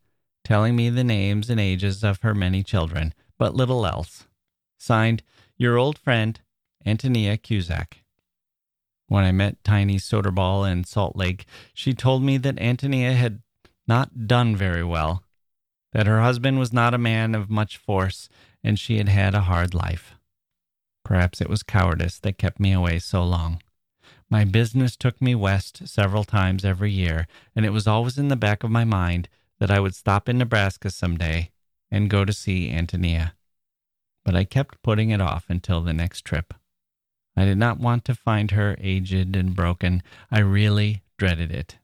telling 0.49 0.75
me 0.75 0.89
the 0.89 1.03
names 1.03 1.47
and 1.47 1.59
ages 1.59 2.03
of 2.03 2.21
her 2.21 2.33
many 2.33 2.63
children, 2.63 3.13
but 3.37 3.53
little 3.53 3.85
else. 3.85 4.25
Signed, 4.79 5.21
Your 5.57 5.77
old 5.77 5.99
friend, 5.99 6.39
Antonia 6.83 7.37
Cusack. 7.37 8.01
When 9.07 9.23
I 9.23 9.31
met 9.31 9.63
Tiny 9.63 9.97
Soderball 9.97 10.67
in 10.69 10.85
Salt 10.85 11.15
Lake, 11.15 11.45
she 11.71 11.93
told 11.93 12.23
me 12.23 12.37
that 12.37 12.59
Antonia 12.59 13.13
had 13.13 13.43
not 13.87 14.25
done 14.25 14.55
very 14.55 14.83
well, 14.83 15.23
that 15.93 16.07
her 16.07 16.21
husband 16.21 16.57
was 16.57 16.73
not 16.73 16.95
a 16.95 16.97
man 16.97 17.35
of 17.35 17.51
much 17.51 17.77
force, 17.77 18.27
and 18.63 18.79
she 18.79 18.97
had 18.97 19.07
had 19.07 19.35
a 19.35 19.41
hard 19.41 19.75
life. 19.75 20.15
Perhaps 21.05 21.41
it 21.41 21.49
was 21.49 21.61
cowardice 21.61 22.17
that 22.17 22.39
kept 22.39 22.59
me 22.59 22.71
away 22.71 22.97
so 22.97 23.23
long. 23.23 23.61
My 24.31 24.45
business 24.45 24.95
took 24.95 25.21
me 25.21 25.35
west 25.35 25.87
several 25.87 26.23
times 26.23 26.65
every 26.65 26.91
year, 26.91 27.27
and 27.55 27.67
it 27.67 27.71
was 27.71 27.85
always 27.85 28.17
in 28.17 28.29
the 28.29 28.35
back 28.35 28.63
of 28.63 28.71
my 28.71 28.83
mind 28.83 29.29
that 29.59 29.71
I 29.71 29.79
would 29.79 29.95
stop 29.95 30.29
in 30.29 30.37
Nebraska 30.37 30.89
some 30.89 31.17
day 31.17 31.51
and 31.91 32.09
go 32.09 32.25
to 32.25 32.33
see 32.33 32.71
Antonia. 32.71 33.33
But 34.23 34.35
I 34.35 34.43
kept 34.43 34.81
putting 34.83 35.09
it 35.09 35.21
off 35.21 35.45
until 35.49 35.81
the 35.81 35.93
next 35.93 36.23
trip. 36.23 36.53
I 37.35 37.45
did 37.45 37.57
not 37.57 37.79
want 37.79 38.05
to 38.05 38.15
find 38.15 38.51
her 38.51 38.77
aged 38.79 39.35
and 39.35 39.55
broken. 39.55 40.03
I 40.29 40.39
really 40.39 41.03
dreaded 41.17 41.51
it. 41.51 41.77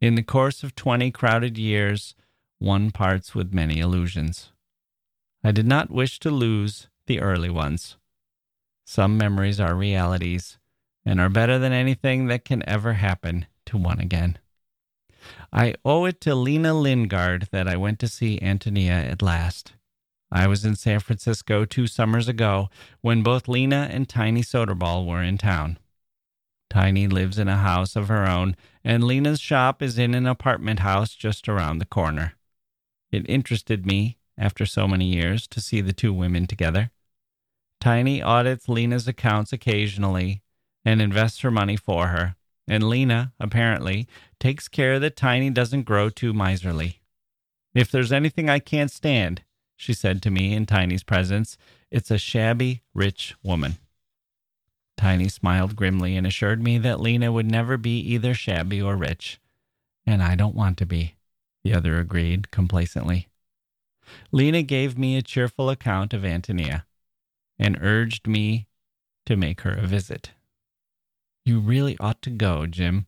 In 0.00 0.14
the 0.14 0.22
course 0.22 0.62
of 0.62 0.74
twenty 0.74 1.10
crowded 1.10 1.56
years, 1.56 2.14
one 2.58 2.90
parts 2.90 3.34
with 3.34 3.54
many 3.54 3.78
illusions. 3.78 4.52
I 5.42 5.52
did 5.52 5.66
not 5.66 5.90
wish 5.90 6.18
to 6.20 6.30
lose 6.30 6.88
the 7.06 7.20
early 7.20 7.50
ones. 7.50 7.96
Some 8.84 9.16
memories 9.16 9.60
are 9.60 9.74
realities 9.74 10.58
and 11.04 11.20
are 11.20 11.28
better 11.28 11.58
than 11.58 11.72
anything 11.72 12.26
that 12.26 12.44
can 12.44 12.66
ever 12.68 12.94
happen 12.94 13.46
to 13.66 13.76
one 13.76 14.00
again. 14.00 14.38
I 15.56 15.76
owe 15.84 16.04
it 16.04 16.20
to 16.22 16.34
Lena 16.34 16.74
Lingard 16.74 17.46
that 17.52 17.68
I 17.68 17.76
went 17.76 18.00
to 18.00 18.08
see 18.08 18.42
Antonia 18.42 18.94
at 18.94 19.22
last. 19.22 19.74
I 20.32 20.48
was 20.48 20.64
in 20.64 20.74
San 20.74 20.98
Francisco 20.98 21.64
two 21.64 21.86
summers 21.86 22.26
ago 22.26 22.70
when 23.02 23.22
both 23.22 23.46
Lena 23.46 23.88
and 23.88 24.08
Tiny 24.08 24.42
Soderball 24.42 25.06
were 25.06 25.22
in 25.22 25.38
town. 25.38 25.78
Tiny 26.68 27.06
lives 27.06 27.38
in 27.38 27.46
a 27.46 27.58
house 27.58 27.94
of 27.94 28.08
her 28.08 28.28
own, 28.28 28.56
and 28.82 29.04
Lena's 29.04 29.40
shop 29.40 29.80
is 29.80 29.96
in 29.96 30.12
an 30.12 30.26
apartment 30.26 30.80
house 30.80 31.14
just 31.14 31.48
around 31.48 31.78
the 31.78 31.84
corner. 31.84 32.32
It 33.12 33.24
interested 33.30 33.86
me, 33.86 34.18
after 34.36 34.66
so 34.66 34.88
many 34.88 35.04
years, 35.04 35.46
to 35.46 35.60
see 35.60 35.80
the 35.80 35.92
two 35.92 36.12
women 36.12 36.48
together. 36.48 36.90
Tiny 37.80 38.20
audits 38.20 38.68
Lena's 38.68 39.06
accounts 39.06 39.52
occasionally 39.52 40.42
and 40.84 41.00
invests 41.00 41.42
her 41.42 41.52
money 41.52 41.76
for 41.76 42.08
her, 42.08 42.34
and 42.66 42.88
Lena, 42.88 43.32
apparently, 43.38 44.08
takes 44.40 44.68
care 44.68 44.98
that 44.98 45.16
Tiny 45.16 45.50
doesn't 45.50 45.82
grow 45.82 46.08
too 46.08 46.32
miserly. 46.32 47.00
If 47.74 47.90
there's 47.90 48.12
anything 48.12 48.48
I 48.48 48.58
can't 48.58 48.90
stand, 48.90 49.42
she 49.76 49.92
said 49.92 50.22
to 50.22 50.30
me 50.30 50.54
in 50.54 50.66
Tiny's 50.66 51.02
presence. 51.02 51.58
It's 51.90 52.10
a 52.10 52.18
shabby, 52.18 52.82
rich 52.94 53.34
woman. 53.42 53.76
Tiny 54.96 55.28
smiled 55.28 55.76
grimly 55.76 56.16
and 56.16 56.26
assured 56.26 56.62
me 56.62 56.78
that 56.78 57.00
Lena 57.00 57.32
would 57.32 57.50
never 57.50 57.76
be 57.76 57.98
either 57.98 58.32
shabby 58.34 58.80
or 58.80 58.96
rich. 58.96 59.40
And 60.06 60.22
I 60.22 60.36
don't 60.36 60.54
want 60.54 60.78
to 60.78 60.86
be, 60.86 61.16
the 61.64 61.74
other 61.74 61.98
agreed 61.98 62.50
complacently. 62.50 63.28
Lena 64.30 64.62
gave 64.62 64.96
me 64.96 65.16
a 65.16 65.22
cheerful 65.22 65.70
account 65.70 66.14
of 66.14 66.24
Antonia 66.24 66.86
and 67.58 67.78
urged 67.80 68.26
me 68.26 68.68
to 69.26 69.36
make 69.36 69.62
her 69.62 69.72
a 69.72 69.86
visit. 69.86 70.30
You 71.44 71.60
really 71.60 71.96
ought 71.98 72.22
to 72.22 72.30
go, 72.30 72.66
Jim. 72.66 73.06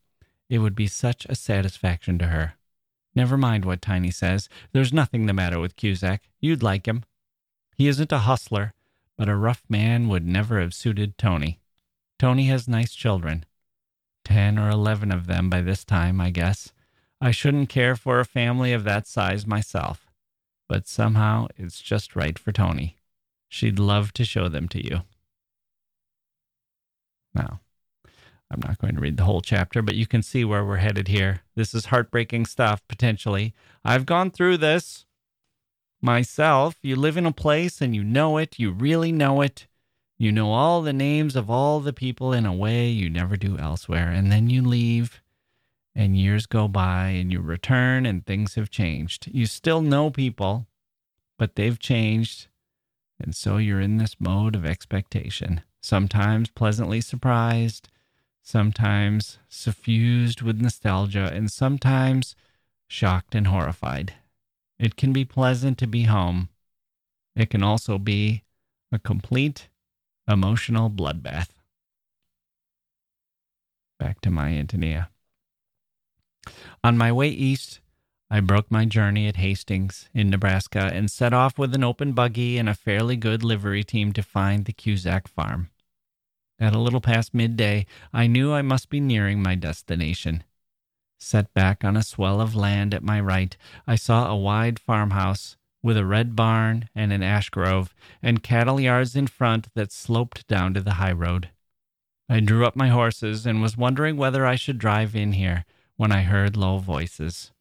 It 0.48 0.58
would 0.58 0.74
be 0.74 0.86
such 0.86 1.24
a 1.26 1.34
satisfaction 1.34 2.18
to 2.18 2.26
her. 2.26 2.54
Never 3.14 3.38
mind 3.38 3.64
what 3.64 3.80
Tiny 3.80 4.10
says. 4.10 4.48
There's 4.72 4.92
nothing 4.92 5.26
the 5.26 5.32
matter 5.32 5.58
with 5.58 5.76
Cusack. 5.76 6.28
You'd 6.38 6.62
like 6.62 6.86
him. 6.86 7.04
He 7.74 7.88
isn't 7.88 8.12
a 8.12 8.18
hustler, 8.18 8.74
but 9.16 9.28
a 9.28 9.36
rough 9.36 9.64
man 9.68 10.08
would 10.08 10.26
never 10.26 10.60
have 10.60 10.74
suited 10.74 11.16
Tony. 11.16 11.60
Tony 12.18 12.44
has 12.46 12.68
nice 12.68 12.94
children. 12.94 13.46
Ten 14.24 14.58
or 14.58 14.68
eleven 14.68 15.10
of 15.10 15.26
them 15.26 15.48
by 15.48 15.62
this 15.62 15.84
time, 15.84 16.20
I 16.20 16.30
guess. 16.30 16.72
I 17.20 17.30
shouldn't 17.30 17.70
care 17.70 17.96
for 17.96 18.20
a 18.20 18.26
family 18.26 18.72
of 18.74 18.84
that 18.84 19.06
size 19.06 19.46
myself, 19.46 20.10
but 20.68 20.86
somehow 20.86 21.48
it's 21.56 21.80
just 21.80 22.14
right 22.14 22.38
for 22.38 22.52
Tony. 22.52 22.96
She'd 23.48 23.78
love 23.78 24.12
to 24.14 24.24
show 24.24 24.48
them 24.48 24.68
to 24.68 24.84
you. 24.84 25.02
Now, 27.34 27.60
I'm 28.50 28.60
not 28.60 28.78
going 28.78 28.94
to 28.94 29.00
read 29.00 29.16
the 29.16 29.24
whole 29.24 29.40
chapter, 29.40 29.82
but 29.82 29.96
you 29.96 30.06
can 30.06 30.22
see 30.22 30.44
where 30.44 30.64
we're 30.64 30.76
headed 30.76 31.08
here. 31.08 31.40
This 31.56 31.74
is 31.74 31.86
heartbreaking 31.86 32.46
stuff, 32.46 32.86
potentially. 32.86 33.54
I've 33.84 34.06
gone 34.06 34.30
through 34.30 34.58
this 34.58 35.04
myself. 36.00 36.76
You 36.82 36.96
live 36.96 37.16
in 37.16 37.26
a 37.26 37.32
place 37.32 37.80
and 37.80 37.94
you 37.94 38.04
know 38.04 38.38
it, 38.38 38.58
you 38.58 38.70
really 38.70 39.10
know 39.10 39.40
it. 39.40 39.66
You 40.18 40.32
know 40.32 40.52
all 40.52 40.80
the 40.80 40.92
names 40.92 41.34
of 41.36 41.50
all 41.50 41.80
the 41.80 41.92
people 41.92 42.32
in 42.32 42.46
a 42.46 42.54
way 42.54 42.88
you 42.88 43.10
never 43.10 43.36
do 43.36 43.58
elsewhere. 43.58 44.10
And 44.10 44.30
then 44.30 44.48
you 44.48 44.62
leave, 44.62 45.20
and 45.94 46.16
years 46.16 46.46
go 46.46 46.68
by, 46.68 47.08
and 47.08 47.32
you 47.32 47.40
return, 47.40 48.06
and 48.06 48.24
things 48.24 48.54
have 48.54 48.70
changed. 48.70 49.28
You 49.32 49.46
still 49.46 49.82
know 49.82 50.08
people, 50.10 50.68
but 51.36 51.56
they've 51.56 51.78
changed. 51.78 52.46
And 53.20 53.34
so 53.34 53.56
you're 53.56 53.80
in 53.80 53.98
this 53.98 54.16
mode 54.18 54.54
of 54.54 54.64
expectation, 54.64 55.62
sometimes 55.82 56.48
pleasantly 56.48 57.00
surprised 57.00 57.88
sometimes 58.46 59.38
suffused 59.48 60.40
with 60.40 60.60
nostalgia, 60.60 61.32
and 61.34 61.50
sometimes 61.50 62.36
shocked 62.86 63.34
and 63.34 63.48
horrified. 63.48 64.14
It 64.78 64.94
can 64.94 65.12
be 65.12 65.24
pleasant 65.24 65.78
to 65.78 65.88
be 65.88 66.04
home. 66.04 66.48
It 67.34 67.50
can 67.50 67.64
also 67.64 67.98
be 67.98 68.44
a 68.92 69.00
complete 69.00 69.68
emotional 70.28 70.88
bloodbath. 70.88 71.48
Back 73.98 74.20
to 74.20 74.30
my 74.30 74.50
Antonia. 74.50 75.10
On 76.84 76.96
my 76.96 77.10
way 77.10 77.30
east, 77.30 77.80
I 78.30 78.38
broke 78.38 78.70
my 78.70 78.84
journey 78.84 79.26
at 79.26 79.36
Hastings 79.36 80.08
in 80.14 80.30
Nebraska 80.30 80.90
and 80.92 81.10
set 81.10 81.32
off 81.32 81.58
with 81.58 81.74
an 81.74 81.82
open 81.82 82.12
buggy 82.12 82.58
and 82.58 82.68
a 82.68 82.74
fairly 82.74 83.16
good 83.16 83.42
livery 83.42 83.82
team 83.82 84.12
to 84.12 84.22
find 84.22 84.66
the 84.66 84.72
Cusack 84.72 85.26
farm. 85.26 85.70
At 86.58 86.74
a 86.74 86.78
little 86.78 87.00
past 87.00 87.34
midday, 87.34 87.86
I 88.12 88.26
knew 88.26 88.52
I 88.52 88.62
must 88.62 88.88
be 88.88 89.00
nearing 89.00 89.42
my 89.42 89.54
destination. 89.54 90.44
Set 91.18 91.52
back 91.52 91.84
on 91.84 91.96
a 91.96 92.02
swell 92.02 92.40
of 92.40 92.54
land 92.54 92.94
at 92.94 93.02
my 93.02 93.20
right, 93.20 93.56
I 93.86 93.96
saw 93.96 94.28
a 94.28 94.36
wide 94.36 94.78
farmhouse 94.78 95.56
with 95.82 95.96
a 95.96 96.04
red 96.04 96.34
barn 96.34 96.88
and 96.94 97.12
an 97.12 97.22
ash 97.22 97.50
grove, 97.50 97.94
and 98.22 98.42
cattle 98.42 98.80
yards 98.80 99.14
in 99.14 99.26
front 99.26 99.68
that 99.74 99.92
sloped 99.92 100.46
down 100.48 100.74
to 100.74 100.80
the 100.80 100.94
high 100.94 101.12
road. 101.12 101.50
I 102.28 102.40
drew 102.40 102.66
up 102.66 102.74
my 102.74 102.88
horses 102.88 103.46
and 103.46 103.62
was 103.62 103.76
wondering 103.76 104.16
whether 104.16 104.44
I 104.44 104.56
should 104.56 104.78
drive 104.78 105.14
in 105.14 105.32
here 105.32 105.64
when 105.96 106.10
I 106.10 106.22
heard 106.22 106.56
low 106.56 106.78
voices. 106.78 107.52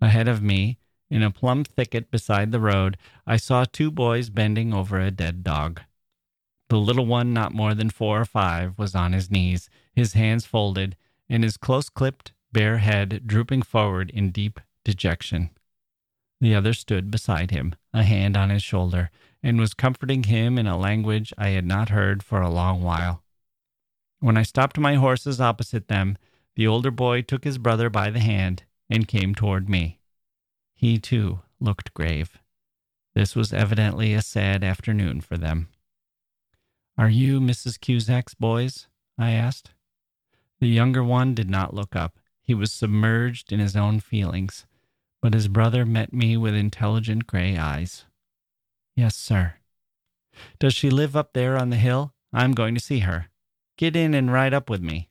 Ahead 0.00 0.28
of 0.28 0.42
me, 0.42 0.78
in 1.10 1.22
a 1.22 1.30
plum 1.30 1.64
thicket 1.64 2.10
beside 2.10 2.52
the 2.52 2.60
road, 2.60 2.96
I 3.26 3.36
saw 3.36 3.64
two 3.64 3.90
boys 3.90 4.30
bending 4.30 4.72
over 4.72 4.98
a 4.98 5.10
dead 5.10 5.42
dog. 5.44 5.82
The 6.68 6.78
little 6.78 7.06
one, 7.06 7.32
not 7.32 7.54
more 7.54 7.74
than 7.74 7.90
four 7.90 8.20
or 8.20 8.24
five, 8.26 8.78
was 8.78 8.94
on 8.94 9.12
his 9.12 9.30
knees, 9.30 9.70
his 9.92 10.12
hands 10.12 10.44
folded, 10.44 10.96
and 11.28 11.42
his 11.42 11.56
close 11.56 11.88
clipped, 11.88 12.32
bare 12.52 12.78
head 12.78 13.22
drooping 13.26 13.62
forward 13.62 14.10
in 14.10 14.30
deep 14.30 14.60
dejection. 14.84 15.50
The 16.40 16.54
other 16.54 16.72
stood 16.72 17.10
beside 17.10 17.50
him, 17.50 17.74
a 17.92 18.02
hand 18.02 18.36
on 18.36 18.50
his 18.50 18.62
shoulder, 18.62 19.10
and 19.42 19.58
was 19.58 19.74
comforting 19.74 20.24
him 20.24 20.58
in 20.58 20.66
a 20.66 20.78
language 20.78 21.32
I 21.38 21.48
had 21.48 21.64
not 21.64 21.88
heard 21.88 22.22
for 22.22 22.40
a 22.40 22.50
long 22.50 22.82
while. 22.82 23.22
When 24.20 24.36
I 24.36 24.42
stopped 24.42 24.78
my 24.78 24.94
horses 24.94 25.40
opposite 25.40 25.88
them, 25.88 26.18
the 26.54 26.66
older 26.66 26.90
boy 26.90 27.22
took 27.22 27.44
his 27.44 27.58
brother 27.58 27.88
by 27.88 28.10
the 28.10 28.20
hand 28.20 28.64
and 28.90 29.08
came 29.08 29.34
toward 29.34 29.68
me. 29.68 30.00
He, 30.74 30.98
too, 30.98 31.40
looked 31.60 31.94
grave. 31.94 32.38
This 33.14 33.34
was 33.34 33.52
evidently 33.52 34.14
a 34.14 34.22
sad 34.22 34.62
afternoon 34.62 35.20
for 35.20 35.36
them. 35.36 35.68
Are 36.98 37.08
you 37.08 37.38
Mrs. 37.40 37.78
Cusack's 37.78 38.34
boys? 38.34 38.88
I 39.16 39.30
asked. 39.30 39.70
The 40.58 40.66
younger 40.66 41.04
one 41.04 41.32
did 41.32 41.48
not 41.48 41.72
look 41.72 41.94
up. 41.94 42.18
He 42.42 42.54
was 42.54 42.72
submerged 42.72 43.52
in 43.52 43.60
his 43.60 43.76
own 43.76 44.00
feelings, 44.00 44.66
but 45.22 45.32
his 45.32 45.46
brother 45.46 45.86
met 45.86 46.12
me 46.12 46.36
with 46.36 46.56
intelligent 46.56 47.28
gray 47.28 47.56
eyes. 47.56 48.04
Yes, 48.96 49.14
sir. 49.14 49.54
Does 50.58 50.74
she 50.74 50.90
live 50.90 51.14
up 51.14 51.34
there 51.34 51.56
on 51.56 51.70
the 51.70 51.76
hill? 51.76 52.14
I'm 52.32 52.50
going 52.50 52.74
to 52.74 52.80
see 52.80 53.00
her. 53.00 53.28
Get 53.76 53.94
in 53.94 54.12
and 54.12 54.32
ride 54.32 54.52
up 54.52 54.68
with 54.68 54.82
me. 54.82 55.08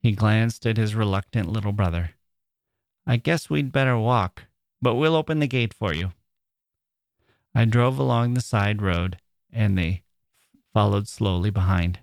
He 0.00 0.12
glanced 0.12 0.66
at 0.66 0.76
his 0.76 0.94
reluctant 0.94 1.48
little 1.48 1.72
brother. 1.72 2.10
I 3.06 3.16
guess 3.16 3.48
we'd 3.48 3.72
better 3.72 3.96
walk, 3.96 4.42
but 4.82 4.96
we'll 4.96 5.16
open 5.16 5.38
the 5.38 5.46
gate 5.46 5.72
for 5.72 5.94
you. 5.94 6.12
I 7.54 7.64
drove 7.64 7.98
along 7.98 8.34
the 8.34 8.42
side 8.42 8.82
road, 8.82 9.16
and 9.50 9.78
they 9.78 10.02
followed 10.76 11.08
slowly 11.08 11.48
behind. 11.48 12.00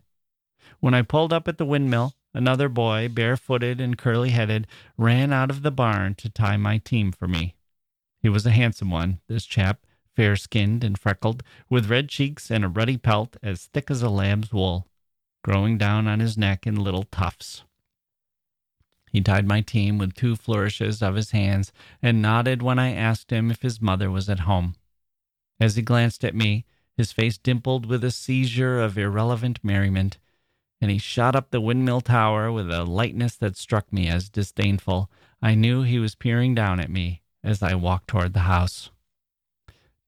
When 0.80 0.96
I 0.96 1.04
pulled 1.04 1.32
up 1.32 1.48
at 1.48 1.60
the 1.60 1.66
windmill, 1.66 2.16
another 2.34 2.68
boy, 2.68 3.08
barefooted 3.08 3.80
and 3.80 3.96
curly 3.96 4.32
headed, 4.32 4.66
ran 4.98 5.32
out 5.32 5.52
of 5.52 5.62
the 5.62 5.70
barn 5.70 6.16
to 6.16 6.28
tie 6.28 6.58
my 6.58 6.80
team 6.80 7.12
for 7.12 7.28
me. 7.28 7.54
He 8.20 8.30
was 8.30 8.48
a 8.48 8.50
handsome 8.50 8.90
one, 8.90 9.20
this 9.28 9.46
chap, 9.46 9.86
fair 10.16 10.36
skinned 10.36 10.84
and 10.84 10.98
freckled, 10.98 11.44
with 11.70 11.92
red 11.92 12.10
cheeks 12.10 12.50
and 12.50 12.66
a 12.66 12.68
ruddy 12.68 12.98
pelt 12.98 13.38
as 13.44 13.66
thick 13.68 13.92
as 13.92 14.02
a 14.02 14.10
lamb's 14.10 14.52
wool, 14.52 14.88
growing 15.44 15.78
down 15.78 16.08
on 16.08 16.20
his 16.20 16.36
neck 16.36 16.66
in 16.66 16.84
little 16.84 17.04
tufts. 17.04 17.64
He 19.12 19.22
tied 19.22 19.48
my 19.48 19.62
team 19.62 20.00
with 20.00 20.16
two 20.16 20.36
flourishes 20.36 21.04
of 21.04 21.14
his 21.14 21.30
hands 21.30 21.72
and 22.02 22.24
nodded 22.24 22.64
when 22.64 22.80
I 22.80 22.96
asked 22.96 23.32
him 23.32 23.52
if 23.52 23.62
his 23.62 23.80
mother 23.80 24.10
was 24.10 24.32
at 24.32 24.50
home. 24.50 24.74
As 25.60 25.76
he 25.76 25.84
glanced 25.84 26.26
at 26.26 26.34
me, 26.34 26.66
his 26.98 27.12
face 27.12 27.38
dimpled 27.38 27.86
with 27.86 28.04
a 28.04 28.12
seizure 28.12 28.80
of 28.80 28.98
irrelevant 28.98 29.60
merriment, 29.64 30.18
and 30.80 30.92
he 30.92 30.98
shot 30.98 31.36
up 31.36 31.50
the 31.50 31.62
windmill 31.62 32.02
tower 32.02 32.52
with 32.52 32.70
a 32.70 32.84
lightness 32.84 33.36
that 33.36 33.58
struck 33.58 33.92
me 33.92 34.08
as 34.08 34.30
disdainful. 34.30 35.10
I 35.42 35.56
knew 35.56 35.84
he 35.84 36.00
was 36.00 36.16
peering 36.16 36.54
down 36.54 36.80
at 36.80 36.90
me 36.90 37.22
as 37.44 37.64
I 37.64 37.76
walked 37.76 38.08
toward 38.08 38.34
the 38.34 38.42
house. 38.42 38.92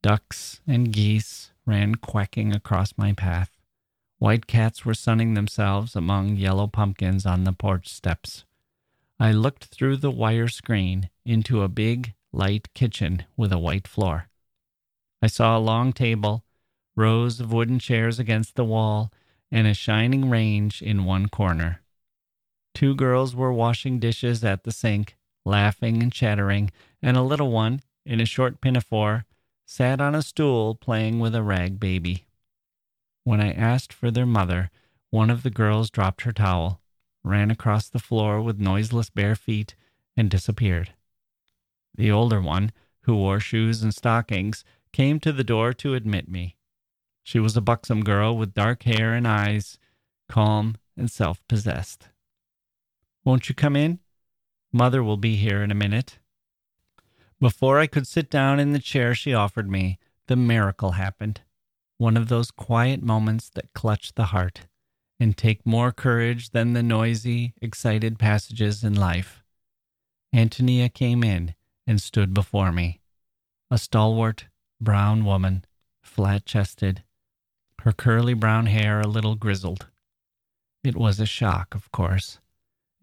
Ducks 0.04 0.62
and 0.68 0.92
geese 0.92 1.52
ran 1.66 1.96
quacking 1.96 2.54
across 2.54 2.94
my 2.98 3.14
path. 3.14 3.52
White 4.20 4.48
cats 4.48 4.86
were 4.86 4.94
sunning 4.94 5.34
themselves 5.34 5.96
among 5.96 6.36
yellow 6.36 6.68
pumpkins 6.68 7.26
on 7.26 7.44
the 7.44 7.54
porch 7.54 7.88
steps. 7.90 8.46
I 9.20 9.32
looked 9.32 9.66
through 9.66 9.98
the 9.98 10.12
wire 10.12 10.48
screen 10.48 11.10
into 11.26 11.64
a 11.64 11.70
big, 11.70 12.14
light 12.32 12.74
kitchen 12.74 13.24
with 13.36 13.52
a 13.52 13.60
white 13.60 13.88
floor. 13.88 14.28
I 15.22 15.28
saw 15.28 15.58
a 15.58 15.60
long 15.60 15.92
table 15.92 16.44
rows 16.96 17.40
of 17.40 17.52
wooden 17.52 17.80
chairs 17.80 18.20
against 18.20 18.56
the 18.56 18.66
wall, 18.66 19.12
and 19.52 19.68
a 19.68 19.74
shining 19.74 20.30
range 20.30 20.82
in 20.82 21.06
one 21.06 21.28
corner. 21.28 21.82
Two 22.74 22.96
girls 22.96 23.36
were 23.36 23.54
washing 23.54 24.00
dishes 24.00 24.44
at 24.44 24.64
the 24.64 24.72
sink, 24.72 25.16
laughing 25.46 26.02
and 26.02 26.12
chattering, 26.12 26.72
and 27.02 27.16
a 27.16 27.22
little 27.22 27.52
one, 27.52 27.82
in 28.06 28.20
a 28.20 28.26
short 28.26 28.62
pinafore, 28.62 29.26
sat 29.66 30.00
on 30.02 30.14
a 30.14 30.22
stool 30.22 30.76
playing 30.76 31.20
with 31.20 31.34
a 31.34 31.44
rag 31.44 31.80
baby. 31.80 32.26
When 33.24 33.42
I 33.42 33.52
asked 33.52 33.94
for 33.94 34.12
their 34.12 34.26
mother, 34.26 34.70
one 35.10 35.30
of 35.30 35.44
the 35.44 35.50
girls 35.50 35.90
dropped 35.90 36.22
her 36.22 36.32
towel, 36.32 36.82
ran 37.24 37.50
across 37.50 37.88
the 37.90 38.00
floor 38.00 38.42
with 38.42 38.60
noiseless 38.60 39.10
bare 39.10 39.36
feet, 39.36 39.76
and 40.18 40.30
disappeared. 40.30 40.94
The 41.96 42.12
older 42.12 42.42
one, 42.42 42.72
who 43.02 43.16
wore 43.16 43.40
shoes 43.40 43.82
and 43.82 43.94
stockings, 43.94 44.64
came 44.92 45.20
to 45.22 45.32
the 45.32 45.44
door 45.44 45.74
to 45.74 45.94
admit 45.94 46.28
me. 46.30 46.58
She 47.26 47.40
was 47.40 47.58
a 47.58 47.62
buxom 47.62 48.04
girl 48.04 48.38
with 48.38 48.54
dark 48.54 48.84
hair 48.84 49.16
and 49.16 49.28
eyes, 49.28 49.80
calm 50.30 50.76
and 50.96 51.10
self 51.10 51.42
possessed. 51.48 52.10
Won't 53.24 53.50
you 53.50 53.56
come 53.56 53.76
in? 53.76 53.98
Mother 54.72 55.04
will 55.04 55.18
be 55.18 55.36
here 55.36 55.64
in 55.64 55.72
a 55.72 55.76
minute. 55.76 56.20
Before 57.42 57.80
I 57.80 57.88
could 57.88 58.06
sit 58.06 58.30
down 58.30 58.60
in 58.60 58.74
the 58.74 58.80
chair 58.80 59.16
she 59.16 59.34
offered 59.34 59.68
me, 59.68 59.98
the 60.28 60.36
miracle 60.36 60.92
happened. 60.92 61.42
One 61.98 62.16
of 62.16 62.28
those 62.28 62.52
quiet 62.52 63.02
moments 63.02 63.50
that 63.56 63.74
clutch 63.74 64.14
the 64.14 64.26
heart 64.26 64.68
and 65.20 65.36
take 65.36 65.66
more 65.66 65.92
courage 65.92 66.52
than 66.52 66.74
the 66.74 66.84
noisy, 66.84 67.56
excited 67.60 68.20
passages 68.20 68.84
in 68.84 68.94
life. 68.94 69.44
Antonia 70.32 70.90
came 70.90 71.24
in 71.24 71.56
and 71.88 72.00
stood 72.00 72.36
before 72.36 72.72
me, 72.72 73.02
a 73.72 73.80
stalwart, 73.80 74.46
brown 74.80 75.26
woman, 75.26 75.66
flat 76.04 76.46
chested, 76.46 77.02
her 77.86 77.92
curly 77.92 78.34
brown 78.34 78.66
hair 78.66 79.00
a 79.00 79.08
little 79.08 79.36
grizzled. 79.36 79.86
It 80.84 80.96
was 80.96 81.20
a 81.20 81.26
shock, 81.28 81.76
of 81.76 81.92
course. 81.92 82.40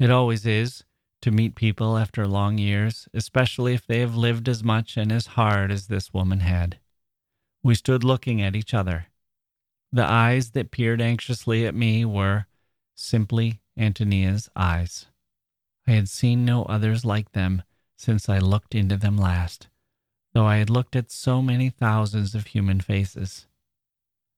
It 0.01 0.11
always 0.11 0.45
is 0.45 0.83
to 1.21 1.31
meet 1.31 1.55
people 1.55 1.97
after 1.97 2.27
long 2.27 2.59
years, 2.59 3.09
especially 3.15 3.75
if 3.75 3.87
they 3.87 4.01
have 4.01 4.17
lived 4.17 4.49
as 4.49 4.65
much 4.65 4.97
and 4.97 5.13
as 5.13 5.39
hard 5.39 5.71
as 5.71 5.87
this 5.87 6.13
woman 6.13 6.41
had. 6.41 6.81
We 7.63 7.77
stood 7.77 8.03
looking 8.03 8.43
at 8.43 8.57
each 8.57 8.75
other. 8.75 9.07
The 9.93 10.05
eyes 10.05 10.51
that 10.51 10.73
peered 10.73 11.01
anxiously 11.01 11.65
at 11.65 11.77
me 11.77 12.05
were 12.05 12.47
simply 12.97 13.61
Antonia's 13.79 14.51
eyes. 14.57 15.07
I 15.87 15.93
had 15.93 16.09
seen 16.09 16.45
no 16.45 16.65
others 16.65 17.05
like 17.05 17.31
them 17.33 17.63
since 17.97 18.29
I 18.29 18.39
looked 18.39 18.75
into 18.75 18.97
them 18.97 19.17
last, 19.17 19.69
though 20.33 20.47
I 20.47 20.57
had 20.57 20.71
looked 20.71 20.97
at 20.97 21.13
so 21.13 21.41
many 21.41 21.71
thousands 21.71 22.35
of 22.35 22.49
human 22.49 22.81
faces. 22.81 23.47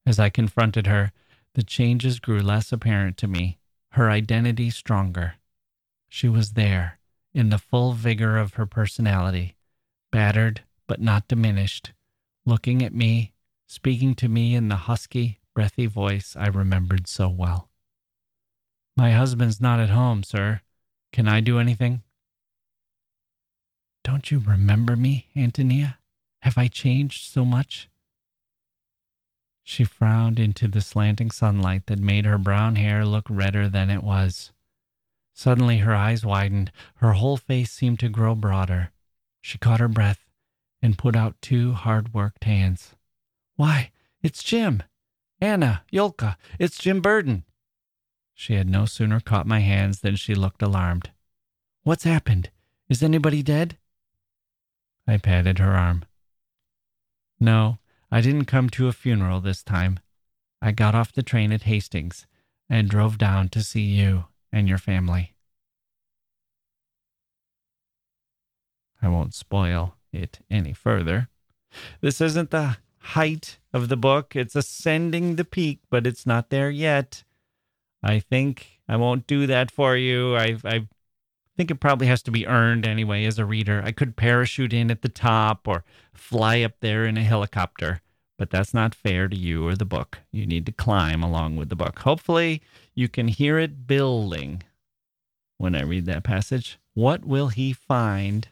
As 0.07 0.19
I 0.19 0.29
confronted 0.29 0.87
her, 0.87 1.13
the 1.55 1.63
changes 1.63 2.21
grew 2.21 2.41
less 2.41 2.73
apparent 2.73 3.17
to 3.19 3.29
me, 3.29 3.59
her 3.93 4.11
identity 4.11 4.71
stronger. 4.71 5.35
She 6.09 6.29
was 6.29 6.53
there, 6.53 6.99
in 7.33 7.49
the 7.49 7.59
full 7.59 7.93
vigor 7.93 8.37
of 8.37 8.55
her 8.55 8.67
personality, 8.67 9.57
battered 10.13 10.63
but 10.87 11.01
not 11.01 11.29
diminished, 11.29 11.93
looking 12.45 12.83
at 12.83 12.93
me, 12.93 13.33
speaking 13.67 14.15
to 14.17 14.29
me 14.29 14.55
in 14.55 14.69
the 14.69 14.77
husky, 14.77 15.41
breathy 15.55 15.87
voice 15.87 16.37
I 16.39 16.49
remembered 16.49 17.09
so 17.09 17.29
well. 17.29 17.71
My 18.97 19.13
husband's 19.13 19.61
not 19.61 19.81
at 19.81 19.91
home, 19.91 20.23
sir. 20.23 20.61
Can 21.13 21.27
I 21.27 21.41
do 21.41 21.59
anything? 21.59 22.03
Don't 24.05 24.31
you 24.31 24.39
remember 24.39 24.97
me, 24.97 25.29
Antonia? 25.35 25.99
Have 26.43 26.59
I 26.59 26.69
changed 26.69 27.31
so 27.33 27.45
much? 27.45 27.89
She 29.67 29.83
frowned 29.85 30.39
into 30.39 30.69
the 30.69 30.83
slanting 30.83 31.31
sunlight 31.31 31.87
that 31.87 31.99
made 31.99 32.27
her 32.27 32.37
brown 32.37 32.77
hair 32.77 33.05
look 33.07 33.25
redder 33.31 33.69
than 33.69 33.89
it 33.89 34.03
was. 34.05 34.53
Suddenly 35.33 35.79
her 35.79 35.95
eyes 35.95 36.25
widened, 36.25 36.71
her 36.97 37.15
whole 37.15 37.39
face 37.39 37.73
seemed 37.73 37.99
to 38.01 38.11
grow 38.11 38.35
broader. 38.35 38.93
She 39.41 39.59
caught 39.59 39.81
her 39.81 39.89
breath 39.89 40.25
and 40.83 40.99
put 40.99 41.17
out 41.17 41.41
two 41.41 41.73
hard 41.73 42.13
worked 42.13 42.45
hands. 42.45 42.95
Why, 43.57 43.91
it's 44.23 44.43
Jim! 44.43 44.83
Anna, 45.41 45.83
Yulka, 45.91 46.37
it's 46.59 46.79
Jim 46.79 47.01
Burden! 47.01 47.45
She 48.35 48.55
had 48.55 48.69
no 48.69 48.85
sooner 48.85 49.19
caught 49.19 49.47
my 49.47 49.61
hands 49.61 50.01
than 50.01 50.17
she 50.17 50.35
looked 50.35 50.63
alarmed. 50.63 51.11
What's 51.85 52.05
happened? 52.05 52.51
Is 52.89 53.03
anybody 53.03 53.43
dead? 53.43 53.79
I 55.07 55.17
patted 55.17 55.59
her 55.59 55.73
arm. 55.73 56.05
No, 57.41 57.79
I 58.15 58.21
didn't 58.21 58.45
come 58.45 58.71
to 58.71 58.87
a 58.87 58.93
funeral 58.93 59.41
this 59.41 59.65
time. 59.65 59.99
I 60.63 60.71
got 60.71 60.95
off 60.95 61.13
the 61.13 61.25
train 61.25 61.51
at 61.51 61.63
Hastings 61.63 62.29
and 62.71 62.89
drove 62.89 63.19
down 63.19 63.49
to 63.49 63.61
see 63.61 63.81
you 63.81 64.27
and 64.53 64.69
your 64.69 64.79
family. 64.79 65.35
I 69.03 69.09
won't 69.09 69.35
spoil 69.35 69.97
it 70.13 70.39
any 70.49 70.73
further. 70.73 71.29
This 72.03 72.21
isn't 72.21 72.53
the 72.53 72.77
height 72.99 73.59
of 73.73 73.89
the 73.89 73.97
book. 73.97 74.37
It's 74.37 74.55
ascending 74.55 75.35
the 75.35 75.45
peak, 75.45 75.81
but 75.91 76.07
it's 76.07 76.25
not 76.25 76.51
there 76.51 76.71
yet. 76.71 77.25
I 78.01 78.21
think 78.21 78.79
I 78.89 78.95
won't 78.95 79.27
do 79.27 79.49
that 79.49 79.73
for 79.73 79.97
you. 79.97 80.37
I 80.37 80.57
I 80.65 80.87
think 81.57 81.73
it 81.73 81.81
probably 81.81 82.07
has 82.07 82.23
to 82.23 82.31
be 82.31 82.47
earned 82.47 82.87
anyway 82.87 83.25
as 83.25 83.41
a 83.41 83.45
reader. 83.45 83.83
I 83.85 83.91
could 83.91 84.15
parachute 84.15 84.73
in 84.73 84.93
at 84.93 85.03
the 85.03 85.09
top 85.09 85.67
or 85.67 85.83
fly 86.13 86.61
up 86.61 86.75
there 86.79 87.07
in 87.07 87.17
a 87.17 87.25
helicopter 87.25 88.03
but 88.45 88.51
that's 88.51 88.75
not 88.75 88.95
fair 88.95 89.27
to 89.27 89.35
you 89.35 89.67
or 89.67 89.75
the 89.75 89.87
book. 89.87 90.19
You 90.31 90.45
need 90.45 90.67
to 90.67 90.73
climb 90.73 91.23
along 91.23 91.57
with 91.57 91.71
the 91.71 91.77
book. 91.77 92.01
Hopefully, 92.01 92.61
you 92.95 93.09
can 93.09 93.29
hear 93.29 93.59
it 93.59 93.87
building 93.87 94.63
when 95.57 95.75
I 95.75 95.81
read 95.81 96.05
that 96.05 96.25
passage. 96.25 96.79
What 96.93 97.25
will 97.25 97.49
he 97.49 97.73
find 97.73 98.49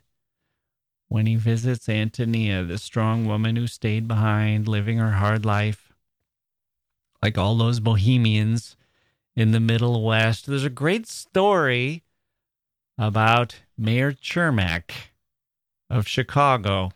when 1.08 1.26
he 1.26 1.36
visits 1.36 1.90
Antonia, 1.90 2.64
the 2.64 2.78
strong 2.78 3.26
woman 3.26 3.56
who 3.56 3.66
stayed 3.66 4.08
behind, 4.08 4.66
living 4.66 4.96
her 4.96 5.10
hard 5.10 5.44
life? 5.44 5.92
Like 7.22 7.36
all 7.36 7.58
those 7.58 7.78
bohemians 7.78 8.78
in 9.36 9.50
the 9.50 9.60
Middle 9.60 10.02
West. 10.02 10.46
There's 10.46 10.64
a 10.64 10.70
great 10.70 11.06
story 11.06 12.02
about 12.96 13.56
Mayor 13.76 14.14
Cermak 14.14 14.90
of 15.90 16.08
Chicago. 16.08 16.92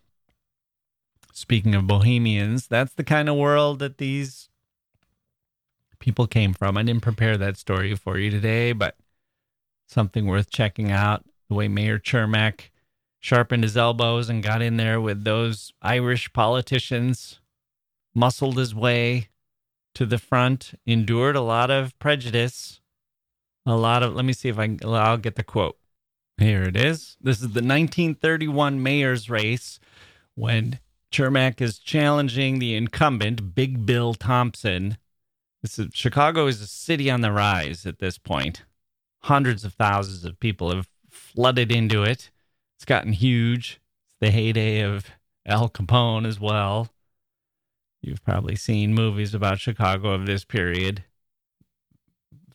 Speaking 1.36 1.74
of 1.74 1.86
bohemians, 1.86 2.66
that's 2.66 2.94
the 2.94 3.04
kind 3.04 3.28
of 3.28 3.36
world 3.36 3.78
that 3.80 3.98
these 3.98 4.48
people 5.98 6.26
came 6.26 6.54
from. 6.54 6.78
I 6.78 6.82
didn't 6.82 7.02
prepare 7.02 7.36
that 7.36 7.58
story 7.58 7.94
for 7.94 8.16
you 8.16 8.30
today, 8.30 8.72
but 8.72 8.96
something 9.86 10.24
worth 10.24 10.48
checking 10.48 10.90
out. 10.90 11.26
The 11.50 11.54
way 11.54 11.68
Mayor 11.68 11.98
Cermak 11.98 12.70
sharpened 13.20 13.64
his 13.64 13.76
elbows 13.76 14.30
and 14.30 14.42
got 14.42 14.62
in 14.62 14.78
there 14.78 14.98
with 14.98 15.24
those 15.24 15.74
Irish 15.82 16.32
politicians, 16.32 17.38
muscled 18.14 18.56
his 18.56 18.74
way 18.74 19.28
to 19.94 20.06
the 20.06 20.18
front, 20.18 20.72
endured 20.86 21.36
a 21.36 21.42
lot 21.42 21.70
of 21.70 21.96
prejudice, 21.98 22.80
a 23.66 23.76
lot 23.76 24.02
of. 24.02 24.14
Let 24.14 24.24
me 24.24 24.32
see 24.32 24.48
if 24.48 24.58
I 24.58 24.68
can. 24.68 24.78
I'll 24.82 25.18
get 25.18 25.34
the 25.34 25.44
quote. 25.44 25.76
Here 26.38 26.62
it 26.62 26.76
is. 26.76 27.18
This 27.20 27.36
is 27.36 27.52
the 27.52 27.60
1931 27.60 28.82
mayor's 28.82 29.28
race 29.28 29.78
when 30.34 30.80
Cermak 31.16 31.62
is 31.62 31.78
challenging 31.78 32.58
the 32.58 32.74
incumbent, 32.74 33.54
Big 33.54 33.86
Bill 33.86 34.12
Thompson. 34.12 34.98
Is, 35.62 35.80
Chicago 35.94 36.46
is 36.46 36.60
a 36.60 36.66
city 36.66 37.10
on 37.10 37.22
the 37.22 37.32
rise 37.32 37.86
at 37.86 38.00
this 38.00 38.18
point. 38.18 38.64
Hundreds 39.20 39.64
of 39.64 39.72
thousands 39.72 40.26
of 40.26 40.38
people 40.38 40.74
have 40.74 40.90
flooded 41.08 41.72
into 41.72 42.02
it. 42.02 42.30
It's 42.76 42.84
gotten 42.84 43.14
huge. 43.14 43.80
It's 44.04 44.16
the 44.20 44.30
heyday 44.30 44.82
of 44.82 45.06
Al 45.46 45.70
Capone 45.70 46.26
as 46.26 46.38
well. 46.38 46.90
You've 48.02 48.22
probably 48.22 48.54
seen 48.54 48.92
movies 48.92 49.32
about 49.32 49.58
Chicago 49.58 50.10
of 50.10 50.26
this 50.26 50.44
period 50.44 51.04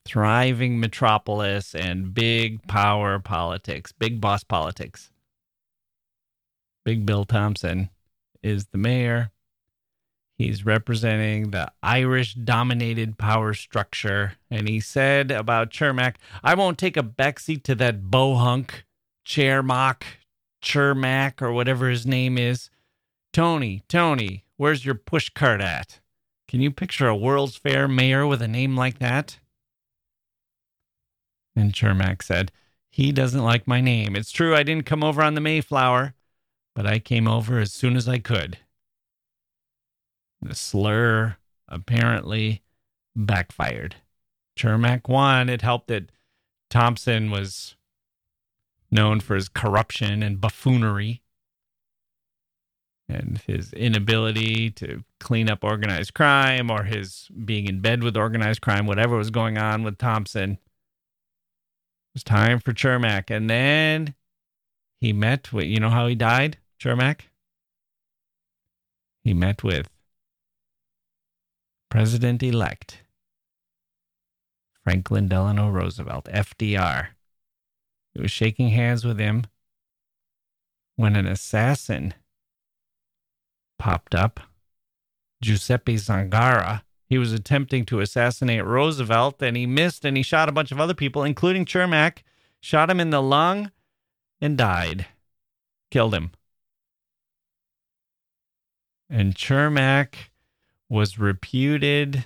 thriving 0.06 0.80
metropolis 0.80 1.74
and 1.74 2.14
big 2.14 2.62
power 2.68 3.18
politics, 3.18 3.92
big 3.92 4.22
boss 4.22 4.44
politics. 4.44 5.10
Big 6.86 7.08
Bill 7.08 7.26
Thompson 7.26 7.90
is 8.44 8.68
the 8.68 8.78
mayor. 8.78 9.32
He's 10.38 10.66
representing 10.66 11.52
the 11.52 11.72
Irish 11.84 12.34
dominated 12.34 13.18
power 13.18 13.54
structure. 13.54 14.34
And 14.50 14.68
he 14.68 14.80
said 14.80 15.30
about 15.30 15.72
Cermak, 15.72 16.16
I 16.44 16.56
won't 16.56 16.80
take 16.80 16.98
a 16.98 17.04
backseat 17.04 17.64
to 17.64 17.76
that 17.76 18.04
bohunk, 18.04 18.84
Chairmock, 19.24 20.04
Chermak, 20.64 21.42
or 21.42 21.52
whatever 21.52 21.90
his 21.90 22.08
name 22.08 22.38
is. 22.38 22.70
Tony, 23.34 23.84
Tony, 23.88 24.46
where's 24.58 24.84
your 24.84 24.96
push 24.96 25.30
cart 25.30 25.62
at? 25.62 26.00
Can 26.48 26.60
you 26.60 26.72
picture 26.72 27.08
a 27.08 27.16
World's 27.16 27.56
Fair 27.56 27.88
mayor 27.88 28.26
with 28.26 28.42
a 28.42 28.48
name 28.48 28.76
like 28.76 29.00
that? 29.00 29.40
And 31.56 31.72
Cermak 31.72 32.24
said, 32.24 32.52
He 32.90 33.12
doesn't 33.12 33.44
like 33.44 33.68
my 33.68 33.80
name. 33.80 34.16
It's 34.16 34.32
true 34.32 34.56
I 34.56 34.64
didn't 34.64 34.86
come 34.86 35.04
over 35.04 35.22
on 35.22 35.36
the 35.36 35.42
Mayflower, 35.42 36.14
but 36.76 36.86
I 36.86 37.00
came 37.00 37.28
over 37.28 37.60
as 37.60 37.72
soon 37.72 37.96
as 37.96 38.08
I 38.08 38.20
could. 38.20 38.58
The 40.42 40.56
slur 40.56 41.38
apparently 41.68 42.64
backfired. 43.16 43.98
Cermak 44.58 45.08
won. 45.08 45.50
It 45.50 45.62
helped 45.62 45.88
that 45.88 46.12
Thompson 46.70 47.32
was 47.32 47.76
known 48.92 49.20
for 49.20 49.36
his 49.36 49.50
corruption 49.50 50.22
and 50.22 50.42
buffoonery 50.42 51.22
and 53.08 53.42
his 53.46 53.74
inability 53.74 54.70
to 54.72 55.04
clean 55.20 55.50
up 55.50 55.64
organized 55.64 56.14
crime 56.14 56.70
or 56.72 56.84
his 56.84 57.28
being 57.46 57.68
in 57.68 57.82
bed 57.82 58.04
with 58.04 58.18
organized 58.18 58.62
crime, 58.62 58.86
whatever 58.86 59.18
was 59.18 59.30
going 59.32 59.58
on 59.58 59.84
with 59.84 59.98
Thompson 59.98 60.52
It 60.52 60.60
was 62.14 62.24
time 62.24 62.60
for 62.60 62.74
Cermak. 62.74 63.30
And 63.30 63.50
then 63.50 64.16
he 65.00 65.14
met 65.14 65.52
you 65.54 65.80
know 65.80 65.90
how 65.90 66.08
he 66.08 66.16
died, 66.16 66.58
Cermak? 66.82 67.22
He 69.24 69.34
met 69.34 69.64
with 69.64 69.88
President 71.90 72.42
elect 72.42 73.04
Franklin 74.84 75.28
Delano 75.28 75.70
Roosevelt, 75.70 76.26
FDR. 76.26 77.10
He 78.14 78.22
was 78.22 78.32
shaking 78.32 78.70
hands 78.70 79.06
with 79.06 79.20
him 79.20 79.46
when 80.96 81.16
an 81.16 81.28
assassin 81.28 82.14
popped 83.78 84.16
up, 84.16 84.40
Giuseppe 85.42 85.96
Zangara 85.96 86.82
he 87.12 87.18
was 87.18 87.34
attempting 87.34 87.84
to 87.88 88.00
assassinate 88.00 88.64
Roosevelt 88.64 89.44
and 89.44 89.58
he 89.58 89.66
missed 89.66 90.06
and 90.06 90.16
he 90.16 90.24
shot 90.24 90.48
a 90.48 90.54
bunch 90.54 90.72
of 90.72 90.80
other 90.80 90.94
people, 90.94 91.26
including 91.26 91.66
Cermak, 91.66 92.20
shot 92.62 92.90
him 92.90 93.02
in 93.02 93.10
the 93.10 93.22
lung 93.22 93.70
and 94.40 94.58
died. 94.58 95.08
Killed 95.90 96.14
him. 96.14 96.32
And 99.14 99.36
Cermak 99.36 100.16
was 100.88 101.20
reputed 101.20 102.24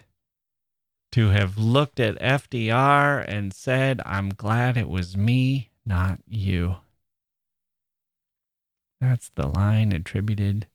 to 1.13 1.29
have 1.29 1.57
looked 1.57 1.99
at 1.99 2.19
FDR 2.19 3.25
and 3.27 3.51
said, 3.51 4.01
I'm 4.05 4.29
glad 4.29 4.77
it 4.77 4.87
was 4.87 5.17
me, 5.17 5.71
not 5.83 6.19
you. 6.27 6.75
That's 9.01 9.31
the 9.33 9.47
line 9.47 9.93
attributed 9.93 10.67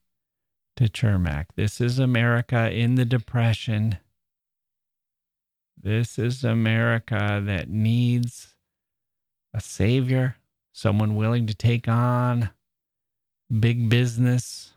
to 0.77 0.89
Cermak. 0.89 1.47
This 1.55 1.81
is 1.81 2.01
America 2.01 2.69
in 2.73 2.97
the 2.97 3.05
Depression. 3.05 3.99
This 5.81 6.19
is 6.19 6.43
America 6.43 7.41
that 7.45 7.69
needs 7.71 8.57
a 9.55 9.61
savior, 9.61 10.39
someone 10.73 11.15
willing 11.15 11.47
to 11.47 11.55
take 11.55 11.87
on 11.87 12.51
big 13.61 13.89
business, 13.89 14.75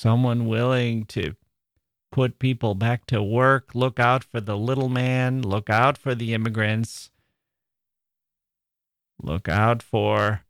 someone 0.00 0.46
willing 0.46 1.04
to 1.04 1.34
put 2.10 2.38
people 2.38 2.74
back 2.74 3.04
to 3.04 3.22
work, 3.22 3.74
look 3.74 4.00
out 4.00 4.24
for 4.24 4.40
the 4.40 4.56
little 4.56 4.88
man, 4.88 5.42
look 5.42 5.68
out 5.68 5.98
for 5.98 6.14
the 6.14 6.32
immigrants, 6.32 7.10
look 9.22 9.46
out 9.46 9.82
for 9.82 10.42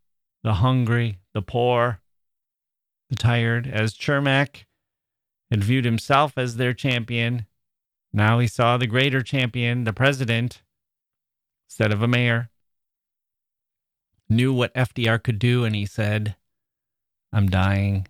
the 0.44 0.54
hungry, 0.54 1.18
the 1.34 1.42
poor, 1.42 2.00
the 3.08 3.16
tired, 3.16 3.66
as 3.66 3.92
Cermak 3.92 4.66
had 5.50 5.64
viewed 5.64 5.84
himself 5.84 6.38
as 6.38 6.56
their 6.56 6.72
champion. 6.72 7.46
Now 8.12 8.38
he 8.38 8.46
saw 8.46 8.76
the 8.76 8.86
greater 8.86 9.20
champion, 9.20 9.82
the 9.82 9.92
president, 9.92 10.62
instead 11.68 11.92
of 11.92 12.02
a 12.02 12.08
mayor. 12.08 12.50
Knew 14.28 14.52
what 14.54 14.72
FDR 14.74 15.20
could 15.20 15.40
do, 15.40 15.64
and 15.64 15.74
he 15.74 15.86
said, 15.86 16.36
I'm 17.32 17.48
dying. 17.48 18.06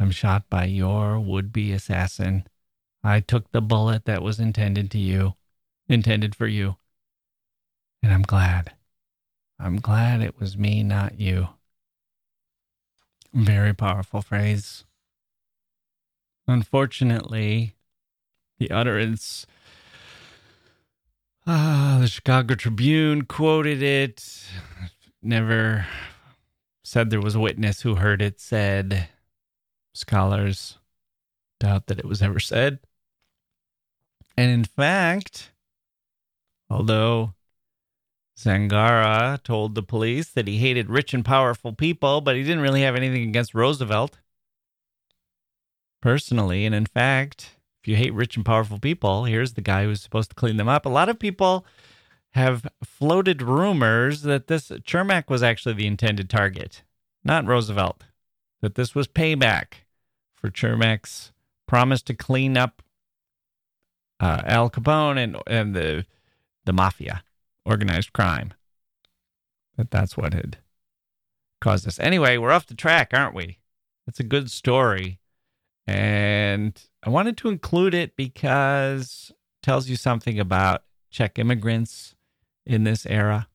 I'm 0.00 0.10
shot 0.10 0.48
by 0.48 0.64
your 0.64 1.18
would 1.18 1.52
be 1.52 1.72
assassin. 1.72 2.46
I 3.02 3.20
took 3.20 3.50
the 3.50 3.60
bullet 3.60 4.04
that 4.04 4.22
was 4.22 4.38
intended 4.38 4.90
to 4.92 4.98
you, 4.98 5.34
intended 5.88 6.34
for 6.34 6.46
you. 6.46 6.76
And 8.02 8.12
I'm 8.12 8.22
glad. 8.22 8.72
I'm 9.58 9.80
glad 9.80 10.20
it 10.20 10.38
was 10.38 10.56
me, 10.56 10.82
not 10.82 11.18
you. 11.18 11.48
Very 13.32 13.74
powerful 13.74 14.22
phrase. 14.22 14.84
Unfortunately, 16.46 17.74
the 18.58 18.70
utterance, 18.70 19.46
uh, 21.46 21.98
the 22.00 22.06
Chicago 22.06 22.54
Tribune 22.54 23.22
quoted 23.22 23.82
it, 23.82 24.46
never 25.22 25.86
said 26.82 27.10
there 27.10 27.20
was 27.20 27.34
a 27.34 27.40
witness 27.40 27.82
who 27.82 27.96
heard 27.96 28.22
it 28.22 28.40
said. 28.40 29.08
Scholars 29.98 30.78
doubt 31.58 31.88
that 31.88 31.98
it 31.98 32.04
was 32.04 32.22
ever 32.22 32.38
said. 32.38 32.78
And 34.36 34.48
in 34.48 34.62
fact, 34.62 35.50
although 36.70 37.34
Zangara 38.38 39.42
told 39.42 39.74
the 39.74 39.82
police 39.82 40.28
that 40.28 40.46
he 40.46 40.58
hated 40.58 40.88
rich 40.88 41.12
and 41.12 41.24
powerful 41.24 41.72
people, 41.72 42.20
but 42.20 42.36
he 42.36 42.44
didn't 42.44 42.60
really 42.60 42.82
have 42.82 42.94
anything 42.94 43.28
against 43.28 43.54
Roosevelt 43.54 44.18
personally. 46.00 46.64
And 46.64 46.76
in 46.76 46.86
fact, 46.86 47.56
if 47.82 47.88
you 47.88 47.96
hate 47.96 48.14
rich 48.14 48.36
and 48.36 48.46
powerful 48.46 48.78
people, 48.78 49.24
here's 49.24 49.54
the 49.54 49.60
guy 49.60 49.82
who's 49.82 50.00
supposed 50.00 50.30
to 50.30 50.36
clean 50.36 50.58
them 50.58 50.68
up. 50.68 50.86
A 50.86 50.90
lot 50.90 51.08
of 51.08 51.18
people 51.18 51.66
have 52.34 52.68
floated 52.84 53.42
rumors 53.42 54.22
that 54.22 54.46
this 54.46 54.68
Cermak 54.68 55.28
was 55.28 55.42
actually 55.42 55.74
the 55.74 55.88
intended 55.88 56.30
target, 56.30 56.84
not 57.24 57.46
Roosevelt, 57.46 58.04
that 58.60 58.76
this 58.76 58.94
was 58.94 59.08
payback 59.08 59.87
for 60.40 60.50
Cermak's 60.50 61.32
promised 61.66 62.06
to 62.06 62.14
clean 62.14 62.56
up 62.56 62.82
uh, 64.20 64.42
Al 64.44 64.70
Capone 64.70 65.22
and 65.22 65.36
and 65.46 65.74
the 65.74 66.06
the 66.64 66.72
mafia, 66.72 67.22
organized 67.64 68.12
crime. 68.12 68.52
That 69.76 69.90
that's 69.90 70.16
what 70.16 70.34
had 70.34 70.58
caused 71.60 71.86
this. 71.86 72.00
Anyway, 72.00 72.36
we're 72.36 72.52
off 72.52 72.66
the 72.66 72.74
track, 72.74 73.10
aren't 73.12 73.34
we? 73.34 73.58
It's 74.06 74.20
a 74.20 74.24
good 74.24 74.50
story, 74.50 75.20
and 75.86 76.80
I 77.02 77.10
wanted 77.10 77.36
to 77.38 77.48
include 77.48 77.94
it 77.94 78.16
because 78.16 79.30
it 79.30 79.64
tells 79.64 79.88
you 79.88 79.96
something 79.96 80.40
about 80.40 80.82
Czech 81.10 81.38
immigrants 81.38 82.14
in 82.66 82.84
this 82.84 83.06
era. 83.06 83.48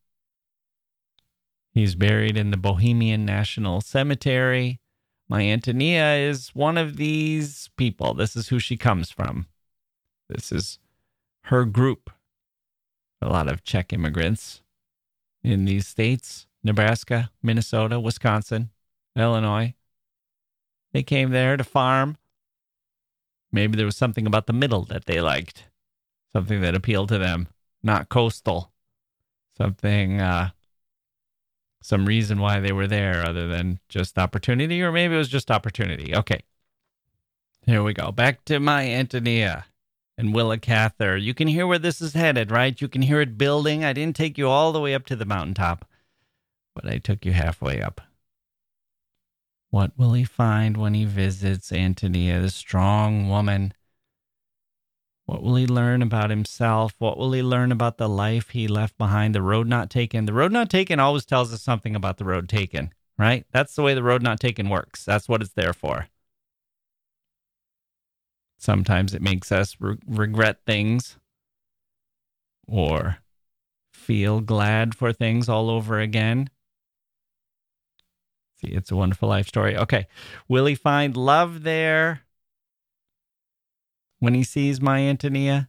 He's 1.71 1.95
buried 1.95 2.38
in 2.38 2.51
the 2.51 2.57
Bohemian 2.57 3.25
National 3.25 3.81
Cemetery. 3.81 4.79
My 5.30 5.43
Antonia 5.43 6.15
is 6.15 6.49
one 6.49 6.78
of 6.78 6.97
these 6.97 7.69
people. 7.78 8.13
This 8.13 8.36
is 8.36 8.49
who 8.49 8.59
she 8.59 8.78
comes 8.78 9.09
from. 9.09 9.47
This 10.30 10.51
is 10.51 10.80
her 11.45 11.65
group. 11.65 12.09
A 13.21 13.28
lot 13.28 13.47
of 13.47 13.63
Czech 13.63 13.93
immigrants 13.93 14.61
in 15.43 15.65
these 15.65 15.88
states 15.88 16.47
Nebraska, 16.63 17.30
Minnesota, 17.41 17.99
Wisconsin, 17.99 18.69
Illinois. 19.15 19.74
They 20.93 21.03
came 21.03 21.32
there 21.32 21.57
to 21.57 21.63
farm. 21.63 22.17
Maybe 23.51 23.76
there 23.76 23.86
was 23.86 23.97
something 23.97 24.26
about 24.26 24.47
the 24.47 24.53
middle 24.53 24.84
that 24.86 25.05
they 25.05 25.21
liked, 25.21 25.65
something 26.32 26.61
that 26.61 26.76
appealed 26.76 27.09
to 27.09 27.17
them, 27.17 27.47
not 27.84 28.09
coastal, 28.09 28.71
something 29.57 30.21
uh, 30.21 30.51
some 31.84 32.05
reason 32.05 32.39
why 32.39 32.59
they 32.59 32.71
were 32.71 32.88
there 32.88 33.25
other 33.25 33.47
than 33.47 33.79
just 33.89 34.17
opportunity, 34.17 34.81
or 34.81 34.91
maybe 34.91 35.15
it 35.15 35.17
was 35.17 35.29
just 35.29 35.51
opportunity. 35.51 36.15
Okay. 36.15 36.41
Here 37.65 37.84
we 37.84 37.93
go. 37.93 38.11
Back 38.11 38.45
to 38.45 38.59
my 38.59 38.88
Antonia 38.88 39.65
and 40.17 40.34
Willa 40.34 40.57
Cather. 40.57 41.17
You 41.17 41.34
can 41.34 41.47
hear 41.47 41.67
where 41.67 41.79
this 41.79 42.01
is 42.01 42.13
headed, 42.13 42.51
right? 42.51 42.79
You 42.79 42.88
can 42.88 43.01
hear 43.01 43.19
it 43.19 43.38
building. 43.38 43.84
I 43.84 43.93
didn't 43.93 44.15
take 44.15 44.38
you 44.38 44.47
all 44.47 44.71
the 44.71 44.79
way 44.79 44.93
up 44.93 45.05
to 45.07 45.15
the 45.15 45.25
mountaintop, 45.25 45.86
but 46.73 46.88
I 46.88 46.99
took 46.99 47.25
you 47.25 47.34
halfway 47.34 47.81
up. 47.81 48.01
What 49.69 49.91
will 49.97 50.13
he 50.13 50.23
find 50.23 50.77
when 50.77 50.93
he 50.93 51.03
visits 51.03 51.71
Antonia, 51.71 52.39
the 52.39 52.49
strong 52.49 53.27
woman 53.27 53.73
what 55.26 55.41
will 55.41 55.55
he 55.55 55.65
learn 55.65 56.01
about 56.01 56.30
himself? 56.30 56.95
What 56.99 57.17
will 57.17 57.32
he 57.32 57.41
learn 57.41 57.71
about 57.71 57.97
the 57.97 58.09
life 58.09 58.49
he 58.49 58.67
left 58.67 58.97
behind, 58.97 59.34
the 59.34 59.41
road 59.41 59.67
not 59.67 59.89
taken? 59.89 60.26
The 60.26 60.34
road 60.34 60.51
not 60.51 60.69
taken 60.69 60.99
always 60.99 61.26
tells 61.26 61.53
us 61.53 61.61
something 61.61 61.95
about 61.95 62.17
the 62.17 62.26
road 62.26 62.49
taken, 62.49 62.93
right? 63.17 63.45
That's 63.51 63.76
the 63.76 63.84
way 63.84 63.93
the 63.93 64.03
road 64.03 64.21
not 64.21 64.39
taken 64.39 64.69
works. 64.69 65.05
That's 65.05 65.30
what 65.30 65.41
it's 65.41 65.53
there 65.53 65.74
for. 65.74 66.07
Sometimes 68.57 69.13
it 69.13 69.21
makes 69.21 69.51
us 69.51 69.78
re- 69.80 69.97
regret 70.05 70.59
things 70.65 71.17
or 72.67 73.17
feel 73.93 74.41
glad 74.41 74.95
for 74.95 75.13
things 75.13 75.47
all 75.47 75.69
over 75.69 75.99
again. 75.99 76.49
See, 78.61 78.71
it's 78.71 78.91
a 78.91 78.95
wonderful 78.95 79.30
life 79.30 79.47
story. 79.47 79.78
Okay. 79.78 80.07
Will 80.47 80.65
he 80.65 80.76
find 80.76 81.15
love 81.15 81.63
there? 81.63 82.21
When 84.24 84.36
he 84.36 84.43
sees 84.45 84.80
my 84.80 84.99
Antonia? 84.99 85.67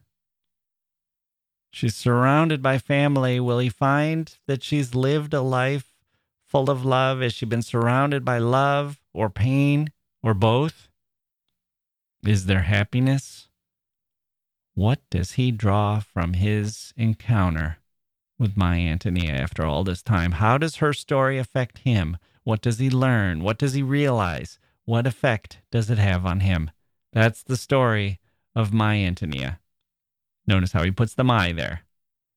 She's 1.71 1.93
surrounded 1.93 2.61
by 2.61 2.77
family. 2.77 3.37
Will 3.37 3.59
he 3.59 3.67
find 3.67 4.33
that 4.47 4.63
she's 4.63 4.95
lived 4.95 5.33
a 5.33 5.41
life 5.41 5.91
full 6.47 6.69
of 6.69 6.85
love? 6.85 7.19
Has 7.19 7.33
she 7.33 7.45
been 7.45 7.61
surrounded 7.61 8.23
by 8.23 8.37
love 8.37 9.01
or 9.13 9.29
pain 9.29 9.91
or 10.23 10.33
both? 10.33 10.87
Is 12.25 12.45
there 12.45 12.61
happiness? 12.61 13.49
What 14.73 15.01
does 15.09 15.33
he 15.33 15.51
draw 15.51 15.99
from 15.99 16.31
his 16.31 16.93
encounter 16.95 17.79
with 18.39 18.55
my 18.55 18.77
Antonia 18.77 19.33
after 19.33 19.65
all 19.65 19.83
this 19.83 20.01
time? 20.01 20.31
How 20.31 20.57
does 20.57 20.77
her 20.77 20.93
story 20.93 21.37
affect 21.37 21.79
him? 21.79 22.15
What 22.45 22.61
does 22.61 22.79
he 22.79 22.89
learn? 22.89 23.43
What 23.43 23.57
does 23.57 23.73
he 23.73 23.83
realize? 23.83 24.59
What 24.85 25.05
effect 25.05 25.59
does 25.71 25.89
it 25.89 25.97
have 25.97 26.25
on 26.25 26.39
him? 26.39 26.71
That's 27.11 27.43
the 27.43 27.57
story 27.57 28.21
of 28.55 28.73
my 28.73 28.95
Antonia. 28.95 29.59
Notice 30.47 30.71
how 30.71 30.83
he 30.83 30.91
puts 30.91 31.13
the 31.13 31.23
my 31.23 31.51
there. 31.51 31.81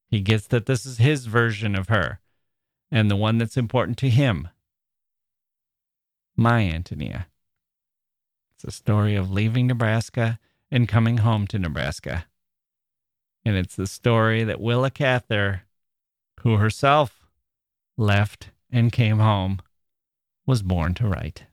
He 0.08 0.20
gets 0.20 0.46
that 0.48 0.66
this 0.66 0.86
is 0.86 0.98
his 0.98 1.26
version 1.26 1.74
of 1.74 1.88
her 1.88 2.20
and 2.90 3.10
the 3.10 3.16
one 3.16 3.38
that's 3.38 3.56
important 3.56 3.98
to 3.98 4.08
him. 4.08 4.48
My 6.36 6.62
Antonia. 6.62 7.26
It's 8.54 8.64
a 8.64 8.70
story 8.70 9.14
of 9.14 9.30
leaving 9.30 9.66
Nebraska 9.66 10.38
and 10.70 10.88
coming 10.88 11.18
home 11.18 11.46
to 11.48 11.58
Nebraska. 11.58 12.26
And 13.44 13.56
it's 13.56 13.76
the 13.76 13.86
story 13.86 14.44
that 14.44 14.60
Willa 14.60 14.90
Cather, 14.90 15.62
who 16.40 16.56
herself 16.56 17.28
left 17.96 18.50
and 18.70 18.90
came 18.90 19.18
home, 19.18 19.60
was 20.46 20.62
born 20.62 20.94
to 20.94 21.06
write. 21.06 21.44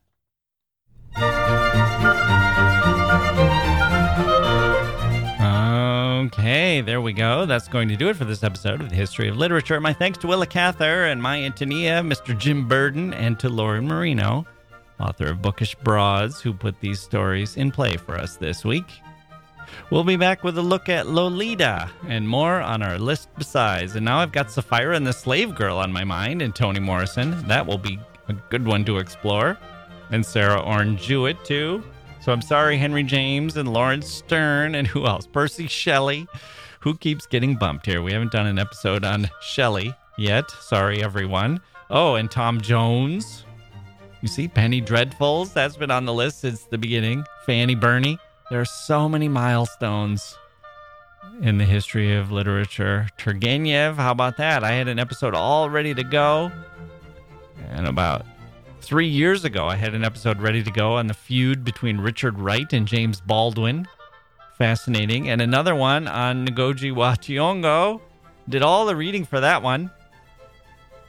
Okay, 6.26 6.80
there 6.80 7.00
we 7.00 7.12
go. 7.12 7.46
That's 7.46 7.68
going 7.68 7.88
to 7.88 7.94
do 7.94 8.08
it 8.08 8.16
for 8.16 8.24
this 8.24 8.42
episode 8.42 8.80
of 8.80 8.90
the 8.90 8.96
History 8.96 9.28
of 9.28 9.36
Literature. 9.36 9.80
My 9.80 9.92
thanks 9.92 10.18
to 10.18 10.26
Willa 10.26 10.46
Cather 10.46 11.04
and 11.04 11.22
my 11.22 11.40
Antonia, 11.44 12.02
Mr. 12.02 12.36
Jim 12.36 12.66
Burden, 12.66 13.14
and 13.14 13.38
to 13.38 13.48
Lauren 13.48 13.86
Marino, 13.86 14.44
author 14.98 15.26
of 15.26 15.40
Bookish 15.40 15.76
Broads, 15.76 16.40
who 16.40 16.52
put 16.52 16.80
these 16.80 16.98
stories 16.98 17.56
in 17.56 17.70
play 17.70 17.96
for 17.96 18.16
us 18.16 18.36
this 18.36 18.64
week. 18.64 18.86
We'll 19.90 20.02
be 20.02 20.16
back 20.16 20.42
with 20.42 20.58
a 20.58 20.62
look 20.62 20.88
at 20.88 21.06
Lolita 21.06 21.88
and 22.08 22.28
more 22.28 22.60
on 22.60 22.82
our 22.82 22.98
list 22.98 23.28
besides. 23.38 23.94
And 23.94 24.04
now 24.04 24.18
I've 24.18 24.32
got 24.32 24.50
Sapphira 24.50 24.96
and 24.96 25.06
the 25.06 25.12
Slave 25.12 25.54
Girl 25.54 25.78
on 25.78 25.92
my 25.92 26.02
mind 26.02 26.42
and 26.42 26.52
Toni 26.52 26.80
Morrison. 26.80 27.46
That 27.46 27.64
will 27.64 27.78
be 27.78 28.00
a 28.26 28.32
good 28.32 28.66
one 28.66 28.84
to 28.86 28.98
explore. 28.98 29.56
And 30.10 30.26
Sarah 30.26 30.60
Orne 30.60 30.96
Jewett, 30.96 31.44
too. 31.44 31.84
So 32.26 32.32
I'm 32.32 32.42
sorry, 32.42 32.76
Henry 32.76 33.04
James 33.04 33.56
and 33.56 33.72
Laurence 33.72 34.08
Sterne 34.08 34.74
and 34.74 34.84
who 34.84 35.06
else? 35.06 35.28
Percy 35.28 35.68
Shelley, 35.68 36.26
who 36.80 36.96
keeps 36.96 37.24
getting 37.24 37.54
bumped 37.54 37.86
here. 37.86 38.02
We 38.02 38.12
haven't 38.12 38.32
done 38.32 38.48
an 38.48 38.58
episode 38.58 39.04
on 39.04 39.30
Shelley 39.40 39.94
yet. 40.18 40.50
Sorry, 40.50 41.04
everyone. 41.04 41.60
Oh, 41.88 42.16
and 42.16 42.28
Tom 42.28 42.60
Jones. 42.60 43.44
You 44.22 44.26
see, 44.26 44.48
Penny 44.48 44.82
Dreadfuls, 44.82 45.52
that's 45.52 45.76
been 45.76 45.92
on 45.92 46.04
the 46.04 46.12
list 46.12 46.40
since 46.40 46.64
the 46.64 46.78
beginning. 46.78 47.24
Fanny 47.44 47.76
Burney. 47.76 48.18
There 48.50 48.60
are 48.60 48.64
so 48.64 49.08
many 49.08 49.28
milestones 49.28 50.36
in 51.42 51.58
the 51.58 51.64
history 51.64 52.16
of 52.16 52.32
literature. 52.32 53.06
Turgenev, 53.18 53.94
how 53.94 54.10
about 54.10 54.36
that? 54.38 54.64
I 54.64 54.72
had 54.72 54.88
an 54.88 54.98
episode 54.98 55.36
all 55.36 55.70
ready 55.70 55.94
to 55.94 56.02
go. 56.02 56.50
And 57.70 57.86
about 57.86 58.26
Three 58.86 59.08
years 59.08 59.44
ago, 59.44 59.66
I 59.66 59.74
had 59.74 59.94
an 59.96 60.04
episode 60.04 60.40
ready 60.40 60.62
to 60.62 60.70
go 60.70 60.92
on 60.92 61.08
the 61.08 61.12
feud 61.12 61.64
between 61.64 61.98
Richard 61.98 62.38
Wright 62.38 62.72
and 62.72 62.86
James 62.86 63.20
Baldwin. 63.20 63.88
Fascinating. 64.58 65.28
And 65.28 65.42
another 65.42 65.74
one 65.74 66.06
on 66.06 66.46
Ngugi 66.46 66.94
wa 66.94 67.16
Thiong'o. 67.16 68.00
Did 68.48 68.62
all 68.62 68.86
the 68.86 68.94
reading 68.94 69.24
for 69.24 69.40
that 69.40 69.60
one. 69.60 69.90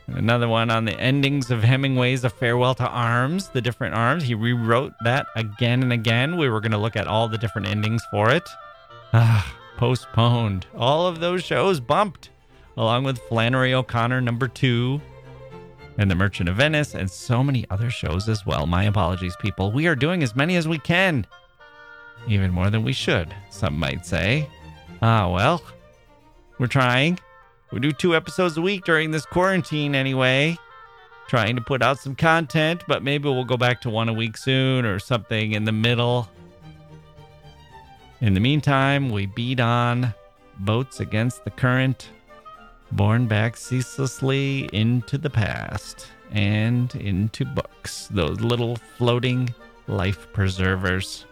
Another 0.08 0.48
one 0.48 0.72
on 0.72 0.86
the 0.86 1.00
endings 1.00 1.52
of 1.52 1.62
Hemingway's 1.62 2.24
A 2.24 2.32
Farewell 2.32 2.74
to 2.74 2.88
Arms, 2.88 3.50
the 3.50 3.62
different 3.62 3.94
arms. 3.94 4.24
He 4.24 4.34
rewrote 4.34 4.94
that 5.04 5.28
again 5.36 5.84
and 5.84 5.94
again. 5.94 6.36
We 6.36 6.50
were 6.50 6.62
going 6.62 6.72
to 6.72 6.80
look 6.80 6.96
at 6.96 7.06
all 7.06 7.28
the 7.28 7.38
different 7.38 7.68
endings 7.68 8.02
for 8.10 8.32
it. 8.32 8.50
Ah, 9.14 9.56
postponed. 9.78 10.66
All 10.76 11.06
of 11.06 11.20
those 11.20 11.44
shows 11.44 11.80
bumped, 11.80 12.32
along 12.76 13.04
with 13.04 13.20
Flannery 13.30 13.76
O'Connor 13.76 14.22
number 14.22 14.48
two, 14.48 15.00
and 15.98 16.10
The 16.10 16.16
Merchant 16.16 16.50
of 16.50 16.56
Venice, 16.56 16.94
and 16.94 17.10
so 17.10 17.44
many 17.44 17.66
other 17.70 17.90
shows 17.90 18.30
as 18.30 18.46
well. 18.46 18.66
My 18.68 18.84
apologies, 18.84 19.36
people. 19.42 19.72
We 19.72 19.88
are 19.88 19.96
doing 19.96 20.24
as 20.24 20.36
many 20.36 20.56
as 20.56 20.68
we 20.68 20.80
can. 20.80 21.26
Even 22.28 22.52
more 22.52 22.70
than 22.70 22.84
we 22.84 22.94
should, 22.94 23.34
some 23.50 23.78
might 23.78 24.06
say. 24.06 24.50
Ah, 25.02 25.30
well, 25.32 25.62
we're 26.58 26.68
trying. 26.68 27.20
We 27.72 27.80
do 27.80 27.92
two 27.92 28.16
episodes 28.16 28.58
a 28.58 28.62
week 28.62 28.86
during 28.86 29.12
this 29.12 29.26
quarantine 29.26 29.96
anyway. 29.96 30.58
Trying 31.28 31.56
to 31.58 31.62
put 31.62 31.82
out 31.82 32.00
some 32.00 32.16
content, 32.16 32.84
but 32.88 33.04
maybe 33.04 33.26
we'll 33.26 33.44
go 33.44 33.58
back 33.58 33.82
to 33.82 33.90
one 33.90 34.08
a 34.08 34.14
week 34.14 34.38
soon 34.38 34.86
or 34.86 34.98
something 35.00 35.52
in 35.52 35.66
the 35.66 35.74
middle. 35.74 36.30
In 38.22 38.34
the 38.34 38.40
meantime, 38.40 39.10
we 39.10 39.26
beat 39.26 39.60
on 39.60 40.14
boats 40.60 41.00
against 41.00 41.44
the 41.44 41.52
current 41.52 42.10
borne 42.92 43.28
back 43.28 43.56
ceaselessly 43.58 44.70
into 44.74 45.18
the 45.18 45.30
past 45.30 46.08
and 46.32 46.94
into 46.96 47.46
books, 47.46 48.08
those 48.12 48.42
little 48.42 48.78
floating 48.98 49.54
life 49.88 50.28
preservers. 50.34 51.26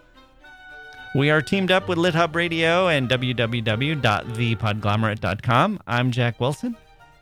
We 1.13 1.29
are 1.29 1.41
teamed 1.41 1.71
up 1.71 1.87
with 1.87 1.97
LitHub 1.97 2.35
Radio 2.35 2.89
and 2.89 3.09
www.thepodglomerate.com. 3.09 5.79
I'm 5.87 6.11
Jacke 6.11 6.39
Wilson. 6.39 6.75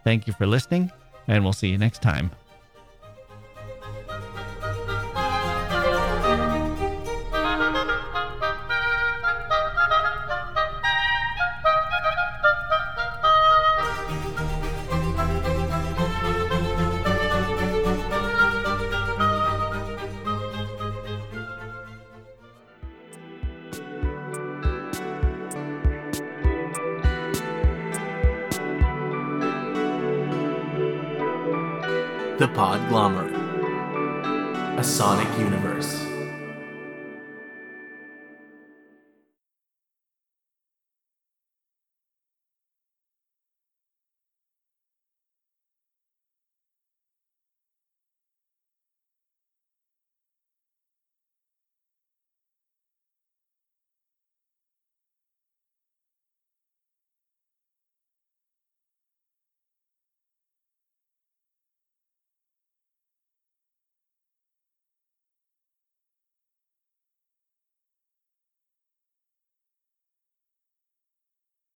Thank 0.04 0.28
you 0.28 0.34
for 0.34 0.48
listening, 0.48 0.92
and 1.28 1.44
we'll 1.44 1.54
see 1.54 1.70
you 1.70 1.78
next 1.78 2.02
time. 2.02 2.32